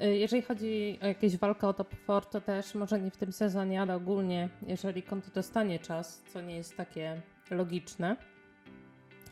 Y, 0.00 0.16
Jeżeli 0.16 0.42
chodzi 0.42 0.98
o 1.02 1.06
jakieś 1.06 1.36
walkę 1.36 1.68
o 1.68 1.72
top 1.74 1.94
4, 2.04 2.26
to 2.30 2.40
też 2.40 2.74
może 2.74 3.00
nie 3.00 3.10
w 3.10 3.16
tym 3.16 3.32
sezonie, 3.32 3.82
ale 3.82 3.94
ogólnie, 3.94 4.48
jeżeli 4.66 5.02
Conte 5.02 5.30
dostanie 5.30 5.78
czas, 5.78 6.22
co 6.32 6.40
nie 6.40 6.56
jest 6.56 6.76
takie 6.76 7.22
logiczne, 7.50 8.16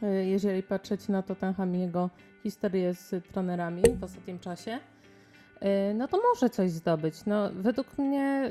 y, 0.02 0.24
jeżeli 0.26 0.62
patrzeć 0.62 1.08
na 1.08 1.22
Tottenham 1.22 1.76
i 1.76 1.80
jego 1.80 2.10
historię 2.42 2.94
z 2.94 3.24
trenerami 3.32 3.82
w 4.00 4.04
ostatnim 4.04 4.38
czasie, 4.38 4.80
no 5.94 6.08
to 6.08 6.20
może 6.22 6.50
coś 6.50 6.70
zdobyć. 6.70 7.14
No, 7.26 7.50
według 7.52 7.98
mnie 7.98 8.50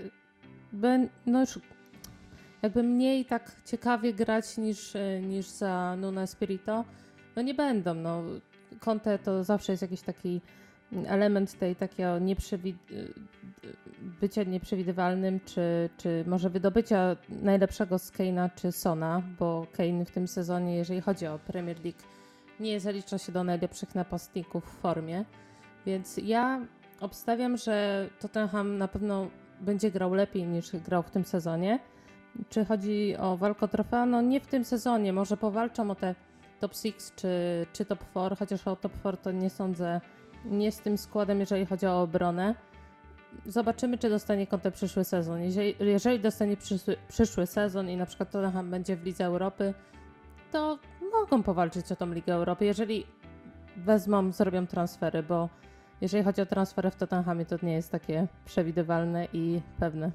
by, 0.73 1.09
no 1.25 1.39
już 1.39 1.59
jakby 2.61 2.83
mniej 2.83 3.25
tak 3.25 3.51
ciekawie 3.65 4.13
grać 4.13 4.57
niż, 4.57 4.95
y, 4.95 5.21
niż 5.23 5.47
za 5.47 5.95
Nuna 5.95 6.27
Spirito, 6.27 6.85
no 7.35 7.41
nie 7.41 7.53
będą. 7.53 7.93
No. 7.93 8.23
Conte 8.79 9.19
to 9.19 9.43
zawsze 9.43 9.73
jest 9.73 9.81
jakiś 9.81 10.01
taki 10.01 10.41
element 11.05 11.59
tej 11.59 11.75
takiego 11.75 12.09
nieprzewi- 12.09 12.75
y, 12.91 13.13
bycia 14.21 14.43
nieprzewidywalnym, 14.43 15.39
czy, 15.45 15.89
czy 15.97 16.23
może 16.27 16.49
wydobycia 16.49 17.15
najlepszego 17.29 17.99
z 17.99 18.11
Kane'a 18.11 18.49
czy 18.55 18.71
Sona, 18.71 19.21
bo 19.39 19.67
Kane 19.71 20.05
w 20.05 20.11
tym 20.11 20.27
sezonie, 20.27 20.75
jeżeli 20.75 21.01
chodzi 21.01 21.27
o 21.27 21.39
Premier 21.39 21.77
League, 21.83 21.99
nie 22.59 22.79
zalicza 22.79 23.17
się 23.17 23.31
do 23.31 23.43
najlepszych 23.43 23.95
napastników 23.95 24.65
w 24.65 24.81
formie. 24.81 25.25
Więc 25.85 26.17
ja 26.23 26.61
obstawiam, 27.01 27.57
że 27.57 28.07
Tottenham 28.19 28.77
na 28.77 28.87
pewno 28.87 29.27
będzie 29.59 29.91
grał 29.91 30.13
lepiej 30.13 30.43
niż 30.43 30.75
grał 30.75 31.03
w 31.03 31.11
tym 31.11 31.25
sezonie. 31.25 31.79
Czy 32.49 32.65
chodzi 32.65 33.17
o 33.17 33.37
walkę 33.37 33.65
o 33.65 33.67
trofea? 33.67 34.05
No 34.05 34.21
nie 34.21 34.39
w 34.39 34.47
tym 34.47 34.65
sezonie. 34.65 35.13
Może 35.13 35.37
powalczą 35.37 35.91
o 35.91 35.95
te 35.95 36.15
top 36.59 36.75
6 36.75 36.95
czy, 37.15 37.65
czy 37.73 37.85
top 37.85 37.99
4, 38.11 38.35
chociaż 38.35 38.67
o 38.67 38.75
top 38.75 38.99
4 38.99 39.17
to 39.17 39.31
nie 39.31 39.49
sądzę. 39.49 40.01
Nie 40.45 40.71
z 40.71 40.79
tym 40.79 40.97
składem, 40.97 41.39
jeżeli 41.39 41.65
chodzi 41.65 41.85
o 41.85 42.01
obronę. 42.01 42.55
Zobaczymy, 43.45 43.97
czy 43.97 44.09
dostanie 44.09 44.47
Conte 44.47 44.71
przyszły 44.71 45.03
sezon. 45.03 45.41
Jeżeli, 45.41 45.75
jeżeli 45.79 46.19
dostanie 46.19 46.57
przyszły, 46.57 46.95
przyszły 47.07 47.47
sezon 47.47 47.89
i 47.89 47.97
na 47.97 48.05
przykład 48.05 48.31
Tottenham 48.31 48.69
będzie 48.69 48.95
w 48.95 49.05
Lidze 49.05 49.25
Europy, 49.25 49.73
to 50.51 50.79
mogą 51.11 51.43
powalczyć 51.43 51.91
o 51.91 51.95
tą 51.95 52.13
Ligę 52.13 52.33
Europy, 52.33 52.65
jeżeli 52.65 53.05
wezmą, 53.77 54.31
zrobią 54.31 54.67
transfery, 54.67 55.23
bo 55.23 55.49
jeżeli 56.01 56.23
chodzi 56.23 56.41
o 56.41 56.45
transfery 56.45 56.91
w 56.91 56.95
Tottenhamie, 56.95 57.45
to 57.45 57.55
nie 57.63 57.73
jest 57.73 57.91
takie 57.91 58.27
przewidywalne 58.45 59.27
i 59.33 59.61
pewne. 59.79 60.11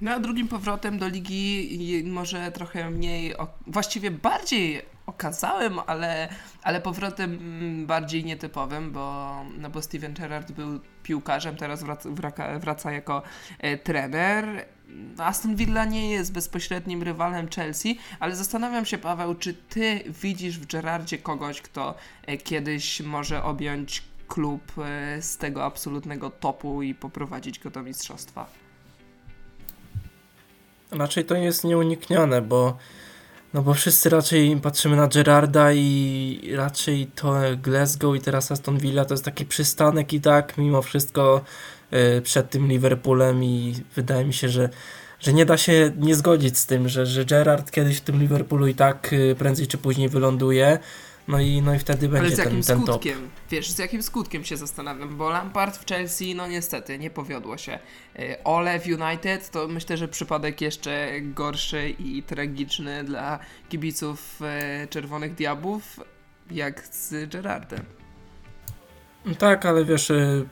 No 0.00 0.10
a 0.10 0.20
drugim 0.20 0.48
powrotem 0.48 0.98
do 0.98 1.08
ligi 1.08 2.04
może 2.06 2.52
trochę 2.52 2.90
mniej, 2.90 3.34
właściwie 3.66 4.10
bardziej 4.10 4.82
okazałym, 5.06 5.78
ale, 5.86 6.28
ale 6.62 6.80
powrotem 6.80 7.38
bardziej 7.86 8.24
nietypowym, 8.24 8.92
bo, 8.92 9.36
no 9.58 9.70
bo 9.70 9.82
Steven 9.82 10.14
Gerrard 10.14 10.52
był 10.52 10.80
piłkarzem, 11.02 11.56
teraz 11.56 11.82
wraca, 11.82 12.10
wraca, 12.10 12.58
wraca 12.58 12.92
jako 12.92 13.22
e, 13.58 13.78
trener. 13.78 14.66
Aston 15.18 15.56
Villa 15.56 15.84
nie 15.84 16.10
jest 16.10 16.32
bezpośrednim 16.32 17.02
rywalem 17.02 17.48
Chelsea, 17.48 17.98
ale 18.20 18.36
zastanawiam 18.36 18.84
się, 18.84 18.98
Paweł, 18.98 19.34
czy 19.34 19.54
ty 19.54 20.04
widzisz 20.22 20.58
w 20.58 20.66
Gerardzie 20.66 21.18
kogoś, 21.18 21.62
kto 21.62 21.94
e, 22.26 22.36
kiedyś 22.36 23.00
może 23.00 23.42
objąć 23.42 24.02
klub 24.28 24.62
e, 24.78 25.22
z 25.22 25.36
tego 25.36 25.64
absolutnego 25.64 26.30
topu 26.30 26.82
i 26.82 26.94
poprowadzić 26.94 27.58
go 27.58 27.70
do 27.70 27.82
mistrzostwa? 27.82 28.46
Raczej 30.90 31.24
to 31.24 31.34
jest 31.34 31.64
nieuniknione, 31.64 32.42
bo 32.42 32.76
no 33.54 33.62
bo 33.62 33.74
wszyscy 33.74 34.10
raczej 34.10 34.56
patrzymy 34.56 34.96
na 34.96 35.08
Gerarda 35.08 35.72
i 35.72 36.52
raczej 36.56 37.06
to 37.06 37.34
Glasgow 37.62 38.16
i 38.16 38.20
teraz 38.20 38.52
Aston 38.52 38.78
Villa 38.78 39.04
to 39.04 39.14
jest 39.14 39.24
taki 39.24 39.46
przystanek 39.46 40.12
i 40.12 40.20
tak 40.20 40.58
mimo 40.58 40.82
wszystko 40.82 41.40
y, 42.18 42.22
przed 42.22 42.50
tym 42.50 42.68
Liverpoolem 42.68 43.44
i 43.44 43.74
wydaje 43.94 44.24
mi 44.24 44.34
się, 44.34 44.48
że, 44.48 44.68
że 45.20 45.32
nie 45.32 45.46
da 45.46 45.56
się 45.56 45.92
nie 45.98 46.14
zgodzić 46.14 46.58
z 46.58 46.66
tym, 46.66 46.88
że, 46.88 47.06
że 47.06 47.24
Gerrard 47.24 47.70
kiedyś 47.70 47.96
w 47.96 48.00
tym 48.00 48.20
Liverpoolu 48.20 48.66
i 48.66 48.74
tak 48.74 49.12
y, 49.12 49.34
prędzej 49.38 49.66
czy 49.66 49.78
później 49.78 50.08
wyląduje. 50.08 50.78
No 51.28 51.40
i, 51.40 51.62
no 51.62 51.74
i 51.74 51.78
wtedy 51.78 52.08
będzie 52.08 52.26
Ale 52.26 52.36
z 52.36 52.38
jakim 52.38 52.52
ten, 52.52 52.62
ten 52.62 52.78
top. 52.78 52.88
skutkiem? 52.88 53.30
Wiesz, 53.50 53.70
z 53.70 53.78
jakim 53.78 54.02
skutkiem 54.02 54.44
się 54.44 54.56
zastanawiam, 54.56 55.16
bo 55.16 55.30
Lampard 55.30 55.76
w 55.76 55.86
Chelsea, 55.86 56.34
no 56.34 56.46
niestety, 56.46 56.98
nie 56.98 57.10
powiodło 57.10 57.56
się. 57.56 57.78
Y, 58.18 58.36
Ole 58.44 58.80
w 58.80 58.86
United 58.86 59.50
to 59.50 59.68
myślę, 59.68 59.96
że 59.96 60.08
przypadek 60.08 60.60
jeszcze 60.60 61.08
gorszy 61.20 61.88
i 61.88 62.22
tragiczny 62.22 63.04
dla 63.04 63.38
kibiców 63.68 64.40
y, 64.84 64.88
Czerwonych 64.88 65.34
Diabłów, 65.34 66.00
jak 66.50 66.86
z 66.86 67.30
Gerardem. 67.30 67.95
Tak, 69.34 69.66
ale 69.66 69.84
wiesz, 69.84 70.10
y, 70.10 70.44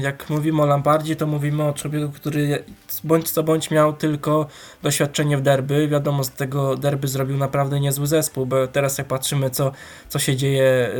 jak 0.00 0.30
mówimy 0.30 0.62
o 0.62 0.66
Lampardzie, 0.66 1.16
to 1.16 1.26
mówimy 1.26 1.64
o 1.64 1.72
człowieku, 1.72 2.12
który 2.12 2.64
bądź 3.04 3.30
co 3.30 3.42
bądź 3.42 3.70
miał 3.70 3.92
tylko 3.92 4.46
doświadczenie 4.82 5.36
w 5.36 5.40
derby. 5.40 5.88
Wiadomo, 5.88 6.24
z 6.24 6.30
tego 6.30 6.76
derby 6.76 7.08
zrobił 7.08 7.36
naprawdę 7.36 7.80
niezły 7.80 8.06
zespół, 8.06 8.46
bo 8.46 8.66
teraz 8.66 8.98
jak 8.98 9.06
patrzymy, 9.06 9.50
co, 9.50 9.72
co 10.08 10.18
się 10.18 10.36
dzieje 10.36 10.90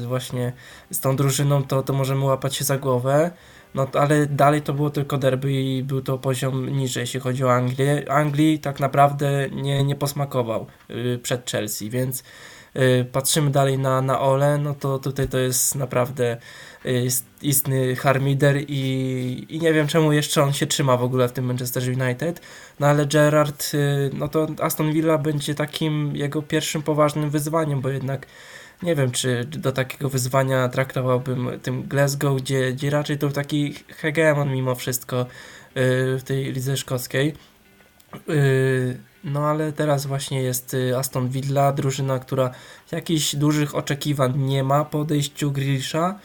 yy, 0.00 0.06
właśnie 0.06 0.52
z 0.90 1.00
tą 1.00 1.16
drużyną, 1.16 1.62
to, 1.62 1.82
to 1.82 1.92
możemy 1.92 2.24
łapać 2.24 2.56
się 2.56 2.64
za 2.64 2.78
głowę. 2.78 3.30
No 3.74 3.86
ale 3.94 4.26
dalej 4.26 4.62
to 4.62 4.72
było 4.72 4.90
tylko 4.90 5.18
derby 5.18 5.52
i 5.52 5.82
był 5.82 6.02
to 6.02 6.18
poziom 6.18 6.68
niżej, 6.68 7.00
jeśli 7.00 7.20
chodzi 7.20 7.44
o 7.44 7.52
Anglię. 7.52 8.04
Anglii 8.10 8.58
tak 8.58 8.80
naprawdę 8.80 9.48
nie, 9.52 9.84
nie 9.84 9.94
posmakował 9.94 10.66
yy, 10.88 11.18
przed 11.18 11.50
Chelsea, 11.50 11.90
więc 11.90 12.22
Y, 12.22 12.24
patrzymy 13.12 13.50
dalej 13.50 13.78
na, 13.78 14.02
na 14.02 14.20
Ole, 14.20 14.58
no 14.58 14.74
to 14.74 14.98
tutaj 14.98 15.28
to 15.28 15.38
jest 15.38 15.74
naprawdę 15.74 16.36
y, 16.86 17.06
istny 17.42 17.96
harmider 17.96 18.56
i, 18.68 19.46
i 19.48 19.60
nie 19.60 19.72
wiem 19.72 19.86
czemu 19.86 20.12
jeszcze 20.12 20.42
on 20.42 20.52
się 20.52 20.66
trzyma 20.66 20.96
w 20.96 21.02
ogóle 21.02 21.28
w 21.28 21.32
tym 21.32 21.44
Manchester 21.44 21.82
United, 21.82 22.40
no 22.80 22.86
ale 22.86 23.06
Gerrard, 23.06 23.74
y, 23.74 24.10
no 24.14 24.28
to 24.28 24.46
Aston 24.60 24.92
Villa 24.92 25.18
będzie 25.18 25.54
takim 25.54 26.16
jego 26.16 26.42
pierwszym 26.42 26.82
poważnym 26.82 27.30
wyzwaniem, 27.30 27.80
bo 27.80 27.88
jednak 27.88 28.26
nie 28.82 28.94
wiem, 28.94 29.10
czy 29.10 29.44
do 29.44 29.72
takiego 29.72 30.08
wyzwania 30.08 30.68
traktowałbym 30.68 31.60
tym 31.62 31.82
Glasgow, 31.82 32.42
gdzie, 32.42 32.72
gdzie 32.72 32.90
raczej 32.90 33.18
to 33.18 33.28
taki 33.28 33.74
hegemon 33.96 34.52
mimo 34.52 34.74
wszystko 34.74 35.26
w 35.74 36.20
tej 36.24 36.52
lidze 36.52 36.76
szkockiej. 36.76 37.34
No 39.24 39.46
ale 39.46 39.72
teraz 39.72 40.06
właśnie 40.06 40.42
jest 40.42 40.74
y, 40.74 40.96
Aston 40.96 41.28
Villa, 41.28 41.72
drużyna, 41.72 42.18
która 42.18 42.50
jakichś 42.92 43.36
dużych 43.36 43.74
oczekiwań 43.74 44.38
nie 44.38 44.64
ma 44.64 44.84
po 44.84 45.00
odejściu 45.00 45.52
Grealisha, 45.52 46.18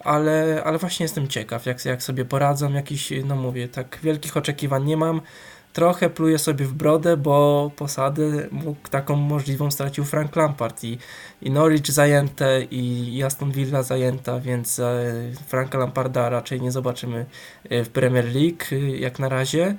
ale, 0.00 0.62
ale 0.64 0.78
właśnie 0.78 1.04
jestem 1.04 1.28
ciekaw, 1.28 1.66
jak, 1.66 1.84
jak 1.84 2.02
sobie 2.02 2.24
poradzą, 2.24 2.72
jakiś, 2.72 3.12
no 3.24 3.36
mówię, 3.36 3.68
tak 3.68 3.98
wielkich 4.02 4.36
oczekiwań 4.36 4.84
nie 4.84 4.96
mam. 4.96 5.20
Trochę 5.72 6.10
pluję 6.10 6.38
sobie 6.38 6.64
w 6.64 6.74
brodę, 6.74 7.16
bo 7.16 7.70
posadę 7.76 8.22
mógł 8.50 8.88
taką 8.90 9.16
możliwą 9.16 9.70
stracił 9.70 10.04
Frank 10.04 10.36
Lampard 10.36 10.84
i, 10.84 10.98
i 11.42 11.50
Norwich 11.50 11.92
zajęte 11.92 12.62
i, 12.62 13.14
i 13.16 13.22
Aston 13.22 13.50
Villa 13.52 13.82
zajęta, 13.82 14.40
więc 14.40 14.78
e, 14.78 15.12
Franka 15.46 15.78
Lamparda 15.78 16.28
raczej 16.28 16.60
nie 16.60 16.72
zobaczymy 16.72 17.26
e, 17.70 17.84
w 17.84 17.88
Premier 17.88 18.24
League 18.24 18.64
e, 18.72 18.76
jak 18.76 19.18
na 19.18 19.28
razie. 19.28 19.76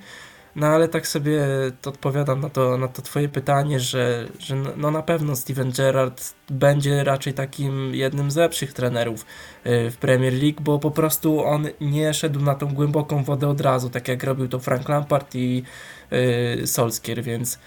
No 0.56 0.66
ale 0.66 0.88
tak 0.88 1.06
sobie 1.06 1.42
odpowiadam 1.86 2.40
na 2.40 2.50
to, 2.50 2.78
na 2.78 2.88
to 2.88 3.02
twoje 3.02 3.28
pytanie, 3.28 3.80
że, 3.80 4.28
że 4.38 4.56
no 4.76 4.90
na 4.90 5.02
pewno 5.02 5.36
Steven 5.36 5.72
Gerrard 5.72 6.34
będzie 6.50 7.04
raczej 7.04 7.34
takim 7.34 7.94
jednym 7.94 8.30
z 8.30 8.36
lepszych 8.36 8.72
trenerów 8.72 9.26
y, 9.66 9.90
w 9.90 9.96
Premier 9.96 10.32
League, 10.32 10.60
bo 10.60 10.78
po 10.78 10.90
prostu 10.90 11.44
on 11.44 11.68
nie 11.80 12.14
szedł 12.14 12.40
na 12.40 12.54
tą 12.54 12.74
głęboką 12.74 13.24
wodę 13.24 13.48
od 13.48 13.60
razu, 13.60 13.90
tak 13.90 14.08
jak 14.08 14.24
robił 14.24 14.48
to 14.48 14.58
Frank 14.58 14.88
Lampard 14.88 15.34
i 15.34 15.62
yy, 16.10 16.66
Solskjaer, 16.66 17.22
więc, 17.22 17.58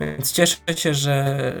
więc 0.00 0.32
cieszę 0.32 0.56
się, 0.76 0.94
że 0.94 1.52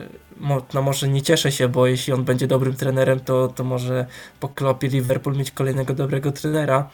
no 0.74 0.82
może 0.82 1.08
nie 1.08 1.22
cieszę 1.22 1.52
się, 1.52 1.68
bo 1.68 1.86
jeśli 1.86 2.12
on 2.12 2.24
będzie 2.24 2.46
dobrym 2.46 2.74
trenerem, 2.74 3.20
to, 3.20 3.48
to 3.48 3.64
może 3.64 4.06
po 4.40 4.48
klopie 4.48 4.88
Liverpool 4.88 5.36
mieć 5.36 5.50
kolejnego 5.50 5.94
dobrego 5.94 6.32
trenera 6.32 6.90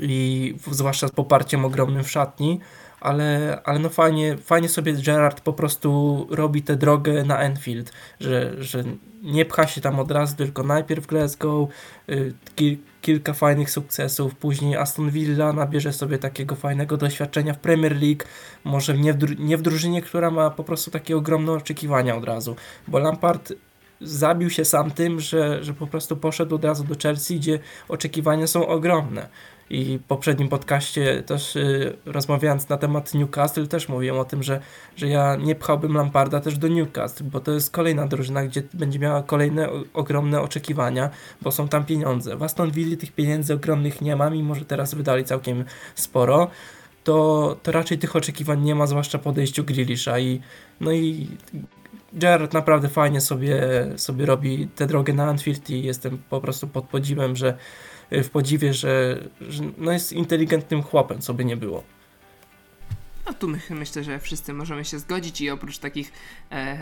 i 0.00 0.54
zwłaszcza 0.70 1.08
z 1.08 1.10
poparciem 1.10 1.64
ogromnym 1.64 2.04
w 2.04 2.10
szatni, 2.10 2.60
ale, 3.00 3.58
ale 3.64 3.78
no 3.78 3.88
fajnie, 3.88 4.36
fajnie 4.36 4.68
sobie 4.68 4.92
Gerard 4.92 5.40
po 5.40 5.52
prostu 5.52 6.26
robi 6.30 6.62
tę 6.62 6.76
drogę 6.76 7.24
na 7.24 7.38
Enfield, 7.38 7.92
że, 8.20 8.54
że 8.58 8.84
nie 9.22 9.44
pcha 9.44 9.66
się 9.66 9.80
tam 9.80 9.98
od 9.98 10.10
razu, 10.10 10.36
tylko 10.36 10.62
najpierw 10.62 11.06
Glasgow, 11.06 11.68
y, 12.08 12.34
kil, 12.56 12.76
kilka 13.00 13.32
fajnych 13.32 13.70
sukcesów, 13.70 14.34
później 14.34 14.76
Aston 14.76 15.10
Villa 15.10 15.52
nabierze 15.52 15.92
sobie 15.92 16.18
takiego 16.18 16.54
fajnego 16.54 16.96
doświadczenia 16.96 17.54
w 17.54 17.58
Premier 17.58 18.02
League, 18.02 18.24
może 18.64 18.98
nie 18.98 19.12
w, 19.12 19.40
nie 19.40 19.56
w 19.56 19.62
drużynie, 19.62 20.02
która 20.02 20.30
ma 20.30 20.50
po 20.50 20.64
prostu 20.64 20.90
takie 20.90 21.16
ogromne 21.16 21.52
oczekiwania 21.52 22.16
od 22.16 22.24
razu, 22.24 22.56
bo 22.88 22.98
Lampard 22.98 23.52
zabił 24.00 24.50
się 24.50 24.64
sam 24.64 24.90
tym, 24.90 25.20
że, 25.20 25.64
że 25.64 25.74
po 25.74 25.86
prostu 25.86 26.16
poszedł 26.16 26.54
od 26.54 26.64
razu 26.64 26.84
do 26.84 26.94
Chelsea, 27.02 27.36
gdzie 27.36 27.58
oczekiwania 27.88 28.46
są 28.46 28.66
ogromne. 28.66 29.28
I 29.70 29.98
w 29.98 30.02
poprzednim 30.02 30.48
podcaście 30.48 31.22
też 31.22 31.56
y, 31.56 31.96
rozmawiając 32.06 32.68
na 32.68 32.76
temat 32.76 33.14
Newcastle 33.14 33.66
też 33.66 33.88
mówiłem 33.88 34.18
o 34.18 34.24
tym, 34.24 34.42
że, 34.42 34.60
że 34.96 35.08
ja 35.08 35.36
nie 35.36 35.54
pchałbym 35.54 35.94
Lamparda 35.94 36.40
też 36.40 36.58
do 36.58 36.68
Newcastle, 36.68 37.24
bo 37.24 37.40
to 37.40 37.52
jest 37.52 37.70
kolejna 37.70 38.06
drużyna, 38.06 38.44
gdzie 38.44 38.62
będzie 38.74 38.98
miała 38.98 39.22
kolejne 39.22 39.68
ogromne 39.94 40.40
oczekiwania, 40.40 41.10
bo 41.42 41.50
są 41.50 41.68
tam 41.68 41.84
pieniądze. 41.84 42.36
W 42.36 42.42
Aston 42.42 42.70
Villa 42.70 42.96
tych 42.96 43.12
pieniędzy 43.12 43.54
ogromnych 43.54 44.00
nie 44.00 44.16
ma, 44.16 44.30
mimo 44.30 44.54
że 44.54 44.64
teraz 44.64 44.94
wydali 44.94 45.24
całkiem 45.24 45.64
sporo. 45.94 46.50
To, 47.04 47.56
to 47.62 47.72
raczej 47.72 47.98
tych 47.98 48.16
oczekiwań 48.16 48.62
nie 48.62 48.74
ma, 48.74 48.86
zwłaszcza 48.86 49.18
po 49.18 49.30
odejściu 49.30 49.64
Grealisha 49.64 50.18
i 50.18 50.40
no 50.80 50.92
i 50.92 51.28
Gerard 52.12 52.52
naprawdę 52.52 52.88
fajnie 52.88 53.20
sobie, 53.20 53.60
sobie 53.96 54.26
robi 54.26 54.68
tę 54.68 54.86
drogę 54.86 55.12
na 55.12 55.24
Anfield 55.24 55.70
i 55.70 55.82
jestem 55.82 56.18
po 56.30 56.40
prostu 56.40 56.68
pod 56.68 56.84
podziwem, 56.84 57.36
że 57.36 57.56
w 58.10 58.30
podziwie, 58.30 58.74
że, 58.74 59.18
że 59.40 59.62
no 59.78 59.92
jest 59.92 60.12
inteligentnym 60.12 60.82
chłopem, 60.82 61.20
co 61.20 61.34
by 61.34 61.44
nie 61.44 61.56
było. 61.56 61.82
No 63.30 63.34
tu 63.34 63.48
my, 63.48 63.60
myślę, 63.70 64.04
że 64.04 64.18
wszyscy 64.18 64.52
możemy 64.52 64.84
się 64.84 64.98
zgodzić 64.98 65.40
i 65.40 65.50
oprócz 65.50 65.78
takich 65.78 66.12
e, 66.52 66.78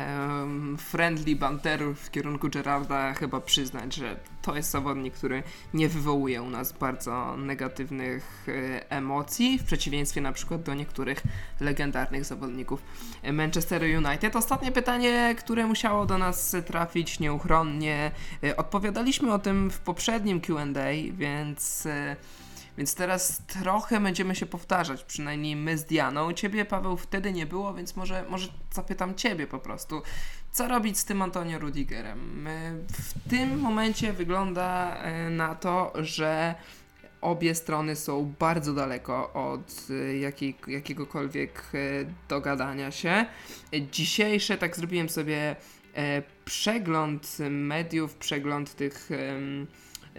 friendly 0.79 1.37
banterów 1.37 2.01
w 2.01 2.11
kierunku 2.11 2.49
Gerarda 2.49 3.15
chyba 3.15 3.41
przyznać, 3.41 3.95
że 3.95 4.17
to 4.43 4.57
jest 4.57 4.71
zawodnik, 4.71 5.15
który 5.15 5.43
nie 5.75 5.89
wywołuje 5.89 6.43
u 6.43 6.51
nas 6.51 6.73
bardzo 6.73 7.37
negatywnych 7.37 8.47
e, 8.49 8.91
emocji, 8.91 9.59
w 9.59 9.65
przeciwieństwie 9.65 10.21
na 10.21 10.33
przykład 10.33 10.63
do 10.63 10.75
niektórych 10.75 11.23
legendarnych 11.61 12.25
zawodników 12.25 12.83
Manchester 13.33 13.83
United. 13.83 14.37
Ostatnie 14.37 14.73
pytanie, 14.73 15.35
które 15.39 15.67
musiało 15.67 16.07
do 16.07 16.19
nas 16.19 16.57
trafić 16.67 17.21
nieuchronnie. 17.21 18.11
E, 18.45 18.57
odpowiadaliśmy 18.57 19.33
o 19.33 19.39
tym 19.39 19.71
w 19.71 19.79
poprzednim 19.79 20.41
Q&A, 20.41 21.13
więc... 21.13 21.89
Więc 22.79 22.95
teraz 22.95 23.43
trochę 23.47 24.01
będziemy 24.01 24.35
się 24.35 24.47
powtarzać, 24.47 25.05
przynajmniej 25.05 25.57
my 25.57 25.79
z 25.79 25.85
Dianą. 25.85 26.33
Ciebie, 26.33 26.65
Paweł, 26.65 26.97
wtedy 26.97 27.33
nie 27.33 27.47
było, 27.47 27.75
więc 27.75 27.97
może, 27.97 28.25
może 28.29 28.49
zapytam 28.73 29.15
Ciebie 29.15 29.47
po 29.47 29.59
prostu. 29.59 30.03
Co 30.53 30.69
robić 30.69 30.99
z 30.99 31.05
tym 31.05 31.23
Antonio 31.23 31.59
Rudigerem? 31.59 32.49
W 32.93 33.31
tym 33.31 33.61
momencie 33.61 34.13
wygląda 34.13 34.97
e, 34.97 35.31
na 35.31 35.55
to, 35.55 35.93
że 35.95 36.55
obie 37.21 37.55
strony 37.55 37.97
są 37.97 38.35
bardzo 38.39 38.75
daleko 38.75 39.33
od 39.33 39.87
e, 39.91 40.19
jakiej, 40.19 40.57
jakiegokolwiek 40.69 41.63
e, 41.75 41.79
dogadania 42.29 42.91
się. 42.91 43.27
Dzisiejsze, 43.93 44.59
tak 44.59 44.77
zrobiłem 44.77 45.09
sobie 45.09 45.57
przegląd 46.45 47.39
mediów, 47.51 48.15
przegląd 48.15 48.75
tych 48.75 49.11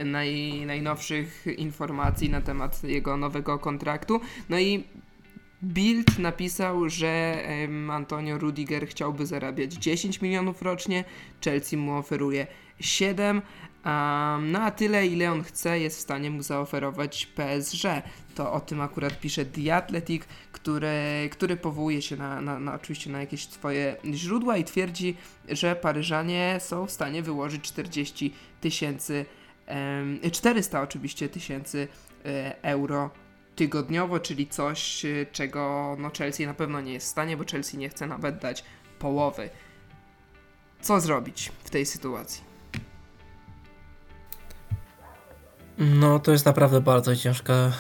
naj, 0.06 0.62
najnowszych 0.66 1.46
informacji 1.58 2.30
na 2.30 2.42
temat 2.42 2.84
jego 2.84 3.18
nowego 3.18 3.60
kontraktu. 3.60 4.22
No 4.50 4.60
i 4.60 4.84
Bild 5.64 6.20
napisał, 6.20 6.90
że 6.90 7.44
Antonio 7.90 8.38
Rudiger 8.38 8.88
chciałby 8.88 9.26
zarabiać 9.26 9.74
10 9.74 10.22
milionów 10.22 10.62
rocznie, 10.62 11.04
Chelsea 11.44 11.78
mu 11.78 11.98
oferuje 11.98 12.48
7, 12.80 13.42
um, 13.86 14.52
no 14.52 14.62
a 14.62 14.72
tyle 14.72 15.08
ile 15.08 15.32
on 15.32 15.44
chce 15.44 15.80
jest 15.80 15.98
w 15.98 16.02
stanie 16.02 16.32
mu 16.32 16.44
zaoferować 16.44 17.26
PSG. 17.26 17.84
To 18.36 18.54
o 18.54 18.60
tym 18.60 18.82
akurat 18.82 19.20
pisze 19.20 19.46
The 19.46 19.76
Athletic, 19.76 20.24
który, 20.52 21.30
który 21.32 21.58
powołuje 21.58 22.02
się 22.02 22.18
na, 22.18 22.42
na, 22.42 22.60
na 22.60 22.76
oczywiście 22.76 23.10
na 23.10 23.20
jakieś 23.20 23.48
swoje 23.48 23.96
źródła 24.14 24.58
i 24.58 24.64
twierdzi, 24.64 25.16
że 25.50 25.76
Paryżanie 25.76 26.58
są 26.60 26.86
w 26.86 26.92
stanie 26.92 27.24
wyłożyć 27.24 27.62
40 27.62 28.34
tysięcy 28.62 29.26
400 30.32 30.82
oczywiście 30.82 31.30
tysięcy 31.30 31.88
e, 32.26 32.64
euro 32.64 33.10
tygodniowo, 33.56 34.20
czyli 34.20 34.48
coś, 34.48 35.06
e, 35.06 35.26
czego 35.32 35.96
no 36.00 36.10
Chelsea 36.18 36.46
na 36.46 36.54
pewno 36.54 36.82
nie 36.82 36.94
jest 36.94 37.08
w 37.08 37.10
stanie, 37.10 37.38
bo 37.38 37.44
Chelsea 37.52 37.78
nie 37.78 37.90
chce 37.90 38.08
nawet 38.08 38.38
dać 38.38 38.64
połowy. 39.00 39.50
Co 40.82 41.00
zrobić 41.00 41.52
w 41.64 41.70
tej 41.70 41.86
sytuacji? 41.86 42.50
No, 45.80 46.20
to 46.20 46.32
jest 46.32 46.46
naprawdę 46.46 46.82
bardzo 46.82 47.16
ciężka 47.16 47.72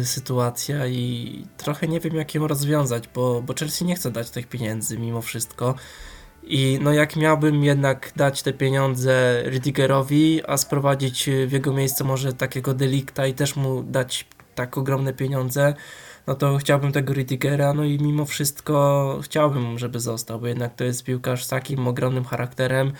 y, 0.00 0.04
sytuacja 0.04 0.86
i 0.86 1.46
trochę 1.56 1.88
nie 1.88 2.00
wiem, 2.00 2.14
jak 2.14 2.34
ją 2.34 2.48
rozwiązać, 2.48 3.08
bo, 3.14 3.42
bo 3.42 3.54
Chelsea 3.54 3.84
nie 3.84 3.96
chce 3.96 4.10
dać 4.10 4.30
tych 4.30 4.46
pieniędzy 4.46 4.98
mimo 4.98 5.22
wszystko. 5.22 5.74
I 6.46 6.78
no, 6.82 6.92
jak 6.92 7.16
miałbym 7.16 7.64
jednak 7.64 8.12
dać 8.16 8.42
te 8.42 8.52
pieniądze 8.52 9.42
Rydigerowi, 9.44 10.40
a 10.46 10.56
sprowadzić 10.56 11.30
w 11.46 11.52
jego 11.52 11.72
miejsce 11.72 12.04
może 12.04 12.32
takiego 12.32 12.74
delikta 12.74 13.26
i 13.26 13.34
też 13.34 13.56
mu 13.56 13.82
dać 13.82 14.26
tak 14.54 14.78
ogromne 14.78 15.12
pieniądze, 15.12 15.74
no 16.26 16.34
to 16.34 16.56
chciałbym 16.56 16.92
tego 16.92 17.14
Rydigera, 17.14 17.72
no 17.72 17.84
i 17.84 17.98
mimo 17.98 18.24
wszystko 18.24 19.18
chciałbym, 19.22 19.78
żeby 19.78 20.00
został, 20.00 20.40
bo 20.40 20.46
jednak 20.46 20.74
to 20.74 20.84
jest 20.84 21.04
piłkarz 21.04 21.44
z 21.44 21.48
takim 21.48 21.88
ogromnym 21.88 22.24
charakterem 22.24 22.92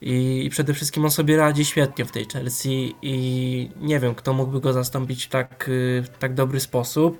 i, 0.00 0.42
i 0.44 0.50
przede 0.50 0.74
wszystkim 0.74 1.04
on 1.04 1.10
sobie 1.10 1.36
radzi 1.36 1.64
świetnie 1.64 2.04
w 2.04 2.12
tej 2.12 2.26
Chelsea 2.32 2.94
i 3.02 3.70
nie 3.80 4.00
wiem, 4.00 4.14
kto 4.14 4.32
mógłby 4.32 4.60
go 4.60 4.72
zastąpić 4.72 5.26
w 5.26 5.28
tak, 5.28 5.68
y, 5.68 6.02
w 6.02 6.18
tak 6.18 6.34
dobry 6.34 6.60
sposób. 6.60 7.18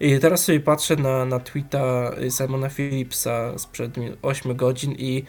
I 0.00 0.18
teraz 0.18 0.44
sobie 0.44 0.60
patrzę 0.60 0.96
na, 0.96 1.24
na 1.24 1.38
tweeta 1.38 2.10
Simona 2.30 2.68
Phillipsa 2.68 3.58
sprzed 3.58 3.96
8 4.22 4.56
godzin 4.56 4.92
i 4.92 5.24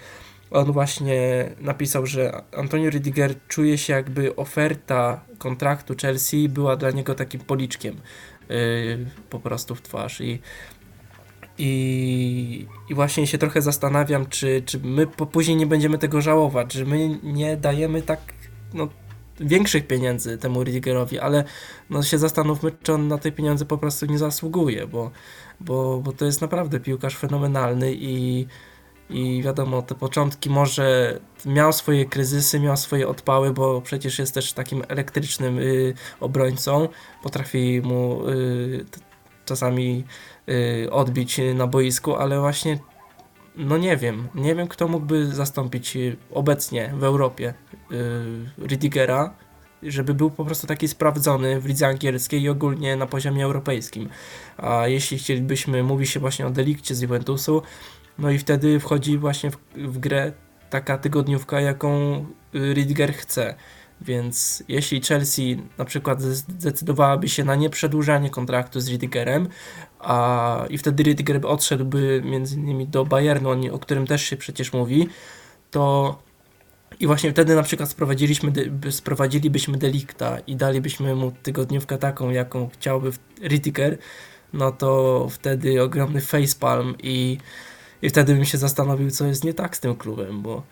on 0.51 0.71
właśnie 0.71 1.49
napisał, 1.59 2.05
że 2.05 2.43
Antonio 2.57 2.89
Rydiger 2.89 3.35
czuje 3.47 3.77
się 3.77 3.93
jakby 3.93 4.35
oferta 4.35 5.25
kontraktu 5.37 5.95
Chelsea 6.01 6.49
była 6.49 6.75
dla 6.75 6.91
niego 6.91 7.15
takim 7.15 7.41
policzkiem 7.41 7.95
yy, 8.49 9.05
po 9.29 9.39
prostu 9.39 9.75
w 9.75 9.81
twarz. 9.81 10.21
I 10.21 10.39
i, 11.57 12.67
I 12.89 12.95
właśnie 12.95 13.27
się 13.27 13.37
trochę 13.37 13.61
zastanawiam, 13.61 14.25
czy, 14.25 14.61
czy 14.65 14.79
my 14.79 15.07
po, 15.07 15.25
później 15.25 15.57
nie 15.57 15.67
będziemy 15.67 15.97
tego 15.97 16.21
żałować, 16.21 16.73
że 16.73 16.85
my 16.85 17.19
nie 17.23 17.57
dajemy 17.57 18.01
tak 18.01 18.19
no, 18.73 18.87
większych 19.39 19.87
pieniędzy 19.87 20.37
temu 20.37 20.63
Rydigerowi, 20.63 21.19
ale 21.19 21.43
no, 21.89 22.03
się 22.03 22.17
zastanówmy, 22.17 22.71
czy 22.83 22.93
on 22.93 23.07
na 23.07 23.17
te 23.17 23.31
pieniądze 23.31 23.65
po 23.65 23.77
prostu 23.77 24.05
nie 24.05 24.17
zasługuje, 24.17 24.87
bo, 24.87 25.11
bo, 25.59 26.01
bo 26.03 26.11
to 26.11 26.25
jest 26.25 26.41
naprawdę 26.41 26.79
piłkarz 26.79 27.17
fenomenalny 27.17 27.93
i, 27.93 28.45
i 29.09 29.41
wiadomo, 29.43 29.81
te 29.81 29.95
początki 29.95 30.49
może 30.49 31.19
miał 31.45 31.73
swoje 31.73 32.05
kryzysy, 32.05 32.59
miał 32.59 32.77
swoje 32.77 33.07
odpały, 33.07 33.53
bo 33.53 33.81
przecież 33.81 34.19
jest 34.19 34.33
też 34.33 34.53
takim 34.53 34.83
elektrycznym 34.87 35.59
y, 35.59 35.93
obrońcą, 36.19 36.87
potrafi 37.23 37.81
mu 37.83 38.29
y, 38.29 38.85
czasami 39.45 40.03
y, 40.49 40.91
odbić 40.91 41.41
na 41.55 41.67
boisku, 41.67 42.15
ale 42.15 42.39
właśnie 42.39 42.79
no 43.55 43.77
nie 43.77 43.97
wiem, 43.97 44.27
nie 44.35 44.55
wiem 44.55 44.67
kto 44.67 44.87
mógłby 44.87 45.25
zastąpić 45.25 45.95
y, 45.95 46.17
obecnie 46.31 46.93
w 46.97 47.03
Europie 47.03 47.53
y, 47.91 48.67
Ridigera, 48.67 49.33
żeby 49.83 50.13
był 50.13 50.31
po 50.31 50.45
prostu 50.45 50.67
taki 50.67 50.87
sprawdzony 50.87 51.59
w 51.59 51.65
lidze 51.65 51.87
angielskiej 51.87 52.41
i 52.41 52.49
ogólnie 52.49 52.95
na 52.95 53.07
poziomie 53.07 53.45
europejskim. 53.45 54.09
A 54.57 54.87
jeśli 54.87 55.17
chcielibyśmy, 55.17 55.83
mówi 55.83 56.07
się 56.07 56.19
właśnie 56.19 56.47
o 56.47 56.49
delikcie 56.49 56.95
z 56.95 57.01
Juventusu, 57.01 57.61
no 58.19 58.31
i 58.31 58.37
wtedy 58.37 58.79
wchodzi 58.79 59.17
właśnie 59.17 59.51
w, 59.51 59.57
w 59.75 59.97
grę 59.97 60.31
taka 60.69 60.97
tygodniówka, 60.97 61.61
jaką 61.61 62.25
Ridiger 62.53 63.13
chce. 63.13 63.55
Więc 64.01 64.63
jeśli 64.67 65.01
Chelsea 65.01 65.57
na 65.77 65.85
przykład 65.85 66.21
zdecydowałaby 66.21 67.29
się 67.29 67.43
na 67.43 67.55
nieprzedłużanie 67.55 68.29
kontraktu 68.29 68.79
z 68.79 68.89
Ridigerem, 68.89 69.47
a 70.03 70.65
i 70.69 70.77
wtedy 70.77 71.03
Ridiger 71.03 71.45
odszedłby 71.45 72.21
między 72.25 72.55
innymi 72.55 72.87
do 72.87 73.05
Bayernu, 73.05 73.49
o 73.75 73.79
którym 73.79 74.07
też 74.07 74.23
się 74.23 74.37
przecież 74.37 74.73
mówi, 74.73 75.07
to 75.71 76.17
i 76.99 77.07
właśnie 77.07 77.31
wtedy 77.31 77.55
na 77.55 77.63
przykład 77.63 77.89
sprowadziliśmy, 77.89 78.51
sprowadzilibyśmy 78.89 79.77
Delikta 79.77 80.37
i 80.47 80.55
dalibyśmy 80.55 81.15
mu 81.15 81.31
tygodniówkę 81.31 81.97
taką, 81.97 82.29
jaką 82.29 82.69
chciałby 82.69 83.11
Ridiger, 83.41 83.97
no 84.53 84.71
to 84.71 85.27
wtedy 85.29 85.83
ogromny 85.83 86.21
facepalm 86.21 86.95
i, 87.03 87.37
i 88.01 88.09
wtedy 88.09 88.33
bym 88.33 88.45
się 88.45 88.57
zastanowił, 88.57 89.11
co 89.11 89.25
jest 89.25 89.43
nie 89.43 89.53
tak 89.53 89.77
z 89.77 89.79
tym 89.79 89.95
klubem, 89.95 90.41
bo 90.41 90.63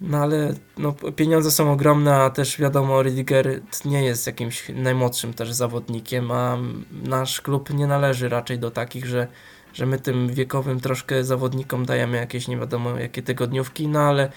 no 0.00 0.18
ale 0.18 0.54
no, 0.78 0.92
pieniądze 0.92 1.50
są 1.50 1.72
ogromne, 1.72 2.14
a 2.14 2.30
też 2.30 2.58
wiadomo, 2.58 3.02
Ridiger 3.02 3.60
nie 3.84 4.04
jest 4.04 4.26
jakimś 4.26 4.68
najmłodszym 4.74 5.34
też 5.34 5.52
zawodnikiem, 5.52 6.30
a 6.30 6.58
nasz 7.04 7.40
klub 7.40 7.70
nie 7.70 7.86
należy 7.86 8.28
raczej 8.28 8.58
do 8.58 8.70
takich, 8.70 9.06
że, 9.06 9.26
że 9.74 9.86
my 9.86 9.98
tym 9.98 10.28
wiekowym 10.28 10.80
troszkę 10.80 11.24
zawodnikom 11.24 11.86
dajemy 11.86 12.16
jakieś 12.16 12.48
nie 12.48 12.56
wiadomo 12.56 12.98
jakie 12.98 13.22
tygodniówki, 13.22 13.88
no 13.88 14.00
ale 14.00 14.32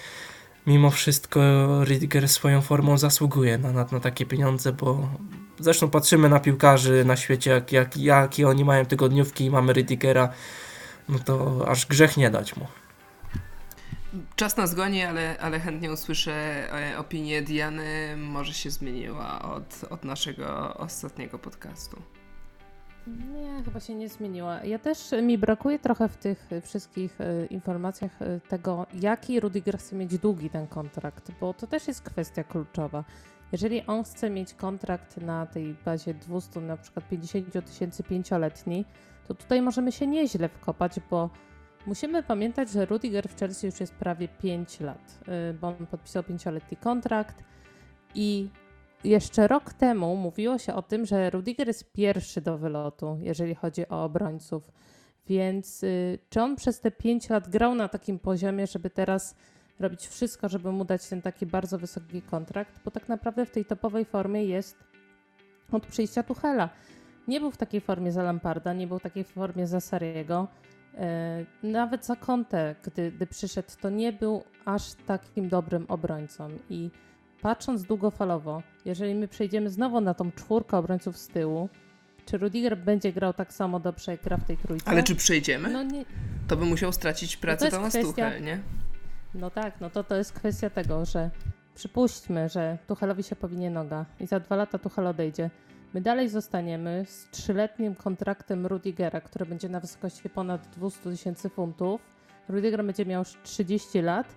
mimo 0.68 0.91
wszystko 0.91 1.39
Ridiger 1.84 2.30
swoją 2.30 2.62
formą 2.62 2.97
zasługuje 2.97 3.57
na, 3.57 3.72
na, 3.72 3.86
na 3.91 3.99
takie 3.99 4.26
pieniądze, 4.26 4.72
bo 4.72 5.09
zresztą 5.59 5.89
patrzymy 5.89 6.30
na 6.30 6.39
piłkarzy 6.39 7.05
na 7.05 7.16
świecie, 7.16 7.51
jak, 7.51 7.72
jak, 7.72 7.97
jakie 7.97 8.47
oni 8.47 8.66
mają 8.66 8.86
tygodniówki 8.86 9.45
i 9.45 9.49
mamy 9.49 9.74
Ridigera, 9.74 10.30
no 11.09 11.20
to 11.20 11.66
aż 11.68 11.86
grzech 11.86 12.18
nie 12.18 12.30
dać 12.30 12.55
mu. 12.55 12.81
Czas 14.36 14.57
nas 14.57 14.76
goni, 14.76 15.03
ale, 15.03 15.36
ale 15.39 15.59
chętnie 15.59 15.91
usłyszę 15.91 16.34
e, 16.93 16.97
opinię 16.97 17.41
Diany. 17.41 18.18
Może 18.18 18.53
się 18.53 18.70
zmieniła 18.70 19.41
od, 19.41 19.86
od 19.89 20.03
naszego 20.03 20.74
ostatniego 20.78 21.39
podcastu. 21.39 22.01
Nie, 23.07 23.64
chyba 23.66 23.80
się 23.80 23.95
nie 23.95 24.09
zmieniła. 24.09 24.64
Ja 24.64 24.80
też 24.80 24.97
mi 25.22 25.38
brakuje 25.38 25.80
trochę 25.80 26.09
w 26.09 26.18
tych 26.18 26.49
wszystkich 26.64 27.22
e, 27.22 27.45
informacjach 27.45 28.22
e, 28.22 28.39
tego, 28.39 28.86
jaki 28.93 29.39
Rudiger 29.39 29.78
chce 29.78 29.95
mieć 29.95 30.18
długi 30.18 30.49
ten 30.49 30.68
kontrakt, 30.68 31.32
bo 31.39 31.53
to 31.53 31.68
też 31.68 31.88
jest 31.88 32.01
kwestia 32.01 32.43
kluczowa. 32.43 33.03
Jeżeli 33.51 33.86
on 33.86 34.03
chce 34.03 34.30
mieć 34.30 34.53
kontrakt 34.53 35.18
na 35.18 35.45
tej 35.45 35.76
bazie 35.86 36.14
200, 36.14 36.62
na 36.62 36.78
przykład 36.78 37.09
50 37.09 37.66
tysięcy 37.66 38.03
pięcioletni, 38.03 38.86
to 39.28 39.34
tutaj 39.34 39.62
możemy 39.62 39.91
się 39.91 40.07
nieźle 40.07 40.49
wkopać, 40.49 40.99
bo 41.09 41.30
Musimy 41.86 42.24
pamiętać, 42.24 42.70
że 42.70 42.86
Rudiger 42.86 43.30
w 43.30 43.40
Chelsea 43.40 43.66
już 43.66 43.80
jest 43.80 43.94
prawie 43.94 44.28
5 44.28 44.80
lat, 44.80 45.20
y, 45.50 45.54
bo 45.54 45.68
on 45.68 45.88
podpisał 45.88 46.24
5-letni 46.24 46.78
kontrakt 46.78 47.44
i 48.16 48.50
jeszcze 49.04 49.48
rok 49.48 49.74
temu 49.74 50.16
mówiło 50.16 50.58
się 50.58 50.74
o 50.74 50.82
tym, 50.82 51.06
że 51.06 51.30
Rudiger 51.30 51.68
jest 51.68 51.92
pierwszy 51.92 52.42
do 52.42 52.58
wylotu, 52.58 53.18
jeżeli 53.22 53.56
chodzi 53.56 53.88
o 53.88 54.04
obrońców. 54.04 54.72
Więc 55.28 55.84
y, 55.84 56.20
czy 56.30 56.42
on 56.42 56.56
przez 56.56 56.80
te 56.80 56.92
5 56.92 57.30
lat 57.30 57.50
grał 57.50 57.76
na 57.76 57.88
takim 57.88 58.20
poziomie, 58.20 58.68
żeby 58.68 58.90
teraz 58.90 59.36
robić 59.80 60.08
wszystko, 60.08 60.50
żeby 60.50 60.72
mu 60.72 60.86
dać 60.86 61.08
ten 61.08 61.22
taki 61.22 61.46
bardzo 61.46 61.78
wysoki 61.78 62.22
kontrakt? 62.22 62.80
Bo 62.86 62.92
tak 62.92 63.10
naprawdę 63.10 63.46
w 63.46 63.52
tej 63.52 63.66
topowej 63.66 64.06
formie 64.06 64.46
jest 64.46 64.78
od 65.72 65.86
przyjścia 65.86 66.24
Tuchela. 66.24 66.70
Nie 67.28 67.40
był 67.40 67.52
w 67.52 67.58
takiej 67.58 67.82
formie 67.82 68.12
za 68.12 68.24
Lamparda, 68.24 68.74
nie 68.74 68.88
był 68.88 69.00
w 69.00 69.02
takiej 69.02 69.24
formie 69.24 69.68
za 69.68 69.80
Sariego. 69.80 70.48
E, 70.98 71.46
nawet 71.64 72.06
za 72.06 72.16
Conte, 72.16 72.76
gdy, 72.84 73.12
gdy 73.12 73.28
przyszedł, 73.28 73.70
to 73.82 73.89
nie 73.89 74.14
był 74.14 74.44
aż 74.66 74.94
takim 74.94 75.50
dobrym 75.50 75.86
obrońcą. 75.88 76.50
I 76.70 76.89
patrząc 77.42 77.84
długofalowo, 77.84 78.64
jeżeli 78.86 79.16
my 79.16 79.28
przejdziemy 79.28 79.70
znowu 79.70 80.02
na 80.02 80.14
tą 80.14 80.32
czwórkę 80.32 80.78
obrońców 80.78 81.18
z 81.18 81.28
tyłu, 81.28 81.70
czy 82.26 82.38
Rudiger 82.38 82.78
będzie 82.78 83.14
grał 83.14 83.34
tak 83.34 83.54
samo 83.54 83.80
dobrze, 83.80 84.12
jak 84.12 84.22
gra 84.22 84.38
w 84.38 84.44
tej 84.44 84.58
trójce? 84.58 84.89
Ale 84.89 85.04
czy 85.04 85.16
przejdziemy? 85.16 85.70
No 85.70 85.84
nie... 85.84 86.06
To 86.48 86.58
by 86.58 86.66
musiał 86.66 86.94
stracić 86.94 87.38
pracę 87.38 87.66
no 87.66 87.72
Thomas 87.72 87.94
kwestia... 87.94 88.26
Tuchel, 88.26 88.44
nie? 88.44 88.60
No 89.34 89.50
tak, 89.50 89.82
no 89.82 89.89
to 89.89 90.04
to 90.04 90.16
jest 90.16 90.34
kwestia 90.34 90.70
tego, 90.70 91.06
że 91.06 91.30
przypuśćmy, 91.76 92.50
że 92.50 92.78
Tuchelowi 92.88 93.24
się 93.24 93.36
powinie 93.36 93.70
noga 93.70 94.06
i 94.20 94.28
za 94.28 94.39
dwa 94.39 94.56
lata 94.56 94.78
Tuchel 94.78 95.08
odejdzie 95.08 95.50
My 95.94 96.02
dalej 96.02 96.30
zostaniemy 96.30 97.06
z 97.06 97.30
trzyletnim 97.30 97.96
kontraktem 97.96 98.66
Rudigera, 98.66 99.22
który 99.22 99.46
będzie 99.46 99.70
na 99.70 99.80
wysokości 99.80 100.30
ponad 100.30 100.68
200 100.68 101.10
tysięcy 101.12 101.50
funtów. 101.50 102.02
Rudiger 102.50 102.86
będzie 102.86 103.06
miał 103.06 103.20
już 103.20 103.38
30 103.44 104.02
lat. 104.02 104.28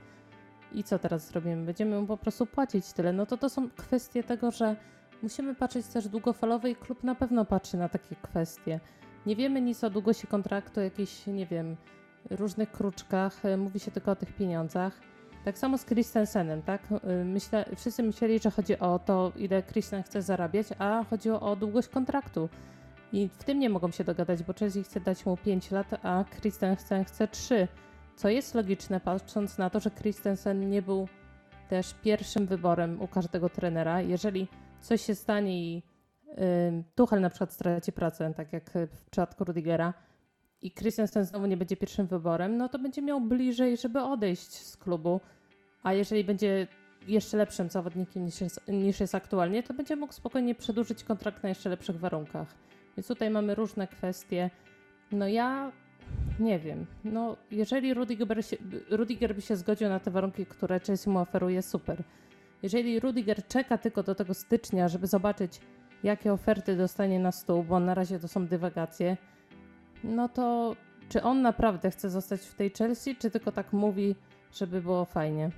I 0.73 0.85
co 0.85 0.99
teraz 0.99 1.29
zrobimy? 1.29 1.67
Będziemy 1.67 2.01
mu 2.01 2.07
po 2.07 2.17
prostu 2.17 2.47
płacić 2.47 2.93
tyle. 2.93 3.13
No 3.13 3.27
to 3.27 3.37
to 3.37 3.49
są 3.49 3.71
kwestie 3.71 4.23
tego, 4.25 4.51
że 4.51 4.77
musimy 5.23 5.55
patrzeć 5.55 5.87
też 5.87 6.09
długofalowo 6.09 6.69
i 6.69 6.77
klub 6.77 7.05
na 7.05 7.15
pewno 7.15 7.45
patrzy 7.45 7.77
na 7.77 7.89
takie 7.89 8.17
kwestie. 8.17 8.81
Nie 9.27 9.37
wiemy 9.37 9.61
nic 9.61 9.85
o 9.85 9.91
długości 9.91 10.27
kontraktu, 10.27 10.81
jakichś, 10.81 11.27
nie 11.27 11.47
wiem, 11.47 11.77
różnych 12.31 12.73
kruczkach. 12.73 13.43
Mówi 13.59 13.81
się 13.81 13.91
tylko 13.91 14.11
o 14.11 14.17
tych 14.17 14.33
pieniądzach. 14.33 15.01
Tak 15.45 15.59
samo 15.59 15.79
z 15.79 15.85
Christensenem, 15.85 16.63
tak? 16.63 16.83
Y, 16.93 17.25
myślę, 17.25 17.65
wszyscy 17.77 18.03
myśleli, 18.03 18.39
że 18.39 18.51
chodzi 18.51 18.79
o 18.79 18.99
to, 18.99 19.33
ile 19.37 19.63
Christen 19.63 20.03
chce 20.03 20.23
zarabiać, 20.23 20.67
a 20.79 21.05
chodziło 21.11 21.41
o 21.41 21.57
długość 21.57 21.89
kontraktu. 21.89 22.49
I 23.13 23.29
w 23.29 23.45
tym 23.45 23.59
nie 23.59 23.71
mogą 23.71 23.91
się 23.91 24.05
dogadać, 24.05 24.43
bo 24.43 24.53
Chelsea 24.53 24.83
chce 24.83 25.01
dać 25.01 25.27
mu 25.27 25.37
5 25.37 25.71
lat, 25.71 25.87
a 26.03 26.25
Christensen 26.41 27.05
chce 27.05 27.29
3. 27.29 27.69
Co 28.17 28.29
jest 28.29 28.55
logiczne, 28.55 29.01
patrząc 29.01 29.59
na 29.59 29.71
to, 29.71 29.81
że 29.81 29.91
Christensen 29.91 30.71
nie 30.71 30.83
był 30.83 31.09
też 31.69 31.95
pierwszym 32.03 32.47
wyborem 32.47 33.03
u 33.03 33.09
każdego 33.09 33.49
trenera. 33.49 34.01
Jeżeli 34.01 34.49
coś 34.81 35.03
się 35.03 35.15
stanie 35.15 35.63
i 35.63 35.83
y, 36.29 36.85
Tuchel 36.95 37.21
na 37.21 37.31
przykład 37.31 37.53
straci 37.53 37.93
pracę, 37.93 38.35
tak 38.37 38.53
jak 38.53 38.71
w 38.71 39.11
przypadku 39.11 39.45
Rudigera, 39.45 39.95
i 40.65 40.71
Christensen 40.71 41.25
znowu 41.25 41.47
nie 41.47 41.57
będzie 41.57 41.77
pierwszym 41.77 42.07
wyborem, 42.07 42.57
no 42.57 42.69
to 42.69 42.79
będzie 42.79 43.03
miał 43.03 43.21
bliżej, 43.21 43.77
żeby 43.77 44.01
odejść 44.01 44.53
z 44.55 44.77
klubu. 44.77 45.21
A 45.83 45.93
jeżeli 45.93 46.25
będzie 46.25 46.67
jeszcze 47.07 47.37
lepszym 47.37 47.71
zawodnikiem 47.71 48.25
niż 48.25 48.41
jest, 48.41 48.61
niż 48.69 49.01
jest 49.01 49.15
aktualnie, 49.15 49.63
to 49.63 49.75
będzie 49.75 49.97
mógł 49.97 50.13
spokojnie 50.13 50.55
przedłużyć 50.55 51.05
kontrakt 51.05 51.43
na 51.43 51.49
jeszcze 51.49 51.71
lepszych 51.71 51.99
warunkach. 51.99 52.55
Więc 52.97 53.07
tutaj 53.09 53.31
mamy 53.31 53.55
różne 53.55 53.89
kwestie. 53.89 54.51
No 55.13 55.29
ja 55.29 55.73
nie 56.41 56.59
wiem. 56.59 56.87
No, 57.05 57.37
jeżeli 57.51 57.95
Rudiger 57.95 58.45
się, 58.45 58.57
Rudiger 58.91 59.35
by 59.35 59.41
się 59.41 59.57
zgodził 59.57 59.89
na 59.89 60.01
te 60.01 60.11
warunki, 60.11 60.47
które 60.47 60.81
Chelsea 60.81 61.11
mu 61.11 61.19
oferuje, 61.19 61.63
super. 61.63 62.03
Jeżeli 62.63 63.01
Rudiger 63.01 63.47
czeka 63.47 63.79
tylko 63.79 64.03
do 64.03 64.15
tego 64.15 64.35
stycznia, 64.35 64.89
żeby 64.89 65.07
zobaczyć, 65.07 65.61
jakie 66.03 66.33
oferty 66.33 66.77
dostanie 66.77 67.19
na 67.19 67.33
stół, 67.33 67.65
bo 67.65 67.81
na 67.81 67.95
razie 67.95 68.19
to 68.19 68.29
są 68.29 68.47
dywagacje, 68.47 69.17
no 70.05 70.29
to 70.29 70.77
czy 71.09 71.23
on 71.23 71.43
naprawdę 71.43 71.91
chce 71.91 72.11
zostać 72.11 72.41
w 72.41 72.55
tej 72.55 72.71
Chelsea, 72.71 73.17
czy 73.17 73.31
tylko 73.31 73.53
tak 73.53 73.73
mówi, 73.73 74.17
żeby 74.55 74.83
było 74.83 75.05
fajnie? 75.05 75.51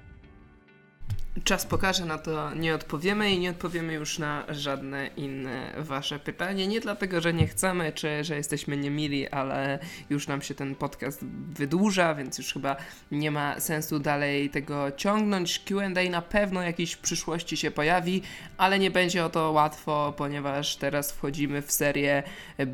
Czas 1.44 1.66
pokaże, 1.66 2.05
na 2.05 2.18
to 2.18 2.55
nie 2.55 2.74
odpowiemy 2.74 3.30
i 3.30 3.38
nie 3.38 3.51
odpowiemy 3.51 3.92
już 3.92 4.18
na 4.18 4.44
żadne 4.49 5.11
inne 5.16 5.72
wasze 5.78 6.18
pytanie. 6.18 6.66
Nie 6.66 6.80
dlatego, 6.80 7.20
że 7.20 7.34
nie 7.34 7.47
chcemy, 7.47 7.92
czy 7.92 8.24
że 8.24 8.36
jesteśmy 8.36 8.76
niemili, 8.76 9.28
ale 9.28 9.78
już 10.11 10.28
nam 10.28 10.42
się 10.42 10.55
ten 10.55 10.74
podcast 10.74 11.24
wydłuża, 11.49 12.14
więc 12.14 12.38
już 12.38 12.53
chyba 12.53 12.76
nie 13.11 13.30
ma 13.30 13.61
sensu 13.61 13.99
dalej 13.99 14.51
tego 14.51 14.92
ciągnąć. 14.92 15.59
QA 15.59 16.11
na 16.11 16.22
pewno 16.22 16.62
jakiejś 16.62 16.92
w 16.92 16.99
przyszłości 16.99 17.57
się 17.57 17.70
pojawi, 17.70 18.22
ale 18.57 18.78
nie 18.78 18.90
będzie 18.90 19.24
o 19.24 19.30
to 19.30 19.53
łatwo, 19.53 20.14
ponieważ 20.16 20.76
teraz 20.76 21.12
wchodzimy 21.12 21.62
w 21.62 21.72
serię 21.72 22.22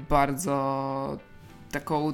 bardzo 0.09 1.32
taką, 1.73 2.13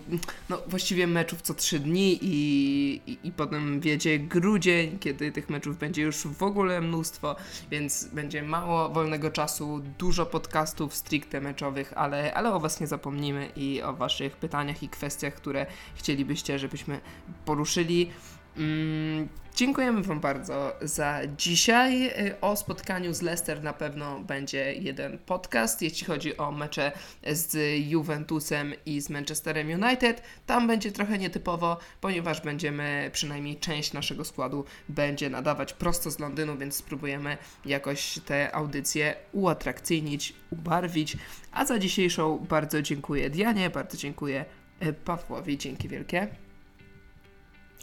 no 0.49 0.59
właściwie 0.67 1.07
meczów 1.07 1.43
co 1.43 1.55
trzy 1.55 1.79
dni 1.79 2.19
i, 2.23 3.01
i, 3.07 3.19
i 3.25 3.33
potem 3.33 3.81
wiedzie 3.81 4.19
grudzień, 4.19 4.99
kiedy 4.99 5.33
tych 5.33 5.51
meczów 5.51 5.79
będzie 5.79 6.03
już 6.03 6.27
w 6.27 6.43
ogóle 6.43 6.81
mnóstwo, 6.81 7.37
więc 7.71 8.05
będzie 8.05 8.43
mało 8.43 8.89
wolnego 8.89 9.31
czasu, 9.31 9.81
dużo 9.99 10.27
podcastów 10.27 10.95
stricte 10.95 11.41
meczowych, 11.41 11.93
ale, 11.97 12.35
ale 12.35 12.55
o 12.55 12.61
Was 12.61 12.81
nie 12.81 12.87
zapomnimy 12.87 13.49
i 13.57 13.83
o 13.83 13.93
Waszych 13.93 14.37
pytaniach 14.37 14.83
i 14.83 14.89
kwestiach, 14.89 15.35
które 15.35 15.67
chcielibyście, 15.95 16.59
żebyśmy 16.59 17.01
poruszyli. 17.45 18.11
Mm, 18.59 19.29
dziękujemy 19.55 20.03
Wam 20.03 20.21
bardzo 20.21 20.77
za 20.81 21.21
dzisiaj. 21.37 22.07
Y, 22.07 22.41
o 22.41 22.57
spotkaniu 22.57 23.15
z 23.15 23.23
Leicester 23.23 23.63
na 23.63 23.73
pewno 23.73 24.21
będzie 24.21 24.75
jeden 24.75 25.19
podcast. 25.19 25.83
Jeśli 25.83 26.07
chodzi 26.07 26.37
o 26.37 26.53
mecze 26.53 26.93
z 27.33 27.57
Juventusem 27.91 28.73
i 28.87 29.01
z 29.01 29.11
Manchesterem 29.11 29.69
United, 29.83 30.23
tam 30.47 30.67
będzie 30.67 30.93
trochę 30.93 31.19
nietypowo, 31.19 31.79
ponieważ 32.01 32.41
będziemy, 32.41 33.11
przynajmniej 33.13 33.57
część 33.57 33.93
naszego 33.93 34.25
składu 34.25 34.65
będzie 34.89 35.31
nadawać 35.31 35.73
prosto 35.73 36.11
z 36.11 36.19
Londynu, 36.19 36.57
więc 36.57 36.75
spróbujemy 36.75 37.37
jakoś 37.65 38.19
te 38.27 38.55
audycje 38.55 39.17
uatrakcyjnić, 39.33 40.35
ubarwić. 40.51 41.17
A 41.53 41.65
za 41.65 41.79
dzisiejszą 41.79 42.47
bardzo 42.49 42.83
dziękuję 42.83 43.31
Dianie, 43.31 43.71
bardzo 43.71 43.97
dziękuję 43.97 44.45
y, 44.83 44.93
Pawłowi. 44.93 45.59
Dzięki 45.59 45.89
wielkie. 45.89 46.48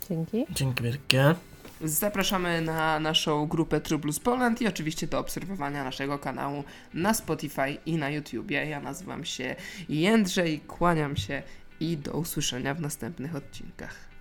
Dzięki. 0.09 0.45
Dzięki 0.49 0.83
wielkie. 0.83 1.35
Zapraszamy 1.81 2.61
na 2.61 2.99
naszą 2.99 3.47
grupę 3.47 3.81
True 3.81 3.99
Blues 3.99 4.19
Poland 4.19 4.61
i 4.61 4.67
oczywiście 4.67 5.07
do 5.07 5.19
obserwowania 5.19 5.83
naszego 5.83 6.19
kanału 6.19 6.63
na 6.93 7.13
Spotify 7.13 7.77
i 7.85 7.97
na 7.97 8.09
YouTubie. 8.09 8.65
Ja 8.65 8.81
nazywam 8.81 9.25
się 9.25 9.55
Jędrzej, 9.89 10.59
kłaniam 10.59 11.17
się 11.17 11.43
i 11.79 11.97
do 11.97 12.13
usłyszenia 12.13 12.73
w 12.73 12.81
następnych 12.81 13.35
odcinkach. 13.35 14.14